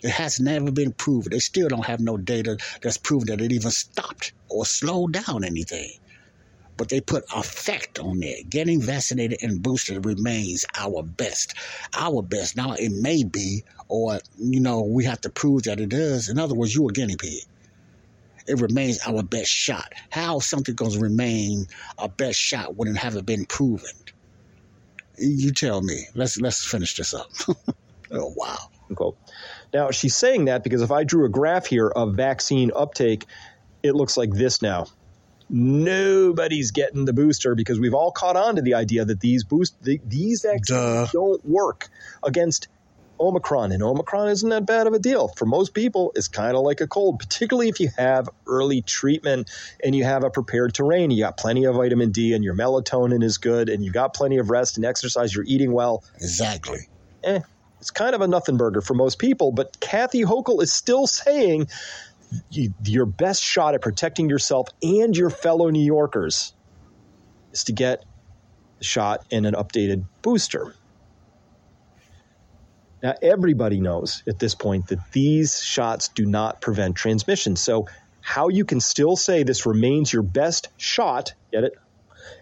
It 0.03 0.11
has 0.11 0.39
never 0.39 0.71
been 0.71 0.93
proven. 0.93 1.31
They 1.31 1.39
still 1.39 1.69
don't 1.69 1.85
have 1.85 1.99
no 1.99 2.17
data 2.17 2.57
that's 2.81 2.97
proven 2.97 3.27
that 3.27 3.41
it 3.41 3.51
even 3.51 3.71
stopped 3.71 4.33
or 4.49 4.65
slowed 4.65 5.13
down 5.13 5.43
anything 5.43 5.91
but 6.81 6.89
they 6.89 6.99
put 6.99 7.23
a 7.35 7.43
fact 7.43 7.99
on 7.99 8.19
there. 8.21 8.37
Getting 8.49 8.81
vaccinated 8.81 9.43
and 9.43 9.61
boosted 9.61 10.03
remains 10.03 10.65
our 10.75 11.03
best. 11.03 11.53
Our 11.93 12.23
best. 12.23 12.57
Now, 12.57 12.73
it 12.73 12.91
may 12.91 13.23
be, 13.23 13.63
or, 13.87 14.19
you 14.39 14.59
know, 14.59 14.81
we 14.81 15.05
have 15.05 15.21
to 15.21 15.29
prove 15.29 15.61
that 15.63 15.79
it 15.79 15.93
is. 15.93 16.27
In 16.27 16.39
other 16.39 16.55
words, 16.55 16.73
you 16.73 16.89
a 16.89 16.91
guinea 16.91 17.17
pig. 17.17 17.43
It 18.47 18.59
remains 18.59 18.99
our 19.05 19.23
best 19.23 19.49
shot. 19.49 19.93
How 20.09 20.39
something 20.39 20.75
going 20.75 20.91
to 20.91 20.99
remain 20.99 21.67
our 21.97 22.09
best 22.09 22.39
shot 22.39 22.75
when 22.75 22.87
it 22.87 22.97
haven't 22.97 23.25
been 23.25 23.45
proven? 23.45 23.91
You 25.17 25.51
tell 25.51 25.81
me. 25.81 26.07
Let's 26.15 26.39
let's 26.39 26.65
finish 26.65 26.95
this 26.95 27.13
up. 27.13 27.29
oh 28.11 28.33
wow. 28.35 28.57
Unquote. 28.89 29.17
Now 29.73 29.91
she's 29.91 30.15
saying 30.15 30.45
that 30.45 30.63
because 30.63 30.81
if 30.81 30.91
I 30.91 31.03
drew 31.03 31.25
a 31.25 31.29
graph 31.29 31.65
here 31.65 31.87
of 31.87 32.15
vaccine 32.15 32.71
uptake, 32.75 33.25
it 33.83 33.95
looks 33.95 34.17
like 34.17 34.31
this 34.31 34.61
now 34.61 34.87
nobody's 35.51 36.71
getting 36.71 37.03
the 37.03 37.11
booster 37.11 37.55
because 37.55 37.77
we've 37.77 37.93
all 37.93 38.11
caught 38.11 38.37
on 38.37 38.55
to 38.55 38.61
the 38.61 38.73
idea 38.73 39.03
that 39.03 39.19
these 39.19 39.43
boost 39.43 39.75
the, 39.83 39.99
these 40.05 40.43
vaccines 40.43 41.11
don't 41.11 41.45
work 41.45 41.89
against 42.23 42.69
Omicron, 43.21 43.71
and 43.71 43.83
Omicron 43.83 44.29
isn't 44.29 44.49
that 44.49 44.65
bad 44.65 44.87
of 44.87 44.93
a 44.93 44.99
deal. 44.99 45.27
For 45.37 45.45
most 45.45 45.73
people, 45.73 46.11
it's 46.15 46.27
kind 46.27 46.55
of 46.57 46.63
like 46.63 46.81
a 46.81 46.87
cold, 46.87 47.19
particularly 47.19 47.69
if 47.69 47.79
you 47.79 47.89
have 47.97 48.27
early 48.47 48.81
treatment 48.81 49.49
and 49.83 49.95
you 49.95 50.03
have 50.03 50.23
a 50.23 50.29
prepared 50.29 50.73
terrain. 50.73 51.11
You 51.11 51.23
got 51.23 51.37
plenty 51.37 51.65
of 51.65 51.75
vitamin 51.75 52.11
D, 52.11 52.33
and 52.33 52.43
your 52.43 52.55
melatonin 52.55 53.23
is 53.23 53.37
good, 53.37 53.69
and 53.69 53.85
you 53.85 53.91
got 53.91 54.13
plenty 54.15 54.37
of 54.37 54.49
rest 54.49 54.77
and 54.77 54.85
exercise. 54.85 55.35
You're 55.35 55.45
eating 55.45 55.71
well. 55.71 56.03
Exactly. 56.15 56.79
Eh, 57.23 57.39
it's 57.79 57.91
kind 57.91 58.15
of 58.15 58.21
a 58.21 58.27
nothing 58.27 58.57
burger 58.57 58.81
for 58.81 58.95
most 58.95 59.19
people. 59.19 59.51
But 59.51 59.79
Kathy 59.79 60.23
Hochul 60.23 60.61
is 60.61 60.73
still 60.73 61.05
saying 61.07 61.67
you, 62.49 62.73
your 62.83 63.05
best 63.05 63.43
shot 63.43 63.75
at 63.75 63.81
protecting 63.81 64.29
yourself 64.29 64.67
and 64.81 65.15
your 65.15 65.29
fellow 65.29 65.69
New 65.69 65.83
Yorkers 65.83 66.53
is 67.51 67.63
to 67.65 67.71
get 67.71 68.03
the 68.79 68.83
shot 68.83 69.25
and 69.31 69.45
an 69.45 69.53
updated 69.53 70.05
booster. 70.21 70.75
Now, 73.03 73.15
everybody 73.21 73.79
knows 73.79 74.23
at 74.27 74.39
this 74.39 74.55
point 74.55 74.87
that 74.87 74.99
these 75.11 75.61
shots 75.61 76.09
do 76.09 76.25
not 76.25 76.61
prevent 76.61 76.95
transmission. 76.95 77.55
So, 77.55 77.87
how 78.21 78.49
you 78.49 78.65
can 78.65 78.79
still 78.79 79.15
say 79.15 79.41
this 79.41 79.65
remains 79.65 80.13
your 80.13 80.21
best 80.21 80.67
shot, 80.77 81.33
get 81.51 81.63
it, 81.63 81.73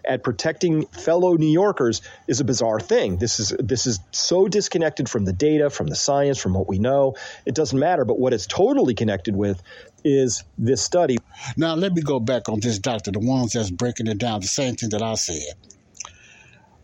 at 0.04 0.22
protecting 0.22 0.86
fellow 0.86 1.34
New 1.36 1.50
Yorkers 1.50 2.02
is 2.26 2.40
a 2.40 2.44
bizarre 2.44 2.80
thing. 2.80 3.16
This 3.16 3.40
is 3.40 3.54
this 3.58 3.86
is 3.86 3.98
so 4.12 4.48
disconnected 4.48 5.08
from 5.08 5.24
the 5.24 5.32
data, 5.32 5.70
from 5.70 5.86
the 5.86 5.96
science, 5.96 6.38
from 6.38 6.54
what 6.54 6.68
we 6.68 6.78
know. 6.78 7.14
It 7.46 7.54
doesn't 7.54 7.78
matter. 7.78 8.04
But 8.04 8.18
what 8.18 8.32
it's 8.32 8.46
totally 8.46 8.94
connected 8.94 9.36
with 9.36 9.62
is 10.04 10.44
this 10.58 10.82
study. 10.82 11.18
Now 11.56 11.74
let 11.74 11.92
me 11.92 12.02
go 12.02 12.20
back 12.20 12.48
on 12.48 12.60
this 12.60 12.78
doctor, 12.78 13.10
the 13.10 13.20
ones 13.20 13.52
that's 13.52 13.70
breaking 13.70 14.06
it 14.06 14.18
down, 14.18 14.40
the 14.40 14.46
same 14.46 14.76
thing 14.76 14.90
that 14.90 15.02
I 15.02 15.14
said. 15.14 15.54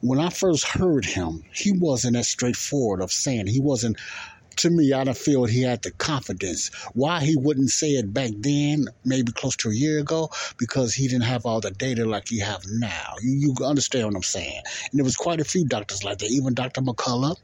When 0.01 0.20
I 0.20 0.30
first 0.30 0.66
heard 0.66 1.05
him, 1.05 1.42
he 1.53 1.72
wasn't 1.72 2.16
as 2.16 2.28
straightforward 2.28 3.01
of 3.01 3.11
saying 3.11 3.47
he 3.47 3.61
wasn't 3.61 3.99
to 4.57 4.70
me, 4.70 4.92
I 4.92 5.05
don't 5.05 5.16
feel 5.16 5.44
he 5.44 5.62
had 5.62 5.82
the 5.82 5.90
confidence. 5.90 6.70
Why 6.94 7.20
he 7.20 7.36
wouldn't 7.36 7.70
say 7.70 7.90
it 7.90 8.12
back 8.12 8.30
then, 8.38 8.86
maybe 9.05 9.32
close 9.32 9.57
to 9.57 9.68
a 9.68 9.74
year 9.74 9.99
ago, 9.99 10.30
because 10.59 10.94
he 10.94 11.09
didn't 11.09 11.24
have 11.24 11.44
all 11.44 11.61
the 11.61 11.70
data 11.70 12.05
like 12.05 12.30
you 12.30 12.42
have 12.44 12.62
now. 12.66 13.14
You, 13.22 13.55
you 13.59 13.66
understand 13.66 14.07
what 14.07 14.16
I'm 14.16 14.22
saying? 14.22 14.62
And 14.90 14.99
there 14.99 15.05
was 15.05 15.16
quite 15.16 15.40
a 15.40 15.44
few 15.44 15.66
doctors 15.66 16.05
like 16.05 16.18
that, 16.18 16.30
even 16.30 16.55
Dr. 16.55 16.80
McCullough. 16.80 17.36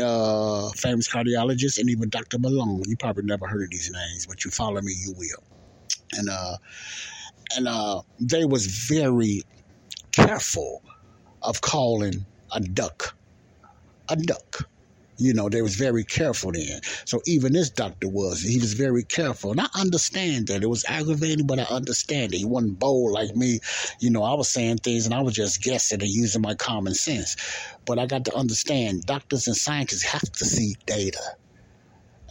Uh, 0.00 0.70
famous 0.70 1.06
cardiologist, 1.06 1.78
and 1.78 1.90
even 1.90 2.08
Dr. 2.08 2.38
Malone. 2.38 2.82
You 2.86 2.96
probably 2.96 3.24
never 3.24 3.46
heard 3.46 3.64
of 3.64 3.70
these 3.70 3.90
names, 3.90 4.26
but 4.26 4.42
you 4.42 4.50
follow 4.50 4.80
me, 4.80 4.92
you 4.92 5.12
will. 5.18 5.42
And 6.12 6.30
uh, 6.30 6.56
and 7.56 7.68
uh, 7.68 8.00
they 8.20 8.46
was 8.46 8.66
very 8.66 9.42
careful 10.12 10.82
of 11.42 11.60
calling 11.60 12.24
a 12.52 12.60
duck 12.60 13.14
a 14.08 14.16
duck 14.16 14.68
you 15.20 15.34
know, 15.34 15.50
they 15.50 15.60
was 15.60 15.76
very 15.76 16.02
careful 16.02 16.50
then. 16.52 16.80
So 17.04 17.20
even 17.26 17.52
this 17.52 17.68
doctor 17.68 18.08
was. 18.08 18.40
He 18.40 18.58
was 18.58 18.72
very 18.72 19.04
careful. 19.04 19.50
And 19.50 19.60
I 19.60 19.66
understand 19.78 20.46
that. 20.46 20.62
It 20.62 20.66
was 20.66 20.84
aggravating, 20.88 21.46
but 21.46 21.58
I 21.58 21.64
understand 21.64 22.32
it. 22.32 22.38
He 22.38 22.46
wasn't 22.46 22.78
bold 22.78 23.12
like 23.12 23.36
me. 23.36 23.60
You 24.00 24.10
know, 24.10 24.22
I 24.22 24.32
was 24.32 24.48
saying 24.48 24.78
things 24.78 25.04
and 25.04 25.14
I 25.14 25.20
was 25.20 25.34
just 25.34 25.62
guessing 25.62 26.00
and 26.00 26.10
using 26.10 26.40
my 26.40 26.54
common 26.54 26.94
sense. 26.94 27.36
But 27.84 27.98
I 27.98 28.06
got 28.06 28.24
to 28.24 28.34
understand 28.34 29.02
doctors 29.04 29.46
and 29.46 29.56
scientists 29.56 30.04
have 30.04 30.22
to 30.22 30.44
see 30.46 30.74
data. 30.86 31.20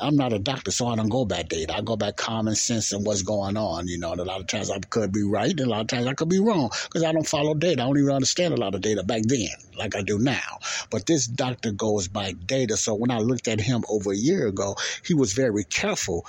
I'm 0.02 0.16
not 0.16 0.34
a 0.34 0.40
doctor, 0.40 0.72
so 0.72 0.88
I 0.88 0.96
don't 0.96 1.10
go 1.10 1.26
by 1.26 1.44
data. 1.44 1.76
I 1.76 1.82
go 1.82 1.96
by 1.96 2.12
common 2.12 2.56
sense 2.56 2.92
and 2.92 3.06
what's 3.06 3.22
going 3.22 3.58
on. 3.58 3.88
You 3.88 3.98
know, 3.98 4.12
and 4.12 4.22
a 4.22 4.24
lot 4.24 4.40
of 4.40 4.48
times 4.48 4.70
I 4.70 4.80
could 4.80 5.12
be 5.12 5.24
right, 5.24 5.52
and 5.52 5.60
a 5.60 5.70
lot 5.70 5.82
of 5.82 5.88
times 5.88 6.08
I 6.08 6.14
could 6.14 6.30
be 6.30 6.40
wrong 6.40 6.70
because 6.86 7.04
I 7.04 7.12
don't 7.12 7.28
follow 7.28 7.54
data. 7.54 7.82
I 7.82 7.86
don't 7.86 7.98
even 7.98 8.12
understand 8.12 8.54
a 8.54 8.58
lot 8.58 8.76
of 8.76 8.82
data 8.82 9.04
back 9.04 9.24
then, 9.26 9.50
like 9.78 9.96
I 9.96 10.02
do 10.02 10.20
now. 10.20 10.60
But 10.90 11.06
this 11.06 11.28
doctor 11.28 11.72
goes 11.72 12.08
by 12.08 12.34
data. 12.34 12.78
So 12.78 12.94
when 12.96 13.12
I 13.12 13.20
looked 13.20 13.48
at 13.48 13.60
him 13.60 13.84
over 13.90 14.12
a 14.12 14.18
year 14.18 14.48
ago, 14.48 14.76
he 15.06 15.14
was 15.14 15.34
very 15.34 15.64
careful 15.66 16.26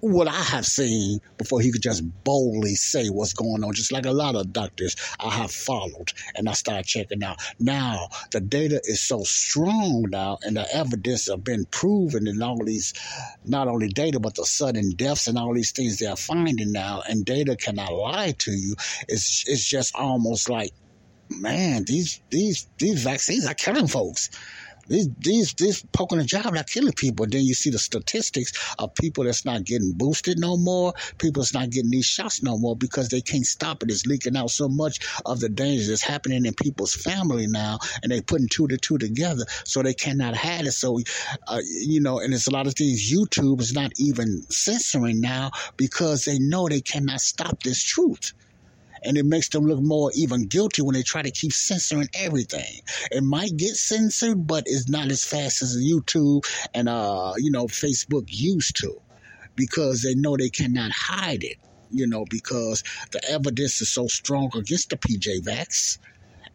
what 0.00 0.28
I 0.28 0.42
have 0.42 0.66
seen 0.66 1.20
before 1.36 1.60
he 1.60 1.72
could 1.72 1.82
just 1.82 2.02
boldly 2.24 2.74
say 2.74 3.08
what's 3.08 3.32
going 3.32 3.64
on, 3.64 3.72
just 3.74 3.92
like 3.92 4.06
a 4.06 4.12
lot 4.12 4.36
of 4.36 4.52
doctors 4.52 4.96
I 5.18 5.30
have 5.30 5.50
followed 5.50 6.12
and 6.36 6.48
I 6.48 6.52
start 6.52 6.84
checking 6.86 7.22
out. 7.22 7.38
Now, 7.58 8.08
the 8.30 8.40
data 8.40 8.80
is 8.84 9.00
so 9.00 9.22
strong 9.24 10.06
now, 10.10 10.38
and 10.42 10.56
the 10.56 10.66
evidence 10.74 11.28
have 11.28 11.44
been 11.44 11.64
proven 11.66 12.26
in 12.26 12.42
all 12.42 12.62
these, 12.64 12.94
not 13.44 13.68
only 13.68 13.88
data, 13.88 14.20
but 14.20 14.34
the 14.34 14.44
sudden 14.44 14.92
deaths 14.92 15.26
and 15.26 15.38
all 15.38 15.54
these 15.54 15.72
things 15.72 15.98
they're 15.98 16.16
finding 16.16 16.72
now, 16.72 17.02
and 17.08 17.24
data 17.24 17.56
cannot 17.56 17.92
lie 17.92 18.34
to 18.38 18.52
you. 18.52 18.74
It's, 19.08 19.44
it's 19.48 19.68
just 19.68 19.94
almost 19.96 20.48
like, 20.48 20.72
man, 21.30 21.84
these, 21.84 22.20
these, 22.30 22.68
these 22.78 23.02
vaccines 23.02 23.46
are 23.46 23.54
killing 23.54 23.88
folks. 23.88 24.30
These 24.88 25.08
these 25.18 25.54
these 25.54 25.84
poking 25.92 26.18
a 26.18 26.24
job 26.24 26.54
not 26.54 26.66
killing 26.66 26.92
people. 26.92 27.26
Then 27.26 27.42
you 27.42 27.54
see 27.54 27.70
the 27.70 27.78
statistics 27.78 28.52
of 28.78 28.94
people 28.94 29.24
that's 29.24 29.44
not 29.44 29.64
getting 29.64 29.92
boosted 29.92 30.38
no 30.38 30.56
more. 30.56 30.94
People 31.18 31.42
that's 31.42 31.54
not 31.54 31.70
getting 31.70 31.90
these 31.90 32.06
shots 32.06 32.42
no 32.42 32.58
more 32.58 32.76
because 32.76 33.08
they 33.08 33.20
can't 33.20 33.46
stop 33.46 33.82
it. 33.82 33.90
It's 33.90 34.06
leaking 34.06 34.36
out 34.36 34.50
so 34.50 34.68
much 34.68 35.00
of 35.26 35.40
the 35.40 35.48
danger 35.48 35.88
that's 35.88 36.02
happening 36.02 36.46
in 36.46 36.54
people's 36.54 36.94
family 36.94 37.46
now, 37.46 37.78
and 38.02 38.10
they 38.10 38.20
putting 38.20 38.48
two 38.48 38.66
to 38.68 38.76
two 38.76 38.98
together, 38.98 39.44
so 39.64 39.82
they 39.82 39.94
cannot 39.94 40.34
have 40.34 40.66
it. 40.66 40.72
So, 40.72 41.00
uh, 41.46 41.60
you 41.64 42.00
know, 42.00 42.18
and 42.18 42.32
it's 42.32 42.46
a 42.46 42.52
lot 42.52 42.66
of 42.66 42.74
things. 42.74 43.12
YouTube 43.12 43.60
is 43.60 43.74
not 43.74 43.92
even 43.98 44.42
censoring 44.50 45.20
now 45.20 45.50
because 45.76 46.24
they 46.24 46.38
know 46.38 46.68
they 46.68 46.80
cannot 46.80 47.20
stop 47.20 47.62
this 47.62 47.82
truth 47.82 48.32
and 49.02 49.16
it 49.16 49.24
makes 49.24 49.48
them 49.48 49.64
look 49.64 49.80
more 49.80 50.10
even 50.14 50.46
guilty 50.46 50.82
when 50.82 50.94
they 50.94 51.02
try 51.02 51.22
to 51.22 51.30
keep 51.30 51.52
censoring 51.52 52.08
everything. 52.14 52.80
It 53.10 53.22
might 53.22 53.56
get 53.56 53.76
censored, 53.76 54.46
but 54.46 54.64
it's 54.66 54.88
not 54.88 55.10
as 55.10 55.24
fast 55.24 55.62
as 55.62 55.76
YouTube 55.76 56.44
and 56.74 56.88
uh, 56.88 57.34
you 57.36 57.50
know, 57.50 57.66
Facebook 57.66 58.24
used 58.28 58.76
to 58.80 59.00
because 59.56 60.02
they 60.02 60.14
know 60.14 60.36
they 60.36 60.50
cannot 60.50 60.92
hide 60.92 61.42
it, 61.44 61.56
you 61.90 62.06
know, 62.06 62.24
because 62.30 62.84
the 63.10 63.20
evidence 63.28 63.80
is 63.80 63.88
so 63.90 64.06
strong 64.06 64.50
against 64.54 64.90
the 64.90 64.96
PJ 64.96 65.42
Vax 65.42 65.98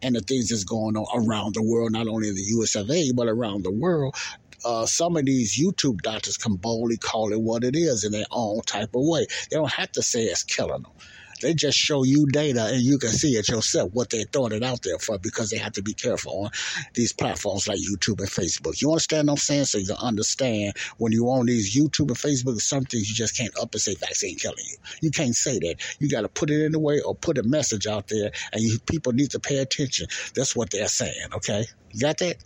and 0.02 0.14
the 0.16 0.20
things 0.20 0.48
that's 0.48 0.64
going 0.64 0.96
on 0.96 1.06
around 1.28 1.54
the 1.54 1.62
world, 1.62 1.92
not 1.92 2.06
only 2.06 2.28
in 2.28 2.34
the 2.34 2.42
US 2.58 2.74
of 2.74 2.90
A, 2.90 3.12
but 3.12 3.28
around 3.28 3.64
the 3.64 3.70
world, 3.70 4.16
uh, 4.64 4.86
some 4.86 5.16
of 5.16 5.26
these 5.26 5.58
YouTube 5.58 6.00
doctors 6.00 6.36
can 6.36 6.54
boldly 6.56 6.96
call 6.96 7.32
it 7.32 7.40
what 7.40 7.64
it 7.64 7.76
is 7.76 8.04
in 8.04 8.12
their 8.12 8.24
own 8.30 8.62
type 8.62 8.94
of 8.94 9.02
way. 9.04 9.26
They 9.50 9.56
don't 9.56 9.72
have 9.72 9.92
to 9.92 10.02
say 10.02 10.24
it's 10.24 10.42
killing 10.42 10.82
them. 10.82 10.92
They 11.40 11.54
just 11.54 11.78
show 11.78 12.04
you 12.04 12.26
data 12.26 12.66
and 12.66 12.82
you 12.82 12.98
can 12.98 13.10
see 13.10 13.32
it 13.32 13.48
yourself 13.48 13.90
what 13.92 14.10
they're 14.10 14.24
throwing 14.24 14.52
it 14.52 14.62
out 14.62 14.82
there 14.82 14.98
for 14.98 15.18
because 15.18 15.50
they 15.50 15.58
have 15.58 15.72
to 15.72 15.82
be 15.82 15.94
careful 15.94 16.44
on 16.44 16.50
these 16.94 17.12
platforms 17.12 17.68
like 17.68 17.78
YouTube 17.78 18.20
and 18.20 18.28
Facebook. 18.28 18.80
You 18.80 18.90
understand 18.90 19.28
what 19.28 19.34
I'm 19.34 19.38
saying? 19.38 19.64
So 19.66 19.78
you 19.78 19.86
can 19.86 19.96
understand 19.96 20.74
when 20.98 21.12
you're 21.12 21.28
on 21.28 21.46
these 21.46 21.76
YouTube 21.76 22.08
and 22.08 22.16
Facebook, 22.16 22.60
some 22.60 22.84
things 22.84 23.08
you 23.08 23.14
just 23.14 23.36
can't 23.36 23.56
up 23.58 23.72
and 23.72 23.80
say 23.80 23.94
vaccine 23.94 24.36
killing 24.36 24.64
you. 24.70 24.76
You 25.02 25.10
can't 25.10 25.34
say 25.34 25.58
that. 25.58 25.76
You 25.98 26.08
got 26.08 26.22
to 26.22 26.28
put 26.28 26.50
it 26.50 26.64
in 26.64 26.72
the 26.72 26.78
way 26.78 27.00
or 27.00 27.14
put 27.14 27.38
a 27.38 27.42
message 27.42 27.86
out 27.86 28.08
there 28.08 28.32
and 28.52 28.62
you, 28.62 28.78
people 28.80 29.12
need 29.12 29.30
to 29.32 29.40
pay 29.40 29.58
attention. 29.58 30.06
That's 30.34 30.54
what 30.54 30.70
they're 30.70 30.88
saying, 30.88 31.28
okay? 31.34 31.64
You 31.92 32.00
got 32.00 32.18
that? 32.18 32.36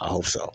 I 0.00 0.08
hope 0.08 0.26
so 0.26 0.52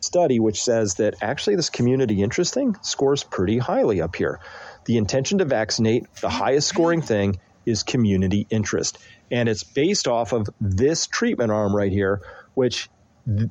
study 0.00 0.38
which 0.38 0.62
says 0.62 0.94
that 0.94 1.14
actually 1.20 1.56
this 1.56 1.70
community 1.70 2.22
interesting 2.22 2.76
scores 2.82 3.24
pretty 3.24 3.58
highly 3.58 4.00
up 4.00 4.14
here. 4.16 4.40
The 4.88 4.96
intention 4.96 5.36
to 5.36 5.44
vaccinate, 5.44 6.06
the 6.22 6.30
highest 6.30 6.66
scoring 6.66 7.02
thing 7.02 7.38
is 7.66 7.82
community 7.82 8.46
interest. 8.48 8.96
And 9.30 9.46
it's 9.46 9.62
based 9.62 10.08
off 10.08 10.32
of 10.32 10.48
this 10.62 11.06
treatment 11.06 11.52
arm 11.52 11.76
right 11.76 11.92
here, 11.92 12.22
which 12.54 12.88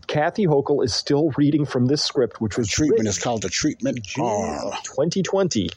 Kathy 0.07 0.47
Hochul 0.47 0.83
is 0.83 0.95
still 0.95 1.29
reading 1.37 1.67
from 1.67 1.85
this 1.85 2.01
script, 2.01 2.41
which 2.41 2.57
was 2.57 2.67
treatment 2.67 3.07
is 3.07 3.19
called 3.19 3.43
the 3.43 3.49
treatment 3.49 3.99
arm 4.19 4.71
2020. 4.83 5.69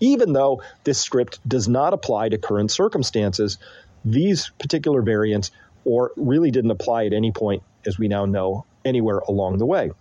Even 0.00 0.32
though 0.32 0.62
this 0.82 1.00
script 1.00 1.38
does 1.48 1.68
not 1.68 1.92
apply 1.92 2.30
to 2.30 2.38
current 2.38 2.72
circumstances, 2.72 3.58
these 4.04 4.50
particular 4.58 5.00
variants 5.00 5.52
or 5.84 6.10
really 6.16 6.50
didn't 6.50 6.72
apply 6.72 7.06
at 7.06 7.12
any 7.12 7.30
point, 7.30 7.62
as 7.86 8.00
we 8.00 8.08
now 8.08 8.24
know, 8.24 8.66
anywhere 8.84 9.20
along 9.20 9.58
the 9.58 9.66
way. 9.66 9.92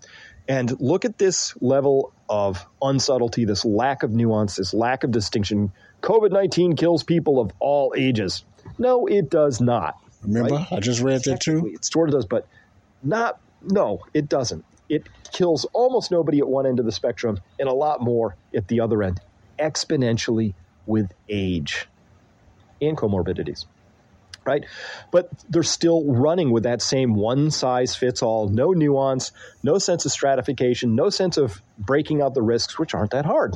And 0.48 0.82
look 0.82 1.06
at 1.06 1.20
this 1.20 1.54
level 1.62 2.14
of 2.30 2.66
unsubtlety, 2.82 3.46
this 3.46 3.66
lack 3.66 4.04
of 4.04 4.12
nuance, 4.12 4.56
this 4.56 4.74
lack 4.74 5.04
of 5.04 5.12
distinction. 5.12 5.72
COVID 6.02 6.32
19 6.32 6.76
kills 6.76 7.04
people 7.04 7.40
of 7.40 7.52
all 7.60 7.94
ages. 7.98 8.44
No, 8.78 9.08
it 9.08 9.30
does 9.30 9.62
not. 9.62 9.98
Remember, 10.24 10.56
right? 10.56 10.72
I 10.72 10.80
just 10.80 11.02
read 11.02 11.24
that 11.26 11.42
too. 11.42 11.68
It 11.74 11.86
sort 11.86 12.10
of 12.10 12.16
does, 12.16 12.26
but 12.26 12.48
not, 13.04 13.40
no, 13.62 14.02
it 14.14 14.28
doesn't. 14.28 14.66
It 14.90 15.08
kills 15.32 15.66
almost 15.74 16.12
nobody 16.12 16.40
at 16.40 16.48
one 16.48 16.66
end 16.66 16.80
of 16.80 16.86
the 16.86 16.92
spectrum 16.92 17.40
and 17.60 17.70
a 17.70 17.74
lot 17.74 18.02
more 18.02 18.36
at 18.56 18.68
the 18.68 18.80
other 18.80 19.04
end, 19.04 19.20
exponentially 19.60 20.54
with 20.86 21.12
age 21.30 21.88
and 22.82 22.98
comorbidities 22.98 23.66
right? 24.48 24.66
But 25.12 25.30
they're 25.50 25.62
still 25.62 26.04
running 26.06 26.50
with 26.52 26.64
that 26.64 26.82
same 26.82 27.14
one 27.14 27.52
size 27.52 27.96
fits 27.96 28.24
all, 28.24 28.48
no 28.48 28.72
nuance, 28.72 29.32
no 29.62 29.78
sense 29.78 30.06
of 30.06 30.12
stratification, 30.12 30.96
no 30.96 31.10
sense 31.10 31.38
of 31.38 31.62
breaking 31.78 32.22
out 32.22 32.34
the 32.34 32.42
risks, 32.42 32.80
which 32.80 32.96
aren't 32.96 33.12
that 33.12 33.26
hard. 33.26 33.56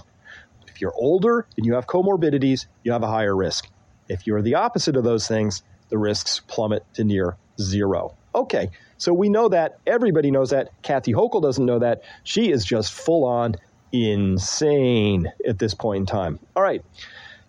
If 0.67 0.81
you're 0.81 0.93
older 0.95 1.47
and 1.57 1.65
you 1.65 1.73
have 1.75 1.87
comorbidities, 1.87 2.65
you 2.83 2.91
have 2.91 3.03
a 3.03 3.07
higher 3.07 3.35
risk. 3.35 3.67
If 4.09 4.27
you're 4.27 4.41
the 4.41 4.55
opposite 4.55 4.95
of 4.97 5.03
those 5.03 5.27
things, 5.27 5.63
the 5.89 5.97
risks 5.97 6.41
plummet 6.47 6.85
to 6.95 7.03
near 7.03 7.37
zero. 7.59 8.15
Okay, 8.35 8.69
so 8.97 9.13
we 9.13 9.29
know 9.29 9.49
that. 9.49 9.79
Everybody 9.87 10.31
knows 10.31 10.51
that. 10.51 10.69
Kathy 10.83 11.13
Hochul 11.13 11.41
doesn't 11.41 11.65
know 11.65 11.79
that. 11.79 12.03
She 12.23 12.51
is 12.51 12.63
just 12.63 12.93
full 12.93 13.25
on 13.25 13.55
insane 13.91 15.31
at 15.47 15.59
this 15.59 15.73
point 15.73 16.01
in 16.01 16.05
time. 16.05 16.39
All 16.55 16.63
right, 16.63 16.83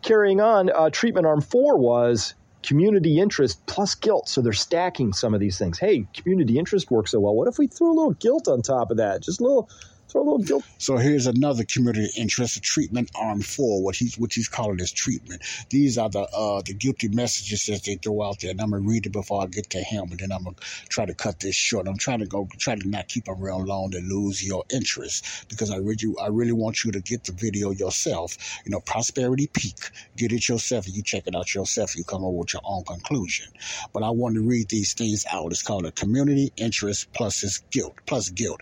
carrying 0.02 0.40
on, 0.40 0.70
uh, 0.70 0.90
treatment 0.90 1.26
arm 1.26 1.40
four 1.40 1.78
was 1.78 2.34
community 2.62 3.18
interest 3.18 3.64
plus 3.66 3.94
guilt. 3.94 4.28
So 4.28 4.40
they're 4.40 4.52
stacking 4.52 5.12
some 5.12 5.34
of 5.34 5.40
these 5.40 5.58
things. 5.58 5.78
Hey, 5.78 6.06
community 6.14 6.58
interest 6.58 6.90
works 6.90 7.10
so 7.10 7.20
well. 7.20 7.34
What 7.34 7.48
if 7.48 7.58
we 7.58 7.66
throw 7.66 7.88
a 7.88 7.94
little 7.94 8.14
guilt 8.14 8.48
on 8.48 8.62
top 8.62 8.90
of 8.90 8.96
that? 8.98 9.22
Just 9.22 9.40
a 9.40 9.44
little 9.44 9.68
throw 10.12 10.22
a 10.22 10.24
little 10.24 10.38
guilt. 10.38 10.64
So 10.78 10.96
here's 10.96 11.26
another 11.26 11.64
community 11.64 12.10
interest 12.16 12.62
treatment 12.62 13.10
arm 13.14 13.40
four, 13.40 13.82
what 13.82 13.96
he's 13.96 14.18
what 14.18 14.32
he's 14.32 14.48
calling 14.48 14.78
his 14.78 14.92
treatment. 14.92 15.42
These 15.70 15.98
are 15.98 16.08
the 16.08 16.20
uh, 16.20 16.62
the 16.64 16.74
guilty 16.74 17.08
messages 17.08 17.66
that 17.66 17.84
they 17.84 17.96
throw 17.96 18.22
out 18.22 18.40
there, 18.40 18.50
and 18.50 18.60
I'm 18.60 18.70
gonna 18.70 18.82
read 18.82 19.06
it 19.06 19.12
before 19.12 19.42
I 19.42 19.46
get 19.46 19.70
to 19.70 19.78
him, 19.80 20.10
and 20.10 20.18
then 20.20 20.32
I'm 20.32 20.44
gonna 20.44 20.56
try 20.88 21.06
to 21.06 21.14
cut 21.14 21.40
this 21.40 21.56
short. 21.56 21.88
I'm 21.88 21.96
trying 21.96 22.20
to 22.20 22.26
go 22.26 22.48
try 22.58 22.74
to 22.74 22.88
not 22.88 23.08
keep 23.08 23.24
them 23.24 23.40
real 23.40 23.64
long 23.64 23.90
to 23.92 24.00
lose 24.00 24.46
your 24.46 24.64
interest 24.70 25.48
because 25.48 25.70
I 25.70 25.76
really 25.76 26.14
I 26.20 26.28
really 26.28 26.52
want 26.52 26.84
you 26.84 26.92
to 26.92 27.00
get 27.00 27.24
the 27.24 27.32
video 27.32 27.70
yourself. 27.70 28.36
You 28.64 28.70
know, 28.70 28.80
prosperity 28.80 29.46
peak. 29.46 29.78
Get 30.16 30.32
it 30.32 30.48
yourself, 30.48 30.86
you 30.88 31.02
check 31.02 31.26
it 31.26 31.34
out 31.34 31.54
yourself. 31.54 31.96
You 31.96 32.04
come 32.04 32.24
up 32.24 32.32
with 32.32 32.52
your 32.52 32.62
own 32.64 32.84
conclusion. 32.84 33.46
But 33.92 34.02
I 34.02 34.10
want 34.10 34.34
to 34.34 34.42
read 34.42 34.68
these 34.68 34.92
things 34.92 35.24
out. 35.30 35.52
It's 35.52 35.62
called 35.62 35.86
a 35.86 35.92
community 35.92 36.52
interest 36.56 37.12
plus 37.12 37.40
his 37.40 37.58
guilt 37.70 37.94
plus 38.06 38.28
guilt. 38.30 38.60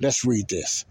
Let's 0.00 0.24
read 0.24 0.48
this. 0.48 0.84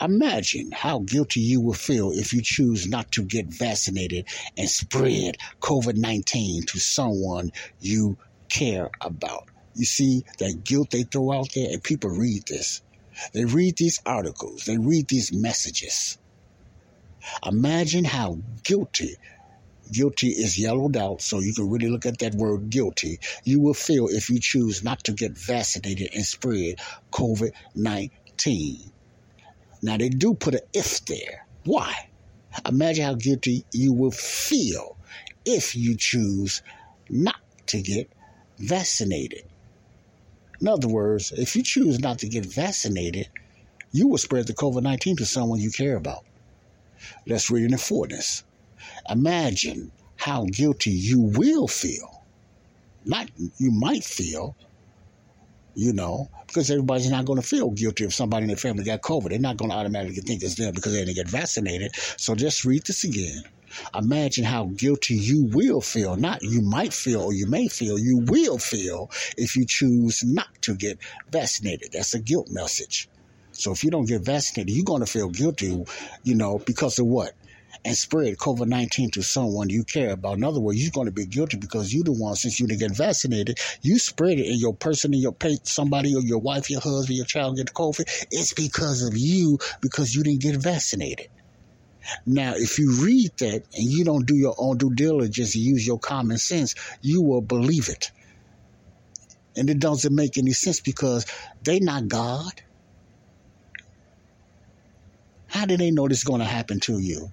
Imagine 0.00 0.72
how 0.72 0.98
guilty 0.98 1.40
you 1.40 1.60
will 1.60 1.72
feel 1.72 2.10
if 2.10 2.34
you 2.34 2.42
choose 2.42 2.86
not 2.86 3.12
to 3.12 3.22
get 3.22 3.46
vaccinated 3.46 4.26
and 4.56 4.68
spread 4.68 5.38
COVID 5.60 5.96
19 5.96 6.64
to 6.64 6.78
someone 6.78 7.50
you 7.80 8.18
care 8.48 8.90
about. 9.00 9.48
You 9.74 9.86
see 9.86 10.24
that 10.38 10.64
guilt 10.64 10.90
they 10.90 11.04
throw 11.04 11.32
out 11.32 11.48
there, 11.54 11.68
and 11.70 11.82
people 11.82 12.10
read 12.10 12.46
this. 12.46 12.82
They 13.32 13.46
read 13.46 13.76
these 13.76 14.00
articles, 14.04 14.64
they 14.64 14.76
read 14.76 15.08
these 15.08 15.32
messages. 15.32 16.18
Imagine 17.44 18.04
how 18.04 18.38
guilty 18.64 19.16
guilty 19.90 20.28
is 20.28 20.58
yellowed 20.58 20.96
out, 20.96 21.22
so 21.22 21.38
you 21.38 21.54
can 21.54 21.70
really 21.70 21.88
look 21.88 22.06
at 22.06 22.18
that 22.18 22.34
word 22.34 22.70
guilty. 22.70 23.20
You 23.44 23.60
will 23.60 23.74
feel 23.74 24.08
if 24.08 24.28
you 24.28 24.40
choose 24.40 24.82
not 24.82 25.04
to 25.04 25.12
get 25.12 25.38
vaccinated 25.38 26.10
and 26.14 26.24
spread 26.24 26.80
COVID 27.12 27.52
19. 27.74 28.92
Now, 29.82 29.96
they 29.96 30.08
do 30.08 30.34
put 30.34 30.54
an 30.54 30.60
if 30.72 31.04
there. 31.04 31.46
Why? 31.64 32.08
Imagine 32.66 33.04
how 33.04 33.14
guilty 33.14 33.64
you 33.72 33.92
will 33.92 34.10
feel 34.10 34.96
if 35.44 35.76
you 35.76 35.96
choose 35.96 36.62
not 37.10 37.36
to 37.66 37.80
get 37.82 38.10
vaccinated. 38.58 39.44
In 40.60 40.68
other 40.68 40.88
words, 40.88 41.32
if 41.32 41.54
you 41.54 41.62
choose 41.62 41.98
not 41.98 42.18
to 42.20 42.28
get 42.28 42.46
vaccinated, 42.46 43.28
you 43.92 44.08
will 44.08 44.18
spread 44.18 44.46
the 44.46 44.54
COVID 44.54 44.82
19 44.82 45.16
to 45.16 45.26
someone 45.26 45.60
you 45.60 45.70
care 45.70 45.96
about. 45.96 46.24
Let's 47.26 47.50
read 47.50 47.70
in 47.70 47.76
fullness. 47.76 48.42
Imagine 49.08 49.92
how 50.16 50.44
guilty 50.44 50.90
you 50.90 51.20
will 51.20 51.68
feel. 51.68 52.24
Not 53.04 53.30
you 53.58 53.70
might 53.70 54.02
feel, 54.02 54.56
you 55.76 55.92
know, 55.92 56.30
because 56.46 56.70
everybody's 56.70 57.10
not 57.10 57.26
going 57.26 57.40
to 57.40 57.46
feel 57.46 57.70
guilty 57.70 58.04
if 58.04 58.14
somebody 58.14 58.44
in 58.44 58.48
their 58.48 58.56
family 58.56 58.82
got 58.82 59.02
COVID. 59.02 59.28
They're 59.28 59.38
not 59.38 59.58
going 59.58 59.70
to 59.70 59.76
automatically 59.76 60.22
think 60.22 60.42
it's 60.42 60.54
them 60.54 60.74
because 60.74 60.94
they 60.94 61.04
didn't 61.04 61.16
get 61.16 61.28
vaccinated. 61.28 61.94
So 62.16 62.34
just 62.34 62.64
read 62.64 62.84
this 62.86 63.04
again. 63.04 63.42
Imagine 63.94 64.44
how 64.44 64.70
guilty 64.74 65.16
you 65.16 65.44
will 65.52 65.82
feel. 65.82 66.16
Not 66.16 66.42
you 66.42 66.62
might 66.62 66.94
feel 66.94 67.20
or 67.20 67.34
you 67.34 67.46
may 67.46 67.68
feel, 67.68 67.98
you 67.98 68.24
will 68.26 68.58
feel 68.58 69.10
if 69.36 69.54
you 69.54 69.66
choose 69.66 70.24
not 70.24 70.48
to 70.62 70.74
get 70.74 70.98
vaccinated. 71.30 71.92
That's 71.92 72.14
a 72.14 72.20
guilt 72.20 72.48
message. 72.50 73.10
So 73.52 73.72
if 73.72 73.84
you 73.84 73.90
don't 73.90 74.08
get 74.08 74.22
vaccinated, 74.22 74.74
you're 74.74 74.84
going 74.84 75.04
to 75.04 75.10
feel 75.10 75.28
guilty, 75.28 75.84
you 76.22 76.34
know, 76.34 76.58
because 76.58 76.98
of 76.98 77.06
what? 77.06 77.32
And 77.84 77.96
spread 77.96 78.36
COVID 78.36 78.66
19 78.66 79.10
to 79.12 79.22
someone 79.22 79.70
you 79.70 79.84
care 79.84 80.10
about. 80.10 80.38
In 80.38 80.44
other 80.44 80.60
words, 80.60 80.82
you're 80.82 80.92
going 80.92 81.06
to 81.06 81.12
be 81.12 81.26
guilty 81.26 81.56
because 81.56 81.92
you're 81.92 82.04
the 82.04 82.12
one, 82.12 82.36
since 82.36 82.58
you 82.60 82.66
didn't 82.66 82.80
get 82.80 82.96
vaccinated, 82.96 83.58
you 83.82 83.98
spread 83.98 84.38
it, 84.38 84.46
and 84.48 84.60
your 84.60 84.74
person, 84.74 85.14
in 85.14 85.20
your 85.20 85.32
pet, 85.32 85.66
somebody, 85.66 86.14
or 86.14 86.22
your 86.22 86.38
wife, 86.38 86.70
your 86.70 86.80
husband, 86.80 87.16
your 87.16 87.26
child 87.26 87.56
get 87.56 87.72
COVID. 87.72 88.26
It's 88.30 88.52
because 88.52 89.02
of 89.02 89.16
you, 89.16 89.58
because 89.80 90.14
you 90.14 90.22
didn't 90.22 90.42
get 90.42 90.56
vaccinated. 90.56 91.28
Now, 92.24 92.54
if 92.54 92.78
you 92.78 93.02
read 93.04 93.32
that 93.38 93.64
and 93.74 93.84
you 93.84 94.04
don't 94.04 94.26
do 94.26 94.36
your 94.36 94.54
own 94.58 94.78
due 94.78 94.94
diligence 94.94 95.54
and 95.54 95.64
use 95.64 95.86
your 95.86 95.98
common 95.98 96.38
sense, 96.38 96.74
you 97.02 97.22
will 97.22 97.40
believe 97.40 97.88
it. 97.88 98.10
And 99.56 99.70
it 99.70 99.78
doesn't 99.78 100.14
make 100.14 100.38
any 100.38 100.52
sense 100.52 100.80
because 100.80 101.26
they're 101.64 101.80
not 101.80 102.08
God. 102.08 102.52
How 105.48 105.64
do 105.64 105.76
they 105.76 105.90
know 105.90 106.06
this 106.06 106.18
is 106.18 106.24
going 106.24 106.40
to 106.40 106.46
happen 106.46 106.80
to 106.80 106.98
you? 106.98 107.32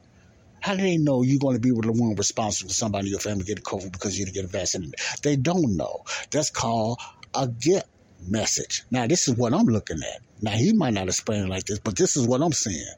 How 0.64 0.76
do 0.76 0.82
they 0.82 0.95
know 0.95 1.24
you're 1.24 1.39
going 1.39 1.55
to 1.55 1.59
be 1.59 1.72
the 1.72 1.91
one 1.91 2.16
responsible 2.16 2.70
for 2.70 2.74
somebody 2.74 3.07
in 3.07 3.11
your 3.11 3.20
family 3.20 3.43
get 3.43 3.61
COVID 3.64 3.91
because 3.91 4.18
you 4.18 4.24
didn't 4.24 4.36
get 4.36 4.49
vaccinated? 4.49 4.95
They 5.22 5.36
don't 5.36 5.76
know. 5.76 6.05
That's 6.32 6.49
called 6.49 7.01
a 7.36 7.49
get 7.49 7.86
message. 8.30 8.84
Now, 8.89 9.05
this 9.05 9.28
is 9.28 9.36
what 9.36 9.53
I'm 9.53 9.66
looking 9.66 9.97
at. 9.97 10.22
Now, 10.41 10.51
he 10.51 10.72
might 10.72 10.93
not 10.93 11.09
explain 11.09 11.43
it 11.43 11.49
like 11.49 11.66
this, 11.66 11.80
but 11.80 11.97
this 11.97 12.16
is 12.16 12.26
what 12.26 12.41
I'm 12.41 12.53
saying. 12.53 12.95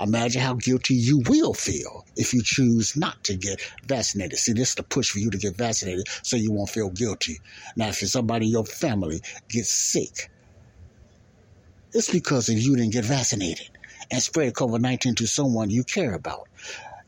Imagine 0.00 0.40
how 0.40 0.54
guilty 0.54 0.94
you 0.94 1.22
will 1.28 1.52
feel 1.52 2.06
if 2.16 2.32
you 2.32 2.40
choose 2.42 2.96
not 2.96 3.22
to 3.24 3.36
get 3.36 3.60
vaccinated. 3.86 4.38
See, 4.38 4.54
this 4.54 4.70
is 4.70 4.76
the 4.76 4.82
push 4.82 5.10
for 5.10 5.18
you 5.18 5.28
to 5.28 5.36
get 5.36 5.56
vaccinated 5.56 6.06
so 6.22 6.36
you 6.36 6.52
won't 6.52 6.70
feel 6.70 6.88
guilty. 6.88 7.38
Now, 7.76 7.88
if 7.88 7.96
somebody 7.96 8.46
in 8.46 8.52
your 8.52 8.64
family 8.64 9.20
gets 9.50 9.68
sick, 9.68 10.30
it's 11.92 12.10
because 12.10 12.48
of 12.48 12.56
you 12.56 12.76
didn't 12.76 12.94
get 12.94 13.04
vaccinated 13.04 13.69
and 14.10 14.22
spread 14.22 14.54
COVID 14.54 14.80
19 14.80 15.16
to 15.16 15.26
someone 15.26 15.70
you 15.70 15.84
care 15.84 16.14
about. 16.14 16.48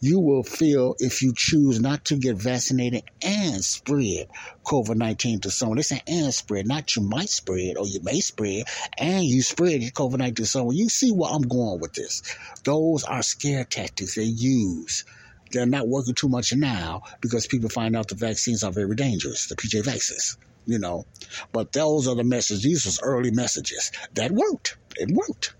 you 0.02 0.18
will 0.18 0.42
feel 0.42 0.96
if 0.98 1.22
you 1.22 1.32
choose 1.34 1.80
not 1.80 2.04
to 2.06 2.16
get 2.16 2.36
vaccinated 2.36 3.04
and 3.22 3.64
spread 3.64 4.26
COVID 4.64 4.96
19 4.96 5.40
to 5.42 5.50
someone. 5.50 5.76
They 5.76 5.82
say 5.82 6.02
and 6.08 6.34
spread, 6.34 6.66
not 6.66 6.96
you 6.96 7.02
might 7.02 7.28
spread 7.28 7.76
or 7.76 7.86
you 7.86 8.00
may 8.02 8.18
spread, 8.18 8.64
and 8.98 9.24
you 9.24 9.42
spread 9.42 9.80
COVID 9.82 10.18
19 10.18 10.34
to 10.34 10.46
someone. 10.46 10.76
You 10.76 10.88
see 10.88 11.12
where 11.12 11.30
I'm 11.30 11.42
going 11.42 11.78
with 11.80 11.94
this. 11.94 12.22
Those 12.64 13.04
are 13.04 13.22
scare 13.22 13.64
tactics 13.64 14.16
they 14.16 14.24
use. 14.24 15.04
They're 15.52 15.66
not 15.66 15.86
working 15.86 16.14
too 16.14 16.28
much 16.28 16.52
now 16.52 17.02
because 17.20 17.46
people 17.46 17.68
find 17.68 17.94
out 17.94 18.08
the 18.08 18.16
vaccines 18.16 18.64
are 18.64 18.72
very 18.72 18.96
dangerous, 18.96 19.46
the 19.46 19.54
PJ 19.54 19.84
vaccines, 19.84 20.36
you 20.66 20.80
know. 20.80 21.06
But 21.52 21.72
those 21.72 22.08
are 22.08 22.16
the 22.16 22.24
messages. 22.24 22.64
These 22.64 22.86
was 22.86 23.00
early 23.02 23.30
messages. 23.30 23.92
That 24.14 24.32
worked. 24.32 24.76
It 24.96 25.12
worked. 25.12 25.54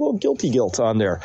Little 0.00 0.18
guilty 0.18 0.48
guilt 0.48 0.80
on 0.80 0.96
there. 0.96 1.20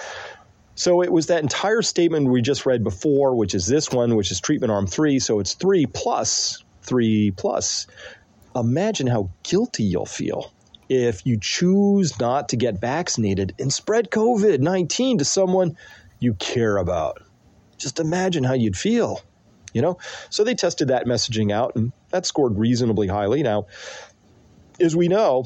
So 0.75 1.01
it 1.01 1.11
was 1.11 1.27
that 1.27 1.41
entire 1.41 1.81
statement 1.81 2.29
we 2.29 2.41
just 2.41 2.65
read 2.65 2.83
before, 2.83 3.33
which 3.35 3.55
is 3.55 3.67
this 3.67 3.89
one, 3.89 4.15
which 4.17 4.31
is 4.31 4.41
treatment 4.41 4.71
arm 4.71 4.85
three. 4.85 5.19
So 5.19 5.39
it's 5.39 5.53
three 5.53 5.85
plus 5.85 6.61
three 6.81 7.31
plus. 7.31 7.87
Imagine 8.53 9.07
how 9.07 9.29
guilty 9.43 9.83
you'll 9.83 10.05
feel 10.05 10.51
if 10.89 11.25
you 11.25 11.37
choose 11.39 12.19
not 12.19 12.49
to 12.49 12.57
get 12.57 12.79
vaccinated 12.79 13.55
and 13.59 13.71
spread 13.71 14.11
COVID 14.11 14.59
19 14.59 15.19
to 15.19 15.25
someone 15.25 15.77
you 16.19 16.33
care 16.33 16.75
about. 16.75 17.21
Just 17.77 17.99
imagine 17.99 18.43
how 18.43 18.53
you'd 18.53 18.77
feel, 18.77 19.21
you 19.73 19.81
know? 19.81 19.97
So 20.29 20.43
they 20.43 20.53
tested 20.53 20.89
that 20.89 21.05
messaging 21.05 21.51
out 21.51 21.75
and 21.75 21.93
that 22.09 22.25
scored 22.25 22.57
reasonably 22.57 23.07
highly. 23.07 23.41
Now, 23.41 23.67
as 24.79 24.95
we 24.95 25.07
know, 25.07 25.45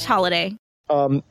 slash 0.00 0.04
holiday. 0.04 0.54
Um, 0.90 1.22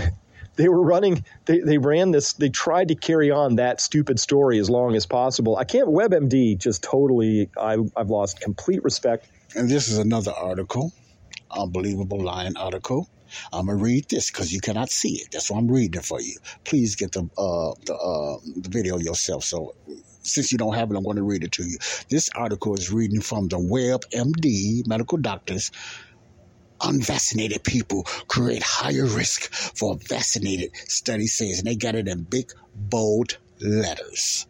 they 0.56 0.68
were 0.68 0.82
running, 0.82 1.24
they, 1.46 1.58
they 1.58 1.78
ran 1.78 2.12
this, 2.12 2.34
they 2.34 2.48
tried 2.48 2.88
to 2.88 2.94
carry 2.94 3.30
on 3.30 3.56
that 3.56 3.80
stupid 3.80 4.20
story 4.20 4.58
as 4.58 4.70
long 4.70 4.94
as 4.94 5.06
possible. 5.06 5.56
I 5.56 5.64
can't, 5.64 5.88
WebMD 5.88 6.58
just 6.58 6.82
totally, 6.82 7.50
I, 7.58 7.78
I've 7.96 8.10
lost 8.10 8.40
complete 8.40 8.82
respect. 8.84 9.28
And 9.56 9.68
this 9.68 9.88
is 9.88 9.98
another 9.98 10.32
article, 10.32 10.92
unbelievable 11.50 12.20
lying 12.20 12.56
article. 12.56 13.08
I'm 13.50 13.66
gonna 13.66 13.78
read 13.78 14.10
this 14.10 14.30
because 14.30 14.52
you 14.52 14.60
cannot 14.60 14.90
see 14.90 15.14
it. 15.14 15.28
That's 15.32 15.50
why 15.50 15.58
I'm 15.58 15.66
reading 15.66 15.98
it 16.00 16.04
for 16.04 16.20
you. 16.20 16.36
Please 16.64 16.96
get 16.96 17.12
the 17.12 17.22
uh, 17.38 17.72
the, 17.86 17.94
uh, 17.94 18.36
the 18.56 18.68
video 18.68 18.98
yourself. 18.98 19.44
So 19.44 19.74
since 20.22 20.52
you 20.52 20.58
don't 20.58 20.74
have 20.74 20.90
it, 20.90 20.96
I'm 20.96 21.02
going 21.02 21.16
to 21.16 21.22
read 21.22 21.42
it 21.42 21.52
to 21.52 21.64
you. 21.64 21.78
This 22.10 22.28
article 22.34 22.74
is 22.74 22.92
reading 22.92 23.22
from 23.22 23.48
the 23.48 23.56
WebMD 23.56 24.86
medical 24.86 25.16
doctors 25.16 25.72
unvaccinated 26.82 27.64
people 27.64 28.04
create 28.28 28.62
higher 28.62 29.06
risk 29.06 29.52
for 29.52 29.96
vaccinated, 29.96 30.74
study 30.88 31.26
says. 31.26 31.58
And 31.58 31.66
they 31.66 31.76
got 31.76 31.94
it 31.94 32.08
in 32.08 32.22
big, 32.22 32.52
bold 32.74 33.38
letters. 33.60 34.46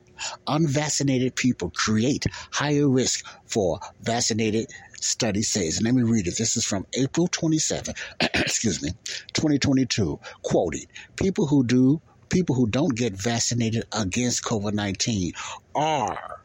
Unvaccinated 0.47 1.35
people 1.35 1.71
create 1.71 2.27
higher 2.53 2.89
risk 2.89 3.27
for 3.45 3.81
vaccinated 4.01 4.69
study 5.01 5.43
says. 5.43 5.77
And 5.77 5.85
let 5.85 5.95
me 5.95 6.03
read 6.03 6.27
it. 6.27 6.37
This 6.39 6.57
is 6.57 6.65
from 6.65 6.87
April 6.95 7.27
27, 7.29 7.95
excuse 8.35 8.83
me, 8.83 8.91
2022, 9.35 10.19
quoting, 10.43 10.87
people 11.17 11.47
who 11.47 11.65
do 11.65 12.01
people 12.29 12.55
who 12.57 12.67
don't 12.67 12.97
get 12.97 13.13
vaccinated 13.13 13.85
against 13.93 14.43
COVID-19 14.43 15.35
are 15.75 16.42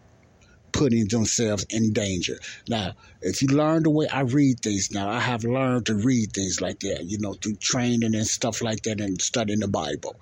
putting 0.78 1.08
themselves 1.08 1.66
in 1.72 1.92
danger. 1.92 2.38
Now, 2.70 2.94
if 3.22 3.42
you 3.42 3.48
learn 3.48 3.82
the 3.82 3.90
way 3.90 4.08
I 4.08 4.22
read 4.22 4.60
things 4.60 4.92
now, 4.92 5.10
I 5.10 5.20
have 5.20 5.44
learned 5.44 5.88
to 5.88 5.96
read 5.96 6.34
things 6.34 6.62
like 6.62 6.82
that, 6.82 7.06
you 7.06 7.18
know, 7.18 7.34
through 7.34 7.56
training 7.56 8.14
and 8.14 8.28
stuff 8.28 8.62
like 8.62 8.84
that 8.84 9.02
and 9.02 9.20
studying 9.20 9.62
the 9.62 9.68
Bible. 9.68 10.16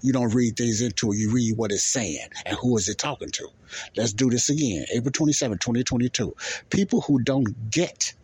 You 0.00 0.14
don't 0.14 0.34
read 0.34 0.56
things 0.56 0.80
into 0.80 1.12
it, 1.12 1.18
you 1.18 1.30
read 1.30 1.58
what 1.58 1.72
it's 1.72 1.82
saying 1.82 2.28
and 2.46 2.56
who 2.56 2.76
is 2.78 2.88
it 2.88 2.96
talking 2.96 3.30
to. 3.32 3.48
Let's 3.96 4.14
do 4.14 4.30
this 4.30 4.48
again. 4.48 4.86
April 4.94 5.12
27, 5.12 5.58
2022. 5.58 6.34
People 6.70 7.02
who 7.02 7.20
don't 7.22 7.70
get 7.70 8.14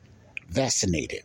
vaccinated 0.49 1.22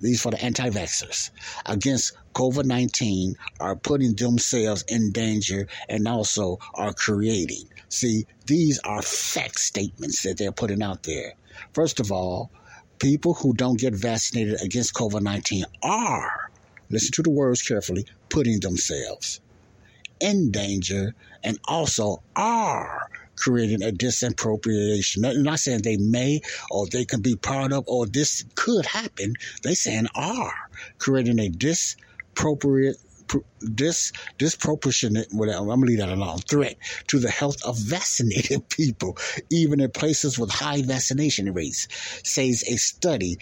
these 0.00 0.22
for 0.22 0.30
the 0.30 0.42
anti 0.42 0.70
vaxxers, 0.70 1.30
against 1.66 2.12
COVID 2.34 2.64
19 2.64 3.34
are 3.60 3.76
putting 3.76 4.14
themselves 4.14 4.82
in 4.88 5.12
danger 5.12 5.68
and 5.88 6.08
also 6.08 6.58
are 6.74 6.94
creating. 6.94 7.68
See, 7.90 8.24
these 8.46 8.78
are 8.84 9.02
fact 9.02 9.58
statements 9.58 10.22
that 10.22 10.38
they're 10.38 10.52
putting 10.52 10.80
out 10.80 11.02
there. 11.02 11.34
First 11.74 11.98
of 11.98 12.12
all, 12.12 12.50
people 13.00 13.34
who 13.34 13.52
don't 13.52 13.80
get 13.80 13.94
vaccinated 13.94 14.62
against 14.62 14.94
COVID 14.94 15.22
19 15.22 15.64
are, 15.82 16.50
listen 16.88 17.10
to 17.12 17.22
the 17.22 17.30
words 17.30 17.62
carefully, 17.62 18.06
putting 18.28 18.60
themselves 18.60 19.40
in 20.20 20.52
danger 20.52 21.14
and 21.42 21.58
also 21.66 22.22
are 22.36 23.10
creating 23.34 23.82
a 23.82 23.90
disappropriation. 23.90 25.24
I'm 25.24 25.42
not 25.42 25.58
saying 25.58 25.82
they 25.82 25.96
may 25.96 26.42
or 26.70 26.86
they 26.86 27.04
can 27.04 27.22
be 27.22 27.34
part 27.34 27.72
of 27.72 27.84
or 27.88 28.06
this 28.06 28.44
could 28.54 28.86
happen. 28.86 29.34
They 29.62 29.74
saying 29.74 30.06
are 30.14 30.54
creating 30.98 31.40
a 31.40 31.48
disappropriate 31.48 32.96
this 33.60 34.12
disproportionate 34.38 35.28
whatever 35.32 35.58
I'm 35.58 35.68
gonna 35.68 35.86
leave 35.86 35.98
that 35.98 36.08
alone 36.08 36.38
threat 36.38 36.76
to 37.08 37.18
the 37.18 37.30
health 37.30 37.62
of 37.64 37.78
vaccinated 37.78 38.68
people, 38.68 39.16
even 39.50 39.80
in 39.80 39.90
places 39.90 40.38
with 40.38 40.50
high 40.50 40.82
vaccination 40.82 41.52
rates, 41.52 41.88
says 42.24 42.64
a 42.68 42.76
study 42.76 43.38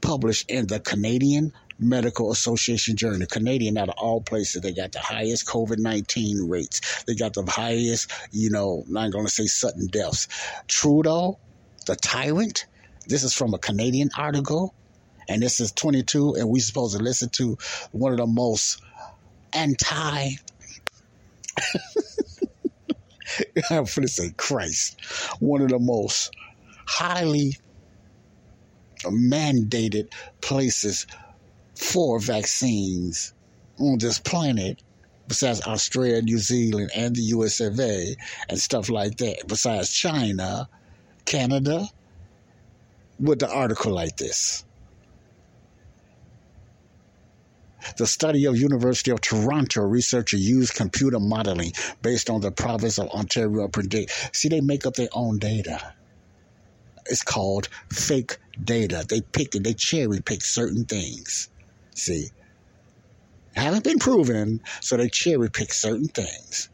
published 0.00 0.50
in 0.50 0.66
the 0.66 0.80
Canadian 0.80 1.52
Medical 1.78 2.30
Association 2.30 2.96
Journal. 2.96 3.26
Canadian 3.26 3.78
out 3.78 3.88
of 3.88 3.94
all 3.96 4.20
places, 4.20 4.62
they 4.62 4.72
got 4.72 4.92
the 4.92 5.00
highest 5.00 5.46
COVID 5.46 5.78
19 5.78 6.48
rates. 6.48 7.04
They 7.04 7.14
got 7.14 7.32
the 7.32 7.44
highest, 7.46 8.10
you 8.32 8.50
know, 8.50 8.84
not 8.86 9.10
going 9.10 9.24
to 9.24 9.30
say 9.30 9.46
sudden 9.46 9.86
deaths. 9.86 10.28
Trudeau, 10.68 11.38
the 11.86 11.96
tyrant, 11.96 12.66
this 13.06 13.24
is 13.24 13.32
from 13.32 13.54
a 13.54 13.58
Canadian 13.58 14.10
article, 14.16 14.74
and 15.28 15.42
this 15.42 15.60
is 15.60 15.72
22, 15.72 16.34
and 16.34 16.48
we 16.48 16.60
supposed 16.60 16.96
to 16.96 17.02
listen 17.02 17.30
to 17.30 17.56
one 17.92 18.12
of 18.12 18.18
the 18.18 18.26
most 18.26 18.82
anti. 19.52 20.30
I'm 23.70 23.84
going 23.84 23.84
to 23.84 24.08
say 24.08 24.30
Christ, 24.36 25.00
one 25.38 25.62
of 25.62 25.68
the 25.68 25.78
most 25.78 26.34
highly 26.86 27.56
mandated 29.04 30.12
places 30.40 31.06
for 31.74 32.18
vaccines 32.18 33.32
on 33.78 33.98
this 33.98 34.18
planet 34.18 34.82
besides 35.30 35.62
Australia, 35.62 36.20
New 36.20 36.38
Zealand, 36.38 36.90
and 36.94 37.14
the 37.14 37.22
US 37.36 37.60
of 37.60 37.78
A, 37.78 38.16
and 38.48 38.58
stuff 38.58 38.90
like 38.90 39.16
that, 39.18 39.46
besides 39.46 39.88
China, 39.88 40.68
Canada, 41.24 41.88
with 43.20 43.38
the 43.38 43.48
article 43.48 43.92
like 43.92 44.16
this. 44.16 44.64
The 47.96 48.06
study 48.06 48.44
of 48.46 48.56
University 48.56 49.10
of 49.10 49.20
Toronto 49.20 49.82
researcher 49.82 50.36
used 50.36 50.74
computer 50.74 51.20
modeling 51.20 51.72
based 52.02 52.30
on 52.30 52.40
the 52.40 52.50
province 52.50 52.98
of 52.98 53.08
Ontario 53.10 53.68
predict. 53.68 54.30
See, 54.32 54.48
they 54.48 54.60
make 54.60 54.86
up 54.86 54.94
their 54.94 55.08
own 55.12 55.38
data. 55.38 55.94
It's 57.06 57.22
called 57.22 57.68
fake 57.92 58.38
data. 58.62 59.04
They 59.08 59.20
pick 59.20 59.54
it, 59.54 59.64
they 59.64 59.74
cherry 59.74 60.20
pick 60.20 60.42
certain 60.42 60.84
things. 60.84 61.48
See, 61.94 62.28
haven't 63.54 63.84
been 63.84 63.98
proven, 63.98 64.60
so 64.80 64.96
they 64.96 65.08
cherry 65.08 65.50
pick 65.50 65.72
certain 65.72 66.08
things. 66.08 66.68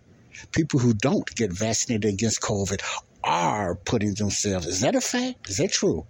People 0.52 0.80
who 0.80 0.92
don't 0.92 1.26
get 1.34 1.52
vaccinated 1.52 2.12
against 2.12 2.40
COVID 2.40 2.82
are 3.24 3.74
putting 3.74 4.14
themselves. 4.14 4.66
Is 4.66 4.80
that 4.80 4.94
a 4.94 5.00
fact? 5.00 5.48
Is 5.48 5.56
that 5.56 5.72
true? 5.72 6.06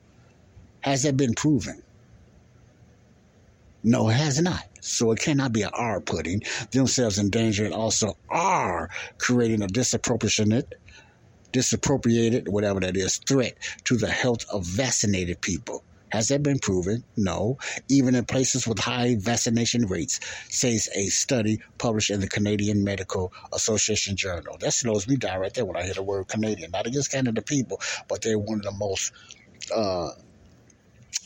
Has 0.80 1.04
that 1.04 1.16
been 1.16 1.34
proven? 1.34 1.82
No, 3.86 4.10
it 4.10 4.14
has 4.14 4.42
not. 4.42 4.64
So 4.82 5.12
it 5.12 5.20
cannot 5.20 5.52
be 5.54 5.62
an 5.62 5.70
R 5.74 6.00
putting 6.02 6.42
themselves 6.72 7.18
in 7.18 7.30
danger 7.30 7.66
and 7.66 7.74
also 7.74 8.18
are 8.30 8.90
creating 9.18 9.62
a 9.62 9.68
disproportionate, 9.68 10.74
disappropriated, 11.52 12.48
whatever 12.48 12.80
that 12.80 12.96
is, 12.96 13.18
threat 13.28 13.58
to 13.86 13.96
the 13.98 14.08
health 14.10 14.46
of 14.52 14.66
vaccinated 14.66 15.42
people 15.42 15.84
Has 16.10 16.28
that 16.28 16.42
been 16.42 16.60
proven? 16.60 17.04
No. 17.16 17.58
Even 17.90 18.16
in 18.16 18.24
places 18.26 18.66
with 18.66 18.80
high 18.80 19.16
vaccination 19.20 19.86
rates, 19.86 20.20
says 20.50 20.88
a 20.96 21.06
study 21.08 21.60
published 21.78 22.10
in 22.10 22.20
the 22.20 22.28
Canadian 22.28 22.84
Medical 22.84 23.32
Association 23.52 24.16
Journal. 24.16 24.56
That 24.60 24.72
slows 24.74 25.08
me 25.08 25.16
down 25.16 25.40
right 25.40 25.54
there 25.54 25.66
when 25.66 25.76
I 25.76 25.84
hear 25.84 25.94
the 25.94 26.04
word 26.04 26.28
Canadian. 26.28 26.72
Not 26.72 26.86
against 26.88 27.12
Canada 27.12 27.42
people, 27.42 27.80
but 28.08 28.22
they're 28.22 28.38
one 28.38 28.60
of 28.60 28.64
the 28.64 28.72
most 28.72 29.12
uh, 29.74 30.10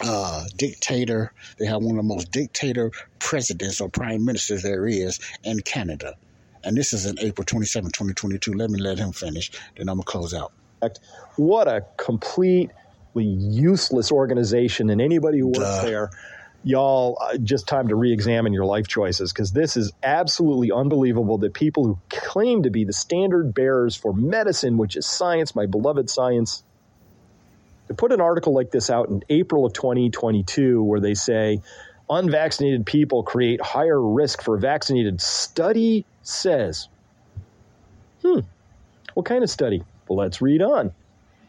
uh, 0.03 0.45
dictator. 0.57 1.33
They 1.59 1.67
have 1.67 1.83
one 1.83 1.97
of 1.99 2.05
the 2.05 2.09
most 2.09 2.31
dictator 2.31 2.91
presidents 3.19 3.81
or 3.81 3.89
prime 3.89 4.25
ministers 4.25 4.63
there 4.63 4.87
is 4.87 5.21
in 5.45 5.61
Canada. 5.61 6.17
And 6.65 6.77
this 6.77 6.93
is 6.93 7.07
in 7.07 7.19
April 7.21 7.45
27, 7.45 7.91
2022. 7.91 8.53
Let 8.53 8.71
me 8.71 8.81
let 8.81 8.99
him 8.99 9.13
finish, 9.13 9.51
then 9.77 9.89
I'm 9.89 9.97
going 9.97 10.05
to 10.05 10.05
close 10.05 10.35
out. 10.35 10.53
What 11.37 11.69
a 11.69 11.85
completely 11.97 13.25
useless 13.25 14.13
organization. 14.13 14.91
And 14.91 15.01
anybody 15.01 15.39
who 15.39 15.49
works 15.49 15.59
Duh. 15.59 15.83
there, 15.83 16.11
y'all, 16.65 17.19
uh, 17.21 17.39
just 17.39 17.67
time 17.67 17.89
to 17.89 17.95
re 17.95 18.13
examine 18.13 18.53
your 18.53 18.67
life 18.67 18.89
choices 18.89 19.33
because 19.33 19.53
this 19.53 19.77
is 19.77 19.93
absolutely 20.03 20.71
unbelievable 20.71 21.39
that 21.39 21.55
people 21.55 21.85
who 21.85 21.99
claim 22.11 22.63
to 22.63 22.71
be 22.71 22.85
the 22.85 22.93
standard 22.93 23.55
bearers 23.55 23.97
for 23.97 24.13
medicine, 24.13 24.77
which 24.77 24.97
is 24.97 25.07
science, 25.07 25.55
my 25.55 25.67
beloved 25.67 26.11
science, 26.11 26.63
they 27.91 27.97
put 27.97 28.13
an 28.13 28.21
article 28.21 28.55
like 28.55 28.71
this 28.71 28.89
out 28.89 29.09
in 29.09 29.25
April 29.29 29.67
of 29.67 29.73
2022 29.73 30.81
where 30.81 31.01
they 31.01 31.15
say 31.15 31.61
unvaccinated 32.09 32.87
people 32.87 33.25
create 33.25 33.61
higher 33.61 34.01
risk 34.01 34.43
for 34.43 34.57
vaccinated. 34.57 35.21
Study 35.21 36.07
says. 36.23 36.87
Hmm. 38.23 38.41
What 39.15 39.27
kind 39.27 39.43
of 39.43 39.51
study? 39.51 39.83
Well, 40.07 40.19
let's 40.19 40.41
read 40.41 40.63
on. 40.63 40.93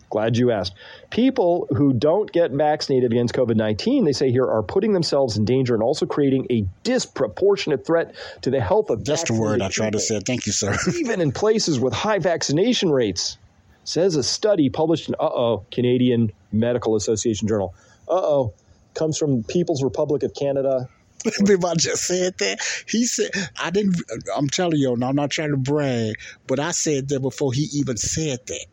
Glad 0.09 0.35
you 0.35 0.49
asked. 0.49 0.73
People 1.11 1.67
who 1.77 1.93
don't 1.93 2.31
get 2.31 2.49
vaccinated 2.49 3.11
against 3.11 3.35
COVID 3.35 3.55
19, 3.55 4.03
they 4.03 4.11
say 4.11 4.31
here, 4.31 4.47
are 4.47 4.63
putting 4.63 4.93
themselves 4.93 5.37
in 5.37 5.45
danger 5.45 5.75
and 5.75 5.83
also 5.83 6.07
creating 6.07 6.47
a 6.49 6.65
disproportionate 6.81 7.85
threat 7.85 8.15
to 8.41 8.49
the 8.49 8.59
health 8.59 8.89
of 8.89 9.05
That's 9.05 9.25
the 9.25 9.39
word 9.39 9.61
I 9.61 9.69
tried 9.69 9.93
to 9.93 9.99
say. 9.99 10.19
Thank 10.25 10.47
you, 10.47 10.53
sir. 10.53 10.75
Even 10.97 11.21
in 11.21 11.31
places 11.31 11.79
with 11.79 11.93
high 11.93 12.17
vaccination 12.17 12.89
rates 12.89 13.37
says 13.83 14.15
a 14.15 14.23
study 14.23 14.69
published 14.69 15.09
in 15.09 15.15
uh 15.15 15.23
oh 15.23 15.65
Canadian 15.71 16.31
Medical 16.51 16.95
Association 16.95 17.47
Journal. 17.47 17.73
Uh 18.07 18.13
oh, 18.13 18.53
comes 18.93 19.17
from 19.17 19.43
People's 19.43 19.83
Republic 19.83 20.23
of 20.23 20.33
Canada. 20.33 20.89
Everybody 21.41 21.79
just 21.79 22.05
said 22.05 22.37
that. 22.39 22.59
He 22.87 23.05
said, 23.05 23.29
I 23.59 23.69
didn't, 23.69 24.01
I'm 24.35 24.47
telling 24.49 24.79
you, 24.79 24.93
and 24.93 25.03
I'm 25.05 25.15
not 25.15 25.29
trying 25.29 25.51
to 25.51 25.57
brag, 25.57 26.15
but 26.47 26.59
I 26.59 26.71
said 26.71 27.09
that 27.09 27.19
before 27.19 27.53
he 27.53 27.67
even 27.73 27.97
said 27.97 28.39
that. 28.47 28.65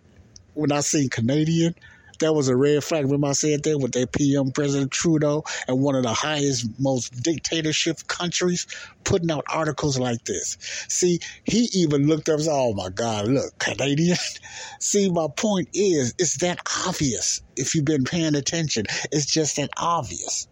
When 0.54 0.72
I 0.72 0.80
seen 0.80 1.09
Canadian, 1.11 1.74
that 2.18 2.34
was 2.34 2.48
a 2.48 2.56
red 2.56 2.82
flag. 2.84 3.04
Remember 3.04 3.28
I 3.28 3.32
said 3.32 3.62
that 3.64 3.78
with 3.78 3.92
their 3.92 4.06
PM 4.06 4.50
President 4.50 4.90
Trudeau 4.90 5.44
and 5.66 5.80
one 5.80 5.94
of 5.94 6.02
the 6.02 6.12
highest, 6.12 6.66
most 6.78 7.22
dictatorship 7.22 8.06
countries 8.06 8.66
putting 9.04 9.30
out 9.30 9.44
articles 9.48 9.98
like 9.98 10.24
this. 10.24 10.56
See, 10.88 11.20
he 11.44 11.68
even 11.72 12.06
looked 12.06 12.28
up. 12.28 12.40
Oh 12.42 12.74
my 12.74 12.88
God! 12.90 13.28
Look, 13.28 13.58
Canadian. 13.58 14.16
See, 14.80 15.10
my 15.10 15.26
point 15.36 15.68
is, 15.74 16.14
it's 16.18 16.38
that 16.38 16.60
obvious. 16.86 17.42
If 17.56 17.74
you've 17.74 17.84
been 17.84 18.04
paying 18.04 18.34
attention, 18.34 18.86
it's 19.10 19.26
just 19.26 19.56
that 19.56 19.70
obvious. 19.76 20.46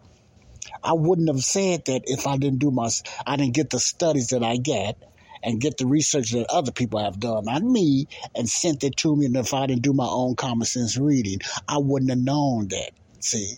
I 0.83 0.93
wouldn't 0.93 1.29
have 1.29 1.43
said 1.43 1.85
that 1.87 2.03
if 2.05 2.27
I 2.27 2.37
didn't 2.37 2.59
do 2.59 2.71
my, 2.71 2.89
I 3.27 3.37
didn't 3.37 3.55
get 3.55 3.71
the 3.71 3.81
studies 3.81 4.29
that 4.29 4.43
I 4.43 4.57
get 4.57 4.97
and 5.43 5.61
get 5.61 5.79
the 5.79 5.87
research 5.87 6.33
that 6.33 6.47
other 6.51 6.73
people 6.73 7.01
have 7.01 7.21
done 7.21 7.49
on 7.49 7.73
me 7.73 8.09
and 8.35 8.49
sent 8.49 8.85
it 8.85 8.97
to 8.99 9.15
me. 9.17 9.27
And 9.27 9.37
if 9.37 9.55
I 9.55 9.67
didn't 9.67 9.83
do 9.83 9.93
my 9.93 10.09
own 10.09 10.37
common 10.37 10.67
sense 10.67 10.97
reading, 10.99 11.41
I 11.69 11.79
wouldn't 11.79 12.11
have 12.11 12.21
known 12.21 12.69
that. 12.69 12.91
See, 13.21 13.57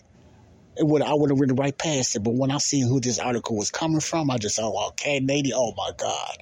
it 0.77 0.87
would 0.87 1.01
I 1.01 1.13
would 1.13 1.29
have 1.29 1.39
written 1.39 1.55
right 1.55 1.77
past 1.77 2.15
it. 2.15 2.23
But 2.23 2.35
when 2.35 2.51
I 2.51 2.57
seen 2.57 2.87
who 2.87 2.99
this 2.99 3.19
article 3.19 3.57
was 3.57 3.71
coming 3.71 3.99
from, 3.99 4.29
I 4.31 4.37
just 4.37 4.55
thought, 4.57 4.73
oh, 4.73 4.91
Canada, 4.91 5.51
oh 5.55 5.73
my 5.77 5.91
God. 5.97 6.37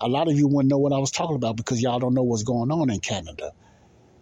A 0.00 0.08
lot 0.08 0.28
of 0.28 0.34
you 0.34 0.48
wouldn't 0.48 0.70
know 0.70 0.78
what 0.78 0.92
I 0.92 0.98
was 0.98 1.10
talking 1.10 1.36
about 1.36 1.56
because 1.56 1.80
y'all 1.80 1.98
don't 1.98 2.14
know 2.14 2.22
what's 2.22 2.42
going 2.42 2.70
on 2.70 2.90
in 2.90 3.00
Canada. 3.00 3.52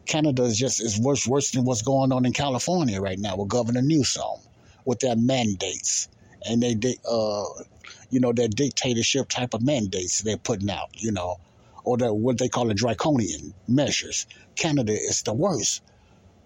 Canada 0.07 0.43
is 0.45 0.59
just 0.59 0.83
is 0.83 1.01
worse 1.01 1.27
worse 1.27 1.51
than 1.53 1.65
what's 1.65 1.83
going 1.83 2.13
on 2.13 2.27
in 2.27 2.33
California 2.33 3.01
right 3.01 3.19
now 3.19 3.37
with 3.37 3.49
Governor 3.49 3.83
Newsom 3.83 4.39
with 4.85 5.01
their 5.01 5.17
mandates 5.17 6.09
and 6.45 6.63
they, 6.63 6.75
they 6.75 6.97
uh 7.09 7.45
you 8.15 8.21
know, 8.21 8.33
their 8.33 8.47
dictatorship 8.47 9.29
type 9.29 9.55
of 9.55 9.62
mandates 9.62 10.23
they're 10.23 10.37
putting 10.37 10.71
out, 10.71 10.91
you 10.93 11.11
know, 11.11 11.39
or 11.83 11.97
the, 11.97 12.15
what 12.15 12.39
they 12.39 12.49
call 12.49 12.67
the 12.67 12.75
draconian 12.75 13.53
measures. 13.67 14.27
Canada 14.55 14.93
is 14.93 15.23
the 15.23 15.35
worst. 15.35 15.83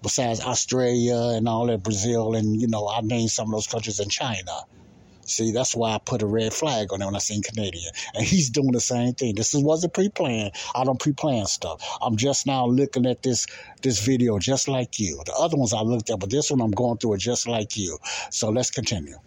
Besides 0.00 0.40
Australia 0.40 1.36
and 1.36 1.46
all 1.46 1.66
that, 1.66 1.82
Brazil, 1.82 2.34
and, 2.34 2.58
you 2.58 2.68
know, 2.68 2.88
I 2.88 3.02
named 3.02 3.30
some 3.30 3.48
of 3.48 3.52
those 3.52 3.66
countries 3.66 4.00
in 4.00 4.08
China. 4.08 4.62
See, 5.26 5.52
that's 5.52 5.76
why 5.76 5.94
I 5.94 5.98
put 5.98 6.22
a 6.22 6.26
red 6.26 6.54
flag 6.54 6.90
on 6.90 7.02
it 7.02 7.04
when 7.04 7.14
I 7.14 7.18
seen 7.18 7.42
Canadian. 7.42 7.92
And 8.14 8.24
he's 8.24 8.48
doing 8.48 8.72
the 8.72 8.80
same 8.80 9.12
thing. 9.12 9.34
This 9.34 9.52
wasn't 9.52 9.92
pre-planned. 9.92 10.52
I 10.74 10.84
don't 10.84 10.98
pre-plan 10.98 11.44
stuff. 11.44 11.98
I'm 12.00 12.16
just 12.16 12.46
now 12.46 12.64
looking 12.64 13.04
at 13.04 13.22
this 13.22 13.46
this 13.82 14.00
video 14.02 14.38
just 14.38 14.68
like 14.68 14.98
you. 14.98 15.20
The 15.26 15.34
other 15.34 15.58
ones 15.58 15.74
I 15.74 15.82
looked 15.82 16.08
at, 16.08 16.18
but 16.18 16.30
this 16.30 16.50
one 16.50 16.62
I'm 16.62 16.70
going 16.70 16.96
through 16.96 17.14
it 17.14 17.18
just 17.18 17.46
like 17.46 17.76
you. 17.76 17.98
So 18.30 18.48
let's 18.48 18.70
continue 18.70 19.18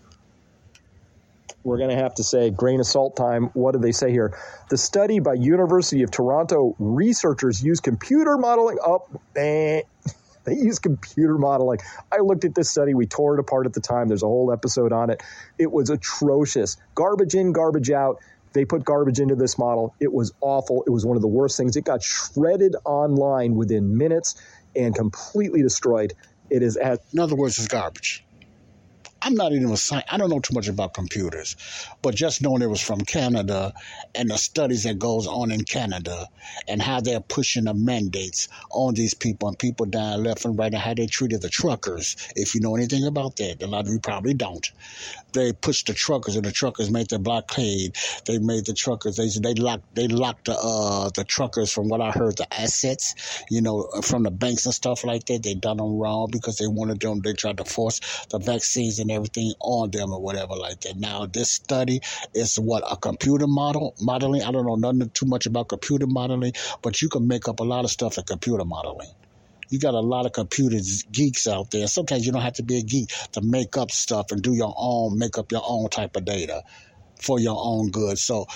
we're 1.64 1.78
going 1.78 1.90
to 1.90 1.96
have 1.96 2.16
to 2.16 2.24
say 2.24 2.50
grain 2.50 2.80
of 2.80 2.86
salt 2.86 3.16
time. 3.16 3.46
What 3.54 3.74
do 3.74 3.80
they 3.80 3.92
say 3.92 4.12
here? 4.12 4.38
The 4.70 4.78
study 4.78 5.20
by 5.20 5.34
University 5.34 6.04
of 6.04 6.12
Toronto 6.12 6.76
researchers 6.80 7.64
used 7.64 7.84
computer 7.84 8.38
modeling. 8.38 8.78
Oh, 8.84 9.08
eh, 9.36 9.82
they 10.44 10.54
use 10.56 10.80
computer 10.80 11.38
modeling. 11.38 11.80
I 12.12 12.18
looked 12.18 12.46
at 12.46 12.56
this 12.56 12.70
study. 12.70 12.94
We 12.94 13.06
tore 13.06 13.36
it 13.36 13.40
apart 13.40 13.68
at 13.68 13.74
the 13.74 13.82
time. 13.82 14.08
There's 14.08 14.24
a 14.24 14.28
whole 14.28 14.52
episode 14.52 14.92
on 14.92 15.10
it. 15.10 15.22
It 15.58 15.72
was 15.72 15.90
atrocious. 15.90 16.78
Garbage 16.96 17.36
in, 17.36 17.52
garbage 17.52 17.92
out. 17.92 18.20
They 18.54 18.66
put 18.66 18.84
garbage 18.84 19.20
into 19.20 19.36
this 19.36 19.58
model. 19.58 19.96
It 20.00 20.12
was 20.12 20.34
awful. 20.42 20.84
It 20.86 20.90
was 20.90 21.06
one 21.06 21.16
of 21.16 21.22
the 21.22 21.28
worst 21.28 21.58
things. 21.58 21.78
It 21.78 21.86
got 21.86 22.04
shredded 22.04 22.76
online 22.84 23.56
within 23.56 23.98
minutes 23.98 24.36
and 24.76 24.94
completely 24.94 25.62
destroyed. 25.62 26.14
It 26.50 26.64
is 26.64 26.76
in 26.76 27.20
other 27.20 27.36
words, 27.36 27.58
it's 27.58 27.68
garbage. 27.68 28.26
I'm 29.24 29.36
not 29.36 29.52
even 29.52 29.70
a 29.70 29.78
science. 29.78 30.08
I 30.10 30.18
don't 30.18 30.32
know 30.32 30.40
too 30.40 30.56
much 30.56 30.68
about 30.68 30.96
computers, 30.96 31.56
but 32.02 32.16
just 32.16 32.42
knowing 32.42 32.64
it 32.64 32.70
was 32.70 32.82
from 32.82 33.02
Canada 33.02 33.72
and 34.16 34.30
the 34.30 34.38
studies 34.38 34.84
that 34.86 34.98
goes 34.98 35.28
on 35.28 35.52
in 35.52 35.64
Canada 35.64 36.28
and 36.68 36.82
how 36.82 37.02
they're 37.02 37.20
pushing 37.20 37.66
the 37.66 37.76
mandates 37.76 38.48
on 38.72 38.96
these 38.96 39.14
people 39.14 39.48
and 39.48 39.60
people 39.60 39.86
dying 39.86 40.24
left 40.24 40.46
and 40.46 40.58
right 40.58 40.74
and 40.74 40.82
how 40.82 40.96
they 40.96 41.06
treated 41.06 41.42
the 41.42 41.50
truckers. 41.50 42.16
If 42.36 42.56
you 42.56 42.62
know 42.62 42.76
anything 42.76 43.06
about 43.06 43.36
that, 43.36 43.62
a 43.62 43.68
lot 43.68 43.86
of 43.86 43.94
you 43.94 44.00
probably 44.00 44.34
don't. 44.34 44.72
They 45.34 45.54
pushed 45.54 45.88
the 45.88 45.94
truckers 45.94 46.36
and 46.36 46.44
the 46.44 46.52
truckers 46.52 46.90
made 46.90 47.10
the 47.10 47.20
blockade. 47.20 47.96
They 48.26 48.40
made 48.40 48.66
the 48.66 48.74
truckers. 48.74 49.16
They 49.16 49.30
they 49.30 49.54
locked 49.54 49.96
they 49.96 50.08
locked 50.08 50.46
the 50.46 50.58
uh, 50.62 51.10
the 51.16 51.24
truckers 51.24 51.72
from 51.72 51.88
what 51.88 52.02
I 52.02 52.12
heard 52.12 52.38
the 52.38 52.54
assets. 52.54 53.44
You 53.50 53.62
know 53.62 53.88
from 54.02 54.24
the 54.24 54.32
banks 54.32 54.66
and 54.66 54.74
stuff 54.74 55.04
like 55.04 55.26
that. 55.26 55.44
They 55.44 55.54
done 55.54 55.78
them 55.78 55.98
wrong 55.98 56.30
because 56.32 56.58
they 56.58 56.68
wanted 56.68 57.00
them. 57.00 57.22
They 57.22 57.34
tried 57.34 57.58
to 57.58 57.66
force 57.66 58.02
the 58.30 58.40
vaccines 58.40 59.00
and 59.00 59.11
everything 59.12 59.54
on 59.60 59.92
them 59.92 60.12
or 60.12 60.22
whatever 60.22 60.56
like 60.56 60.82
that. 60.82 60.98
Now 60.98 61.26
this 61.26 61.52
study 61.52 62.02
is 62.34 62.58
what 62.58 62.84
a 62.90 62.98
computer 62.98 63.48
model 63.48 63.96
modeling. 64.02 64.44
I 64.44 64.52
don't 64.52 64.66
know 64.66 64.76
nothing 64.76 65.10
too 65.14 65.26
much 65.26 65.46
about 65.46 65.70
computer 65.70 66.08
modeling, 66.08 66.54
but 66.82 67.02
you 67.02 67.10
can 67.10 67.28
make 67.28 67.48
up 67.48 67.60
a 67.60 67.64
lot 67.64 67.86
of 67.86 67.92
stuff 67.92 68.18
in 68.18 68.24
computer 68.24 68.66
modeling. 68.66 69.10
You 69.70 69.80
got 69.80 69.94
a 69.94 70.02
lot 70.02 70.26
of 70.26 70.34
computer 70.34 70.78
geeks 71.12 71.48
out 71.48 71.72
there. 71.72 71.88
Sometimes 71.88 72.26
you 72.26 72.34
don't 72.34 72.42
have 72.42 72.54
to 72.54 72.64
be 72.64 72.80
a 72.80 72.82
geek 72.84 73.10
to 73.32 73.42
make 73.42 73.78
up 73.78 73.90
stuff 73.90 74.32
and 74.32 74.42
do 74.42 74.54
your 74.54 74.74
own, 74.78 75.18
make 75.18 75.38
up 75.38 75.52
your 75.52 75.64
own 75.66 75.90
type 75.90 76.18
of 76.18 76.26
data 76.26 76.64
for 77.22 77.40
your 77.40 77.56
own 77.58 77.90
good. 77.90 78.18
So 78.20 78.48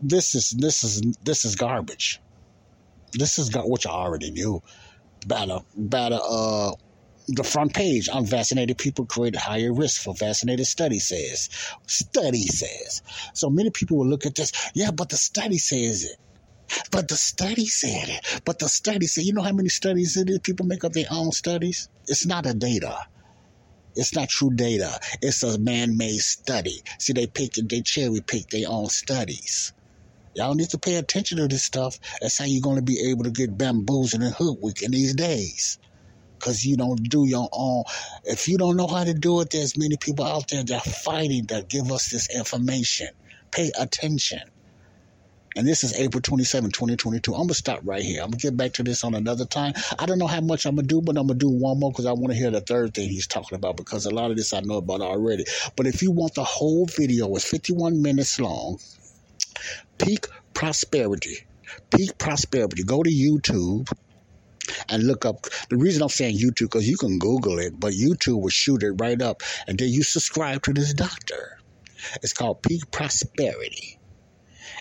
this 0.00 0.34
is 0.34 0.50
this 0.58 0.82
is 0.84 1.02
this 1.22 1.44
is 1.44 1.56
garbage. 1.56 2.20
This 3.12 3.38
is 3.38 3.54
what 3.54 3.84
you 3.84 3.90
already 3.90 4.30
knew. 4.30 4.62
Better, 5.26 5.60
better. 5.76 6.18
Uh, 6.22 6.72
the 7.28 7.44
front 7.44 7.74
page, 7.74 8.08
unvaccinated 8.12 8.76
people 8.76 9.06
create 9.06 9.36
higher 9.36 9.72
risk 9.72 10.02
for 10.02 10.14
vaccinated 10.14 10.66
study 10.66 10.98
says. 10.98 11.48
Study 11.86 12.42
says. 12.42 13.02
So 13.32 13.48
many 13.48 13.70
people 13.70 13.98
will 13.98 14.06
look 14.06 14.26
at 14.26 14.34
this, 14.34 14.52
yeah, 14.74 14.90
but 14.90 15.08
the 15.08 15.16
study 15.16 15.58
says 15.58 16.04
it. 16.04 16.16
But 16.90 17.08
the 17.08 17.16
study 17.16 17.66
said 17.66 18.08
it. 18.08 18.42
But 18.44 18.58
the 18.58 18.68
study 18.68 19.06
said, 19.06 19.24
you 19.24 19.32
know 19.32 19.42
how 19.42 19.52
many 19.52 19.68
studies 19.68 20.16
it 20.16 20.28
is? 20.28 20.40
People 20.40 20.66
make 20.66 20.84
up 20.84 20.92
their 20.92 21.06
own 21.10 21.32
studies? 21.32 21.88
It's 22.08 22.26
not 22.26 22.46
a 22.46 22.54
data. 22.54 22.98
It's 23.96 24.14
not 24.14 24.28
true 24.28 24.50
data. 24.50 24.98
It's 25.22 25.42
a 25.42 25.58
man-made 25.58 26.18
study. 26.18 26.82
See, 26.98 27.12
they 27.12 27.26
pick, 27.26 27.58
and 27.58 27.70
they 27.70 27.80
cherry 27.80 28.20
pick 28.26 28.48
their 28.48 28.68
own 28.68 28.88
studies. 28.88 29.72
Y'all 30.34 30.54
need 30.54 30.70
to 30.70 30.78
pay 30.78 30.96
attention 30.96 31.38
to 31.38 31.46
this 31.46 31.62
stuff. 31.62 31.98
That's 32.20 32.38
how 32.38 32.44
you're 32.44 32.60
going 32.60 32.76
to 32.76 32.82
be 32.82 33.08
able 33.10 33.24
to 33.24 33.30
get 33.30 33.56
bamboozled 33.56 34.22
and 34.22 34.34
hoodwinked 34.34 34.82
in 34.82 34.90
these 34.90 35.14
days 35.14 35.78
because 36.44 36.66
you 36.66 36.76
don't 36.76 37.02
do 37.08 37.26
your 37.26 37.48
own. 37.52 37.84
If 38.24 38.48
you 38.48 38.58
don't 38.58 38.76
know 38.76 38.86
how 38.86 39.04
to 39.04 39.14
do 39.14 39.40
it, 39.40 39.50
there's 39.50 39.78
many 39.78 39.96
people 39.96 40.26
out 40.26 40.48
there 40.48 40.62
that 40.62 40.86
are 40.86 40.90
fighting 40.90 41.46
to 41.46 41.64
give 41.66 41.90
us 41.90 42.10
this 42.10 42.28
information. 42.34 43.08
Pay 43.50 43.72
attention. 43.78 44.40
And 45.56 45.66
this 45.66 45.84
is 45.84 45.98
April 45.98 46.20
27, 46.20 46.70
2022. 46.70 47.32
I'm 47.32 47.38
going 47.38 47.48
to 47.48 47.54
stop 47.54 47.80
right 47.84 48.02
here. 48.02 48.20
I'm 48.22 48.30
going 48.30 48.40
to 48.40 48.46
get 48.48 48.56
back 48.56 48.72
to 48.74 48.82
this 48.82 49.04
on 49.04 49.14
another 49.14 49.46
time. 49.46 49.72
I 49.98 50.04
don't 50.04 50.18
know 50.18 50.26
how 50.26 50.40
much 50.42 50.66
I'm 50.66 50.74
going 50.74 50.86
to 50.86 50.94
do, 50.94 51.00
but 51.00 51.16
I'm 51.16 51.28
going 51.28 51.38
to 51.38 51.46
do 51.46 51.48
one 51.48 51.78
more 51.78 51.92
because 51.92 52.06
I 52.06 52.12
want 52.12 52.32
to 52.32 52.38
hear 52.38 52.50
the 52.50 52.60
third 52.60 52.92
thing 52.92 53.08
he's 53.08 53.28
talking 53.28 53.56
about 53.56 53.78
because 53.78 54.04
a 54.04 54.10
lot 54.10 54.30
of 54.30 54.36
this 54.36 54.52
I 54.52 54.60
know 54.60 54.76
about 54.76 55.00
already. 55.00 55.44
But 55.76 55.86
if 55.86 56.02
you 56.02 56.10
want 56.10 56.34
the 56.34 56.44
whole 56.44 56.86
video, 56.86 57.34
it's 57.36 57.48
51 57.48 58.02
minutes 58.02 58.38
long. 58.38 58.80
Peak 59.96 60.26
Prosperity. 60.52 61.46
Peak 61.90 62.18
Prosperity. 62.18 62.82
Go 62.82 63.02
to 63.02 63.10
YouTube 63.10 63.88
and 64.88 65.04
look 65.04 65.24
up. 65.24 65.46
The 65.70 65.76
reason 65.76 66.02
I'm 66.02 66.08
saying 66.08 66.38
YouTube 66.38 66.70
because 66.70 66.88
you 66.88 66.96
can 66.96 67.18
Google 67.18 67.58
it, 67.58 67.78
but 67.78 67.92
YouTube 67.92 68.42
will 68.42 68.48
shoot 68.48 68.82
it 68.82 68.92
right 68.92 69.20
up, 69.20 69.42
and 69.66 69.78
then 69.78 69.88
you 69.88 70.02
subscribe 70.02 70.62
to 70.64 70.72
this 70.72 70.92
doctor. 70.94 71.58
It's 72.22 72.32
called 72.32 72.62
Peak 72.62 72.90
Prosperity 72.90 73.98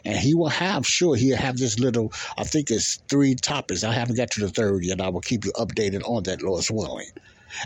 and 0.05 0.17
he 0.17 0.33
will 0.33 0.49
have 0.49 0.85
sure 0.85 1.15
he'll 1.15 1.37
have 1.37 1.57
this 1.57 1.79
little 1.79 2.11
i 2.37 2.43
think 2.43 2.69
it's 2.69 2.97
three 3.07 3.35
topics 3.35 3.83
i 3.83 3.91
haven't 3.91 4.15
got 4.15 4.31
to 4.31 4.41
the 4.41 4.49
third 4.49 4.83
yet 4.83 5.01
i 5.01 5.09
will 5.09 5.21
keep 5.21 5.45
you 5.45 5.51
updated 5.53 6.01
on 6.05 6.23
that 6.23 6.41
lord's 6.41 6.69
willing 6.71 7.09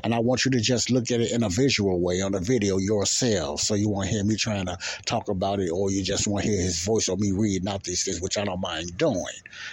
and 0.04 0.14
I 0.14 0.20
want 0.20 0.46
you 0.46 0.52
to 0.52 0.60
just 0.60 0.90
look 0.90 1.12
at 1.12 1.22
it 1.22 1.32
in 1.32 1.44
a 1.44 1.50
visual 1.50 2.00
way 2.00 2.22
on 2.22 2.32
the 2.32 2.40
video 2.40 2.78
yourself. 2.78 3.62
So 3.62 3.76
you 3.76 3.90
won't 3.90 4.10
hear 4.10 4.24
me 4.24 4.36
trying 4.36 4.66
to 4.66 4.78
talk 5.06 5.30
about 5.30 5.60
it 5.60 5.70
or 5.70 5.92
you 5.92 6.04
just 6.04 6.28
want 6.28 6.46
to 6.46 6.52
hear 6.52 6.62
his 6.62 6.84
voice 6.84 7.08
or 7.10 7.18
me 7.18 7.32
reading 7.32 7.68
out 7.68 7.84
these 7.84 8.04
things, 8.04 8.22
which 8.22 8.38
I 8.38 8.46
don't 8.46 8.62
mind 8.62 8.98
doing, 8.98 9.24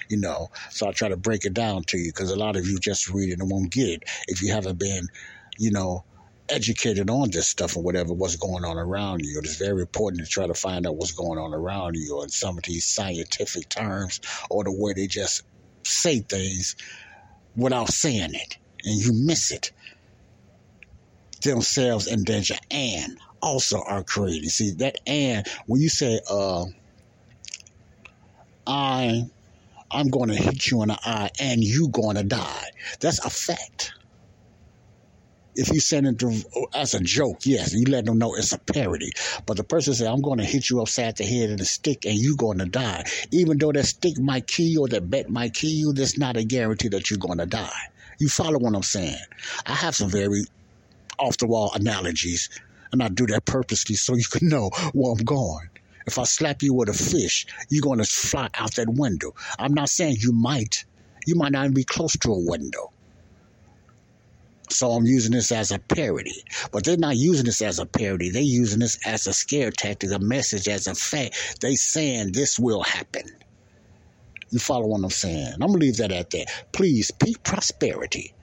you 0.09 0.17
know. 0.17 0.49
So 0.71 0.89
I 0.89 0.93
try 0.93 1.09
to 1.09 1.17
break 1.17 1.45
it 1.45 1.55
down 1.55 1.85
to 1.85 1.99
you 1.99 2.13
because 2.13 2.31
a 2.31 2.37
lot 2.37 2.57
of 2.57 2.67
you 2.67 2.79
just 2.79 3.09
read 3.11 3.31
it 3.31 3.41
and 3.41 3.51
won't 3.51 3.73
get 3.73 3.89
it 3.89 4.03
if 4.29 4.43
you 4.43 4.53
haven't 4.53 4.79
been, 4.79 5.09
you 5.59 5.71
know, 5.71 6.05
educated 6.49 7.09
on 7.09 7.31
this 7.31 7.49
stuff 7.49 7.77
or 7.77 7.83
whatever, 7.83 8.13
what's 8.13 8.37
going 8.37 8.65
on 8.65 8.77
around 8.77 9.25
you. 9.25 9.41
It's 9.43 9.57
very 9.57 9.81
important 9.81 10.23
to 10.23 10.29
try 10.29 10.47
to 10.47 10.55
find 10.55 10.87
out 10.87 10.97
what's 10.97 11.13
going 11.13 11.39
on 11.39 11.55
around 11.55 11.95
you 11.97 12.21
and 12.21 12.31
some 12.31 12.59
of 12.59 12.65
these 12.65 12.87
scientific 12.87 13.69
terms 13.69 14.21
or 14.51 14.65
the 14.65 14.73
way 14.73 14.93
they 14.93 15.07
just 15.07 15.43
say 15.85 16.21
things 16.21 16.77
without 17.57 17.89
saying 17.89 18.35
it 18.35 18.59
and 18.85 19.01
you 19.01 19.13
miss 19.15 19.51
it. 19.51 19.73
Themselves 21.45 22.07
in 22.07 22.25
danger 22.25 22.57
and 22.71 23.19
also 23.43 23.81
are 23.87 24.03
created. 24.03 24.51
See 24.51 24.73
that 24.79 24.97
and 25.07 25.47
when 25.67 25.81
you 25.81 25.89
say 25.89 26.21
uh 26.31 26.65
I 28.67 29.25
I'm 29.91 30.09
going 30.09 30.31
to 30.31 30.35
hit 30.35 30.71
you 30.71 30.83
in 30.83 30.89
the 30.89 30.99
eye 31.05 31.31
and 31.41 31.63
you 31.63 31.89
going 31.89 32.17
to 32.17 32.25
die. 32.25 32.65
That's 33.01 33.25
a 33.25 33.31
fact 33.31 33.93
if 35.57 35.69
you 35.73 35.81
send 35.81 36.07
it 36.07 36.19
to, 36.19 36.69
as 36.75 36.95
a 36.95 37.01
joke, 37.01 37.41
yes, 37.45 37.73
you 37.73 37.85
let 37.87 38.05
them 38.07 38.19
know 38.19 38.35
it's 38.35 38.53
a 38.53 38.59
parody. 38.59 39.13
But 39.47 39.57
the 39.57 39.65
person 39.65 39.95
say, 39.95 40.07
I'm 40.07 40.21
going 40.21 40.39
to 40.39 40.45
hit 40.45 40.69
you 40.69 40.81
upside 40.81 41.17
the 41.17 41.25
head 41.25 41.51
with 41.51 41.61
a 41.61 41.65
stick 41.65 42.05
and 42.07 42.17
you're 42.17 42.37
going 42.37 42.59
to 42.59 42.67
die. 42.67 43.05
Even 43.31 43.59
though 43.59 43.73
that 43.73 43.87
stick 43.87 44.19
might 44.19 44.47
kill 44.47 44.67
you 44.67 44.81
or 44.83 44.89
that 44.89 45.09
bet 45.09 45.31
might 45.31 45.55
kill 45.55 45.71
you, 45.71 45.93
that's 45.93 46.19
not 46.19 46.37
a 46.37 46.45
guarantee 46.45 46.89
that 46.89 47.11
you're 47.11 47.19
going 47.19 47.39
to 47.39 47.47
die. 47.47 47.71
You 48.19 48.29
follow 48.29 48.59
what 48.59 48.75
I'm 48.75 48.83
saying? 48.83 49.17
I 49.67 49.75
have 49.75 49.95
some 49.95 50.11
very 50.11 50.45
off 51.19 51.39
the 51.39 51.47
wall 51.47 51.73
analogies, 51.75 52.49
and 52.93 53.03
I 53.03 53.09
do 53.09 53.27
that 53.27 53.45
purposely 53.45 53.97
so 53.97 54.15
you 54.15 54.25
can 54.25 54.49
know 54.49 54.71
where 54.93 55.13
I'm 55.13 55.25
going. 55.25 55.69
If 56.07 56.19
I 56.19 56.25
slap 56.25 56.63
you 56.63 56.75
with 56.75 56.89
a 56.89 56.95
fish, 56.95 57.47
you're 57.71 57.83
going 57.83 57.99
to 57.99 58.05
fly 58.05 58.49
out 58.55 58.75
that 58.75 58.89
window. 58.89 59.35
I'm 59.59 59.75
not 59.75 59.89
saying 59.89 60.17
you 60.21 60.33
might. 60.33 60.85
You 61.27 61.35
might 61.35 61.53
not 61.53 61.65
even 61.65 61.75
be 61.75 61.85
close 61.85 62.17
to 62.19 62.33
a 62.33 62.45
window. 62.51 62.93
So 64.71 64.91
I'm 64.91 65.07
using 65.07 65.33
this 65.33 65.53
as 65.53 65.71
a 65.71 65.79
parody. 65.79 66.45
But 66.73 66.85
they're 66.85 66.97
not 66.97 67.17
using 67.17 67.47
this 67.47 67.63
as 67.63 67.79
a 67.79 67.87
parody. 67.87 68.31
They're 68.31 68.43
using 68.43 68.81
this 68.81 68.99
as 69.07 69.27
a 69.27 69.33
scare 69.33 69.71
tactic, 69.71 70.11
a 70.11 70.19
message, 70.19 70.69
as 70.69 70.87
a 70.87 70.95
fact. 70.95 71.61
They 71.61 71.75
saying 71.75 72.33
this 72.33 72.59
will 72.59 72.83
happen. 72.83 73.25
You 74.51 74.59
follow 74.59 74.87
what 74.87 75.03
I'm 75.03 75.11
saying? 75.11 75.55
I'm 75.55 75.69
gonna 75.69 75.79
leave 75.79 75.97
that 75.99 76.13
at 76.13 76.31
that. 76.31 76.47
Please, 76.73 77.11
peak 77.11 77.43
prosperity. 77.43 78.35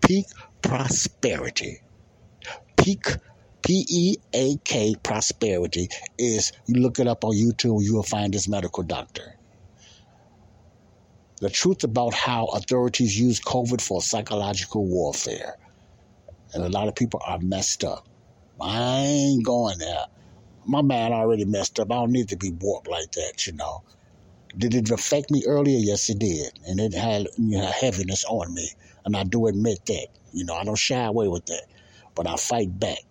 Peak 0.00 0.26
prosperity. 0.64 1.80
Peak 2.76 3.06
P 3.62 3.86
E 3.88 4.16
A 4.34 4.56
K 4.64 4.94
prosperity 5.02 5.88
is 6.18 6.52
you 6.66 6.80
look 6.80 6.98
it 6.98 7.06
up 7.06 7.24
on 7.24 7.32
YouTube, 7.32 7.82
you 7.82 7.94
will 7.94 8.02
find 8.02 8.34
this 8.34 8.48
medical 8.48 8.82
doctor 8.82 9.34
the 11.44 11.50
truth 11.50 11.84
about 11.84 12.14
how 12.14 12.46
authorities 12.46 13.20
use 13.20 13.38
COVID 13.38 13.80
for 13.82 14.00
psychological 14.00 14.86
warfare. 14.86 15.56
And 16.54 16.64
a 16.64 16.70
lot 16.70 16.88
of 16.88 16.94
people 16.94 17.20
are 17.26 17.38
messed 17.38 17.84
up. 17.84 18.08
I 18.58 19.00
ain't 19.00 19.44
going 19.44 19.78
there. 19.78 20.06
My 20.64 20.80
man 20.80 21.12
already 21.12 21.44
messed 21.44 21.78
up. 21.80 21.92
I 21.92 21.96
don't 21.96 22.12
need 22.12 22.30
to 22.30 22.36
be 22.36 22.50
warped 22.50 22.88
like 22.88 23.12
that, 23.12 23.46
you 23.46 23.52
know. 23.52 23.82
Did 24.56 24.74
it 24.74 24.90
affect 24.90 25.30
me 25.30 25.42
earlier? 25.46 25.78
Yes, 25.78 26.08
it 26.08 26.18
did. 26.18 26.58
And 26.66 26.80
it 26.80 26.94
had 26.94 27.26
you 27.36 27.58
know, 27.58 27.66
heaviness 27.66 28.24
on 28.24 28.54
me. 28.54 28.70
And 29.04 29.16
I 29.16 29.24
do 29.24 29.46
admit 29.46 29.84
that. 29.86 30.08
You 30.32 30.44
know, 30.44 30.54
I 30.54 30.64
don't 30.64 30.78
shy 30.78 31.04
away 31.04 31.28
with 31.28 31.46
that. 31.46 31.64
But 32.14 32.26
I 32.26 32.36
fight 32.36 32.78
back. 32.78 33.02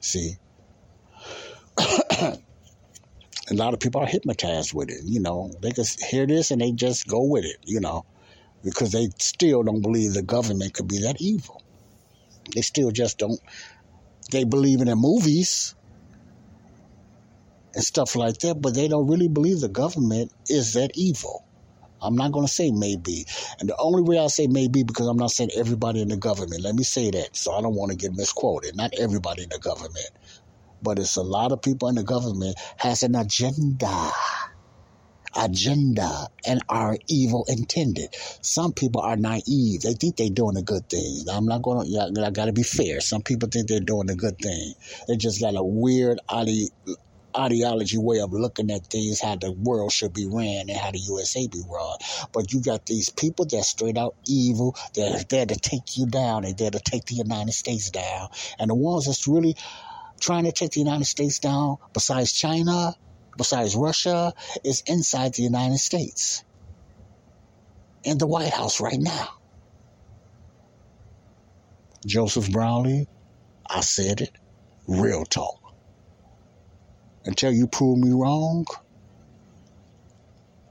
See? 0.00 0.36
a 1.78 3.54
lot 3.54 3.74
of 3.74 3.80
people 3.80 4.00
are 4.00 4.06
hypnotized 4.06 4.72
with 4.72 4.90
it. 4.90 5.00
You 5.04 5.20
know, 5.20 5.52
they 5.60 5.72
can 5.72 5.84
hear 6.08 6.26
this 6.26 6.50
and 6.50 6.60
they 6.60 6.72
just 6.72 7.06
go 7.08 7.22
with 7.22 7.44
it, 7.44 7.56
you 7.64 7.80
know, 7.80 8.04
because 8.62 8.92
they 8.92 9.08
still 9.18 9.62
don't 9.62 9.82
believe 9.82 10.14
the 10.14 10.22
government 10.22 10.74
could 10.74 10.88
be 10.88 11.00
that 11.00 11.20
evil. 11.20 11.62
They 12.54 12.62
still 12.62 12.90
just 12.90 13.18
don't, 13.18 13.40
they 14.30 14.44
believe 14.44 14.80
in 14.80 14.86
the 14.86 14.96
movies 14.96 15.74
and 17.74 17.84
stuff 17.84 18.16
like 18.16 18.38
that, 18.38 18.60
but 18.60 18.74
they 18.74 18.88
don't 18.88 19.08
really 19.08 19.28
believe 19.28 19.60
the 19.60 19.68
government 19.68 20.32
is 20.48 20.74
that 20.74 20.92
evil. 20.94 21.44
I'm 22.02 22.16
not 22.16 22.32
going 22.32 22.46
to 22.46 22.52
say 22.52 22.70
maybe. 22.70 23.26
And 23.58 23.68
the 23.68 23.76
only 23.78 24.02
way 24.02 24.18
I 24.18 24.26
say 24.28 24.46
maybe 24.46 24.82
because 24.82 25.06
I'm 25.06 25.16
not 25.16 25.30
saying 25.30 25.50
everybody 25.56 26.02
in 26.02 26.08
the 26.08 26.16
government. 26.16 26.62
Let 26.62 26.74
me 26.74 26.84
say 26.84 27.10
that 27.10 27.36
so 27.36 27.52
I 27.52 27.62
don't 27.62 27.74
want 27.74 27.92
to 27.92 27.96
get 27.96 28.12
misquoted. 28.14 28.76
Not 28.76 28.92
everybody 28.98 29.42
in 29.42 29.48
the 29.50 29.58
government 29.58 30.10
but 30.82 30.98
it's 30.98 31.16
a 31.16 31.22
lot 31.22 31.52
of 31.52 31.62
people 31.62 31.88
in 31.88 31.94
the 31.94 32.02
government 32.02 32.56
has 32.78 33.02
an 33.02 33.14
agenda 33.14 34.10
agenda 35.36 36.26
and 36.46 36.60
are 36.68 36.96
evil 37.08 37.44
intended. 37.48 38.08
Some 38.42 38.72
people 38.72 39.00
are 39.00 39.16
naive. 39.16 39.82
They 39.82 39.94
think 39.94 40.16
they're 40.16 40.28
doing 40.30 40.56
a 40.56 40.62
good 40.62 40.88
thing. 40.88 41.24
I'm 41.30 41.46
not 41.46 41.62
going 41.62 41.86
to, 41.86 42.24
I 42.24 42.30
got 42.30 42.46
to 42.46 42.52
be 42.52 42.62
fair. 42.62 43.00
Some 43.00 43.22
people 43.22 43.48
think 43.48 43.68
they're 43.68 43.80
doing 43.80 44.10
a 44.10 44.16
good 44.16 44.38
thing. 44.38 44.74
They 45.08 45.16
just 45.16 45.40
got 45.40 45.54
a 45.54 45.62
weird 45.62 46.18
ideology 47.36 47.98
way 47.98 48.20
of 48.20 48.32
looking 48.32 48.70
at 48.70 48.86
things, 48.86 49.20
how 49.20 49.36
the 49.36 49.52
world 49.52 49.92
should 49.92 50.12
be 50.12 50.26
ran 50.26 50.68
and 50.68 50.78
how 50.78 50.90
the 50.90 50.98
USA 50.98 51.46
be 51.48 51.62
run. 51.68 51.96
But 52.32 52.52
you 52.52 52.62
got 52.62 52.86
these 52.86 53.10
people 53.10 53.46
that 53.46 53.64
straight 53.64 53.98
out 53.98 54.14
evil. 54.26 54.76
They're 54.94 55.22
there 55.28 55.46
to 55.46 55.56
take 55.56 55.96
you 55.96 56.06
down. 56.06 56.42
They're 56.42 56.54
there 56.54 56.70
to 56.70 56.80
take 56.80 57.06
the 57.06 57.16
United 57.16 57.52
States 57.52 57.90
down. 57.90 58.28
And 58.58 58.70
the 58.70 58.74
ones 58.74 59.06
that's 59.06 59.26
really 59.26 59.56
trying 60.20 60.44
to 60.44 60.52
take 60.52 60.72
the 60.72 60.80
United 60.80 61.06
States 61.06 61.38
down, 61.38 61.76
besides 61.92 62.32
China, 62.32 62.94
besides 63.36 63.74
Russia, 63.76 64.32
is 64.64 64.82
inside 64.86 65.34
the 65.34 65.42
United 65.42 65.78
States. 65.78 66.44
In 68.04 68.18
the 68.18 68.26
White 68.26 68.52
House 68.52 68.80
right 68.80 68.98
now. 68.98 69.28
Joseph 72.06 72.50
Brownlee, 72.50 73.06
I 73.68 73.82
said 73.82 74.22
it, 74.22 74.32
real 74.88 75.24
talk. 75.24 75.59
Until 77.24 77.52
you 77.52 77.66
prove 77.66 77.98
me 77.98 78.10
wrong, 78.12 78.66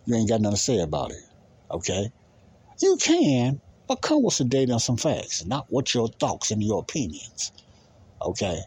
you 0.06 0.16
ain't 0.16 0.30
got 0.30 0.42
nothing 0.42 0.56
to 0.56 0.62
say 0.62 0.80
about 0.80 1.12
it. 1.12 1.24
Okay? 1.72 2.12
You 2.82 2.98
can, 3.00 3.62
but 3.88 4.02
come 4.02 4.24
with 4.24 4.34
some 4.34 4.50
data 4.50 4.72
and 4.72 4.82
some 4.82 4.98
facts, 4.98 5.46
not 5.46 5.66
what 5.70 5.94
your 5.94 6.08
thoughts 6.08 6.52
and 6.52 6.64
your 6.64 6.80
opinions. 6.80 7.52
Okay? 8.22 8.60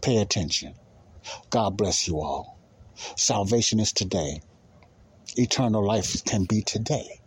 Pay 0.00 0.18
attention. 0.18 0.74
God 1.50 1.76
bless 1.76 2.06
you 2.06 2.20
all. 2.20 2.58
Salvation 3.16 3.80
is 3.80 3.92
today. 3.92 4.40
Eternal 5.36 5.84
life 5.84 6.24
can 6.24 6.44
be 6.44 6.62
today. 6.62 7.20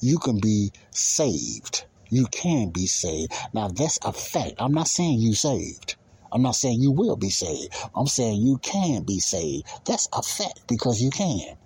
You 0.00 0.18
can 0.18 0.40
be 0.40 0.72
saved. 0.90 1.86
You 2.10 2.26
can 2.26 2.70
be 2.70 2.86
saved. 2.86 3.32
Now, 3.52 3.68
that's 3.68 3.98
a 4.02 4.12
fact. 4.12 4.54
I'm 4.58 4.72
not 4.72 4.88
saying 4.88 5.20
you 5.20 5.34
saved. 5.34 5.96
I'm 6.32 6.42
not 6.42 6.56
saying 6.56 6.80
you 6.80 6.92
will 6.92 7.16
be 7.16 7.30
saved. 7.30 7.74
I'm 7.94 8.06
saying 8.06 8.42
you 8.42 8.58
can 8.58 9.04
be 9.04 9.20
saved. 9.20 9.66
That's 9.86 10.08
a 10.12 10.22
fact 10.22 10.60
because 10.68 11.00
you 11.00 11.10
can. 11.10 11.56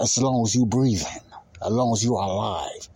As 0.00 0.18
long 0.18 0.42
as 0.44 0.54
you're 0.54 0.66
breathing, 0.66 1.22
as 1.64 1.72
long 1.72 1.92
as 1.92 2.04
you 2.04 2.16
are 2.16 2.28
alive, 2.28 2.88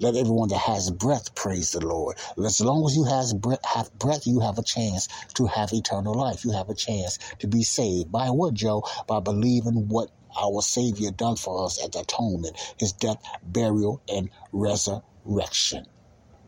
let 0.00 0.14
everyone 0.14 0.48
that 0.50 0.58
has 0.58 0.90
breath 0.90 1.34
praise 1.34 1.72
the 1.72 1.86
Lord. 1.86 2.18
As 2.44 2.60
long 2.60 2.84
as 2.86 2.96
you 2.96 3.04
has 3.04 3.32
breath, 3.32 3.64
have 3.64 3.92
breath, 3.94 4.26
you 4.26 4.40
have 4.40 4.58
a 4.58 4.62
chance 4.62 5.08
to 5.34 5.46
have 5.46 5.72
eternal 5.72 6.14
life. 6.14 6.44
You 6.44 6.52
have 6.52 6.68
a 6.68 6.74
chance 6.74 7.18
to 7.38 7.48
be 7.48 7.62
saved. 7.62 8.12
By 8.12 8.28
what, 8.28 8.54
Joe? 8.54 8.84
By 9.08 9.20
believing 9.20 9.88
what 9.88 10.10
our 10.38 10.60
Savior 10.60 11.10
done 11.12 11.36
for 11.36 11.64
us 11.64 11.82
at 11.82 11.92
the 11.92 12.00
atonement, 12.00 12.58
his 12.78 12.92
death, 12.92 13.16
burial, 13.42 14.02
and 14.08 14.28
resurrection. 14.52 15.86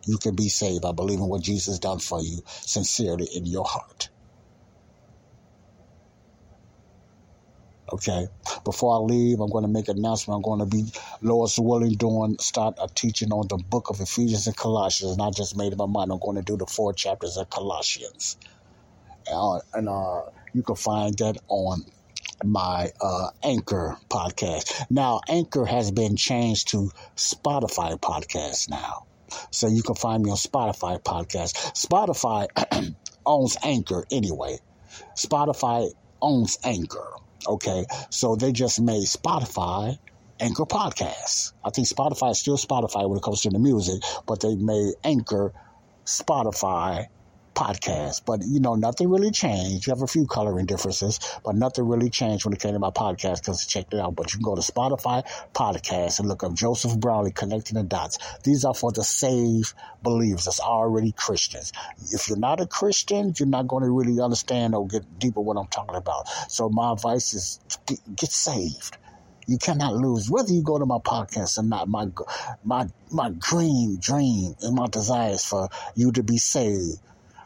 You 0.06 0.18
can 0.18 0.34
be 0.34 0.48
saved 0.48 0.82
by 0.82 0.92
believing 0.92 1.28
what 1.28 1.42
Jesus 1.42 1.78
done 1.78 1.98
for 1.98 2.20
you 2.20 2.42
sincerely 2.46 3.28
in 3.34 3.46
your 3.46 3.64
heart. 3.64 4.08
Okay. 7.90 8.28
Before 8.64 8.96
I 8.96 8.98
leave, 8.98 9.40
I'm 9.40 9.50
going 9.50 9.64
to 9.64 9.70
make 9.70 9.88
an 9.88 9.98
announcement. 9.98 10.36
I'm 10.36 10.42
going 10.42 10.60
to 10.60 10.66
be, 10.66 10.92
Lord's 11.22 11.58
willing, 11.58 11.94
doing 11.94 12.36
start 12.38 12.76
a 12.80 12.88
teaching 12.88 13.32
on 13.32 13.48
the 13.48 13.56
book 13.56 13.88
of 13.88 14.00
Ephesians 14.00 14.46
and 14.46 14.56
Colossians. 14.56 15.12
And 15.12 15.22
I 15.22 15.30
just 15.30 15.56
made 15.56 15.72
up 15.72 15.78
my 15.78 15.86
mind. 15.86 16.12
I'm 16.12 16.18
going 16.18 16.36
to 16.36 16.42
do 16.42 16.56
the 16.56 16.66
four 16.66 16.92
chapters 16.92 17.36
of 17.36 17.48
Colossians. 17.48 18.36
Uh, 19.32 19.60
and 19.72 19.88
uh, 19.88 20.22
you 20.52 20.62
can 20.62 20.76
find 20.76 21.16
that 21.18 21.38
on 21.48 21.84
my 22.44 22.90
uh, 23.00 23.30
Anchor 23.42 23.96
podcast. 24.10 24.90
Now, 24.90 25.20
Anchor 25.28 25.64
has 25.64 25.90
been 25.90 26.16
changed 26.16 26.68
to 26.68 26.90
Spotify 27.16 27.98
podcast 27.98 28.68
now. 28.68 29.07
So 29.50 29.68
you 29.68 29.82
can 29.82 29.94
find 29.94 30.22
me 30.22 30.30
on 30.30 30.36
Spotify 30.36 31.02
podcast. 31.02 31.54
Spotify 31.74 32.48
owns 33.26 33.56
Anchor 33.62 34.04
anyway. 34.10 34.58
Spotify 35.14 35.90
owns 36.20 36.58
Anchor. 36.64 37.12
Okay. 37.46 37.84
So 38.10 38.36
they 38.36 38.52
just 38.52 38.80
made 38.80 39.04
Spotify 39.04 39.98
Anchor 40.40 40.64
Podcasts. 40.64 41.52
I 41.64 41.70
think 41.70 41.88
Spotify 41.88 42.30
is 42.32 42.40
still 42.40 42.56
Spotify 42.56 43.08
when 43.08 43.18
it 43.18 43.22
comes 43.22 43.42
to 43.42 43.50
the 43.50 43.58
music, 43.58 44.02
but 44.26 44.40
they 44.40 44.54
made 44.54 44.94
Anchor 45.04 45.52
Spotify 46.04 47.06
podcast. 47.58 48.22
But 48.24 48.42
you 48.46 48.60
know, 48.60 48.76
nothing 48.76 49.10
really 49.10 49.32
changed. 49.32 49.86
You 49.86 49.90
have 49.92 50.02
a 50.02 50.06
few 50.06 50.26
coloring 50.26 50.66
differences, 50.66 51.18
but 51.44 51.56
nothing 51.56 51.88
really 51.88 52.08
changed 52.08 52.44
when 52.44 52.54
it 52.54 52.60
came 52.60 52.72
to 52.72 52.78
my 52.78 52.90
podcast 52.90 53.40
because 53.40 53.64
I 53.64 53.66
checked 53.66 53.92
it 53.92 54.00
out. 54.00 54.14
But 54.14 54.32
you 54.32 54.38
can 54.38 54.44
go 54.44 54.54
to 54.54 54.60
Spotify 54.60 55.26
podcast 55.52 56.20
and 56.20 56.28
look 56.28 56.44
up 56.44 56.54
Joseph 56.54 56.98
Brownlee 56.98 57.32
connecting 57.32 57.76
the 57.76 57.82
dots. 57.82 58.18
These 58.44 58.64
are 58.64 58.74
for 58.74 58.92
the 58.92 59.02
saved 59.02 59.74
believers 60.02 60.44
that's 60.44 60.60
already 60.60 61.10
Christians. 61.12 61.72
If 62.12 62.28
you're 62.28 62.38
not 62.38 62.60
a 62.60 62.66
Christian, 62.66 63.34
you're 63.36 63.48
not 63.48 63.66
going 63.66 63.82
to 63.82 63.90
really 63.90 64.20
understand 64.20 64.74
or 64.74 64.86
get 64.86 65.18
deeper 65.18 65.40
what 65.40 65.56
I'm 65.56 65.66
talking 65.66 65.96
about. 65.96 66.28
So 66.48 66.68
my 66.68 66.92
advice 66.92 67.34
is 67.34 67.60
get, 68.16 68.30
saved. 68.30 68.96
You 69.46 69.58
cannot 69.58 69.94
lose. 69.94 70.30
Whether 70.30 70.52
you 70.52 70.62
go 70.62 70.78
to 70.78 70.86
my 70.86 70.98
podcast 70.98 71.58
or 71.58 71.62
not, 71.62 71.88
my 71.88 72.08
my 72.62 72.86
my 73.10 73.30
dream, 73.30 73.96
dream, 73.96 74.54
and 74.60 74.76
my 74.76 74.86
desire 74.86 75.32
is 75.32 75.44
for 75.44 75.70
you 75.96 76.12
to 76.12 76.22
be 76.22 76.36
saved. 76.36 77.00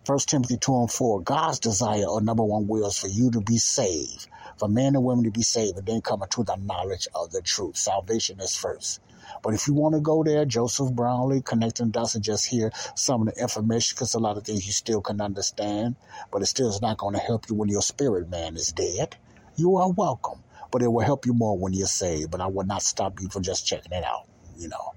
First 0.05 0.31
Timothy 0.31 0.57
2 0.57 0.75
and 0.79 0.91
4, 0.91 1.23
God's 1.23 1.61
desire 1.61 2.07
or 2.07 2.21
number 2.21 2.43
one 2.43 2.67
will 2.67 2.89
is 2.89 2.99
for 2.99 3.07
you 3.07 3.31
to 3.31 3.41
be 3.41 3.59
saved, 3.59 4.27
for 4.59 4.67
men 4.69 4.97
and 4.97 5.05
women 5.05 5.27
to 5.27 5.31
be 5.31 5.43
saved, 5.43 5.79
and 5.79 5.87
then 5.87 6.01
come 6.01 6.25
to 6.29 6.43
the 6.43 6.57
knowledge 6.57 7.07
of 7.15 7.31
the 7.31 7.41
truth. 7.41 7.77
Salvation 7.77 8.41
is 8.41 8.57
first. 8.57 9.01
But 9.45 9.55
if 9.55 9.69
you 9.69 9.75
want 9.75 9.95
to 9.95 10.01
go 10.01 10.25
there, 10.25 10.45
Joseph 10.45 10.93
Brownlee, 10.93 11.43
connecting 11.43 11.93
dots 11.93 12.17
and 12.17 12.25
just 12.25 12.47
hear 12.47 12.73
some 12.97 13.29
of 13.29 13.33
the 13.33 13.41
information, 13.41 13.95
because 13.95 14.15
a 14.15 14.19
lot 14.19 14.37
of 14.37 14.43
things 14.43 14.67
you 14.67 14.73
still 14.73 15.03
can 15.03 15.21
understand, 15.21 15.95
but 16.33 16.43
it 16.43 16.47
still 16.47 16.69
is 16.69 16.83
not 16.83 16.99
going 16.99 17.15
to 17.15 17.21
help 17.21 17.49
you 17.49 17.55
when 17.55 17.69
your 17.69 17.83
spirit 17.83 18.29
man 18.29 18.57
is 18.57 18.73
dead. 18.73 19.15
You 19.55 19.77
are 19.77 19.93
welcome, 19.93 20.43
but 20.73 20.83
it 20.83 20.89
will 20.89 21.05
help 21.05 21.27
you 21.27 21.33
more 21.33 21.57
when 21.57 21.75
you're 21.75 21.87
saved. 21.87 22.33
But 22.33 22.41
I 22.41 22.49
will 22.49 22.67
not 22.67 22.83
stop 22.83 23.21
you 23.21 23.29
from 23.29 23.45
just 23.45 23.69
checking 23.69 23.93
it 23.93 24.05
out, 24.05 24.27
you 24.57 24.67
know. 24.67 24.95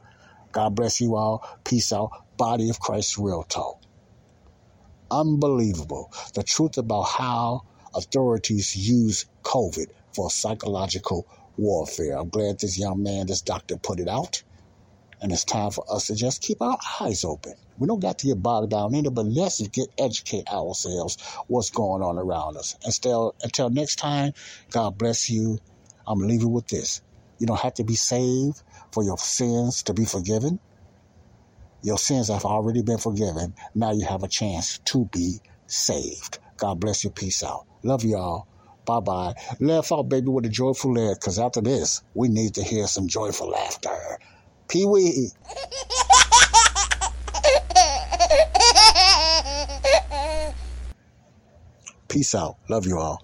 God 0.51 0.75
bless 0.75 0.99
you 0.99 1.15
all. 1.15 1.47
Peace 1.63 1.93
out. 1.93 2.09
Body 2.37 2.71
of 2.71 2.79
Christ 2.79 3.19
Real 3.19 3.43
Talk 3.43 3.84
unbelievable. 5.11 6.11
The 6.33 6.43
truth 6.43 6.77
about 6.77 7.03
how 7.03 7.63
authorities 7.93 8.75
use 8.75 9.25
COVID 9.43 9.87
for 10.13 10.29
psychological 10.29 11.27
warfare. 11.57 12.17
I'm 12.17 12.29
glad 12.29 12.59
this 12.59 12.77
young 12.77 13.03
man, 13.03 13.27
this 13.27 13.41
doctor, 13.41 13.77
put 13.77 13.99
it 13.99 14.07
out. 14.07 14.43
And 15.21 15.31
it's 15.31 15.45
time 15.45 15.71
for 15.71 15.85
us 15.89 16.07
to 16.07 16.15
just 16.15 16.41
keep 16.41 16.61
our 16.61 16.77
eyes 16.99 17.23
open. 17.23 17.53
We 17.77 17.87
don't 17.87 18.01
got 18.01 18.19
to 18.19 18.27
get 18.27 18.41
bogged 18.41 18.71
down 18.71 18.93
in 18.93 19.05
it, 19.05 19.13
but 19.13 19.25
let's 19.25 19.65
get 19.67 19.87
educate 19.97 20.47
ourselves 20.47 21.17
what's 21.47 21.69
going 21.69 22.01
on 22.03 22.17
around 22.17 22.57
us. 22.57 22.75
Until, 22.85 23.33
until 23.41 23.69
next 23.69 23.95
time, 23.95 24.33
God 24.71 24.97
bless 24.97 25.29
you. 25.29 25.59
I'm 26.05 26.19
leaving 26.19 26.51
with 26.51 26.67
this. 26.67 27.01
You 27.39 27.47
don't 27.47 27.59
have 27.59 27.73
to 27.75 27.83
be 27.83 27.95
saved 27.95 28.61
for 28.91 29.03
your 29.03 29.17
sins 29.17 29.83
to 29.83 29.93
be 29.93 30.05
forgiven. 30.05 30.59
Your 31.85 31.99
sins 31.99 32.29
have 32.29 32.45
already 32.45 32.81
been 32.81 32.97
forgiven. 32.97 33.53
Now 33.75 33.91
you 33.91 34.07
have 34.07 34.23
a 34.23 34.27
chance 34.27 34.79
to 34.85 35.05
be 35.11 35.39
saved. 35.67 36.39
God 36.57 36.79
bless 36.79 37.03
you. 37.03 37.11
Peace 37.11 37.43
out. 37.43 37.67
Love 37.83 38.03
y'all. 38.03 38.47
Bye 38.87 39.01
bye. 39.01 39.35
Laugh 39.59 39.91
out, 39.91 40.09
baby, 40.09 40.29
with 40.29 40.47
a 40.47 40.49
joyful 40.49 40.95
laugh, 40.95 41.19
because 41.19 41.37
after 41.37 41.61
this, 41.61 42.01
we 42.15 42.27
need 42.27 42.55
to 42.55 42.63
hear 42.63 42.87
some 42.87 43.07
joyful 43.07 43.49
laughter. 43.49 44.17
Pee 44.67 44.87
wee. 44.87 45.29
Peace 52.07 52.33
out. 52.33 52.57
Love 52.67 52.87
you 52.87 52.97
all. 52.97 53.23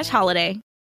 slash 0.03 0.09
holiday. 0.09 0.70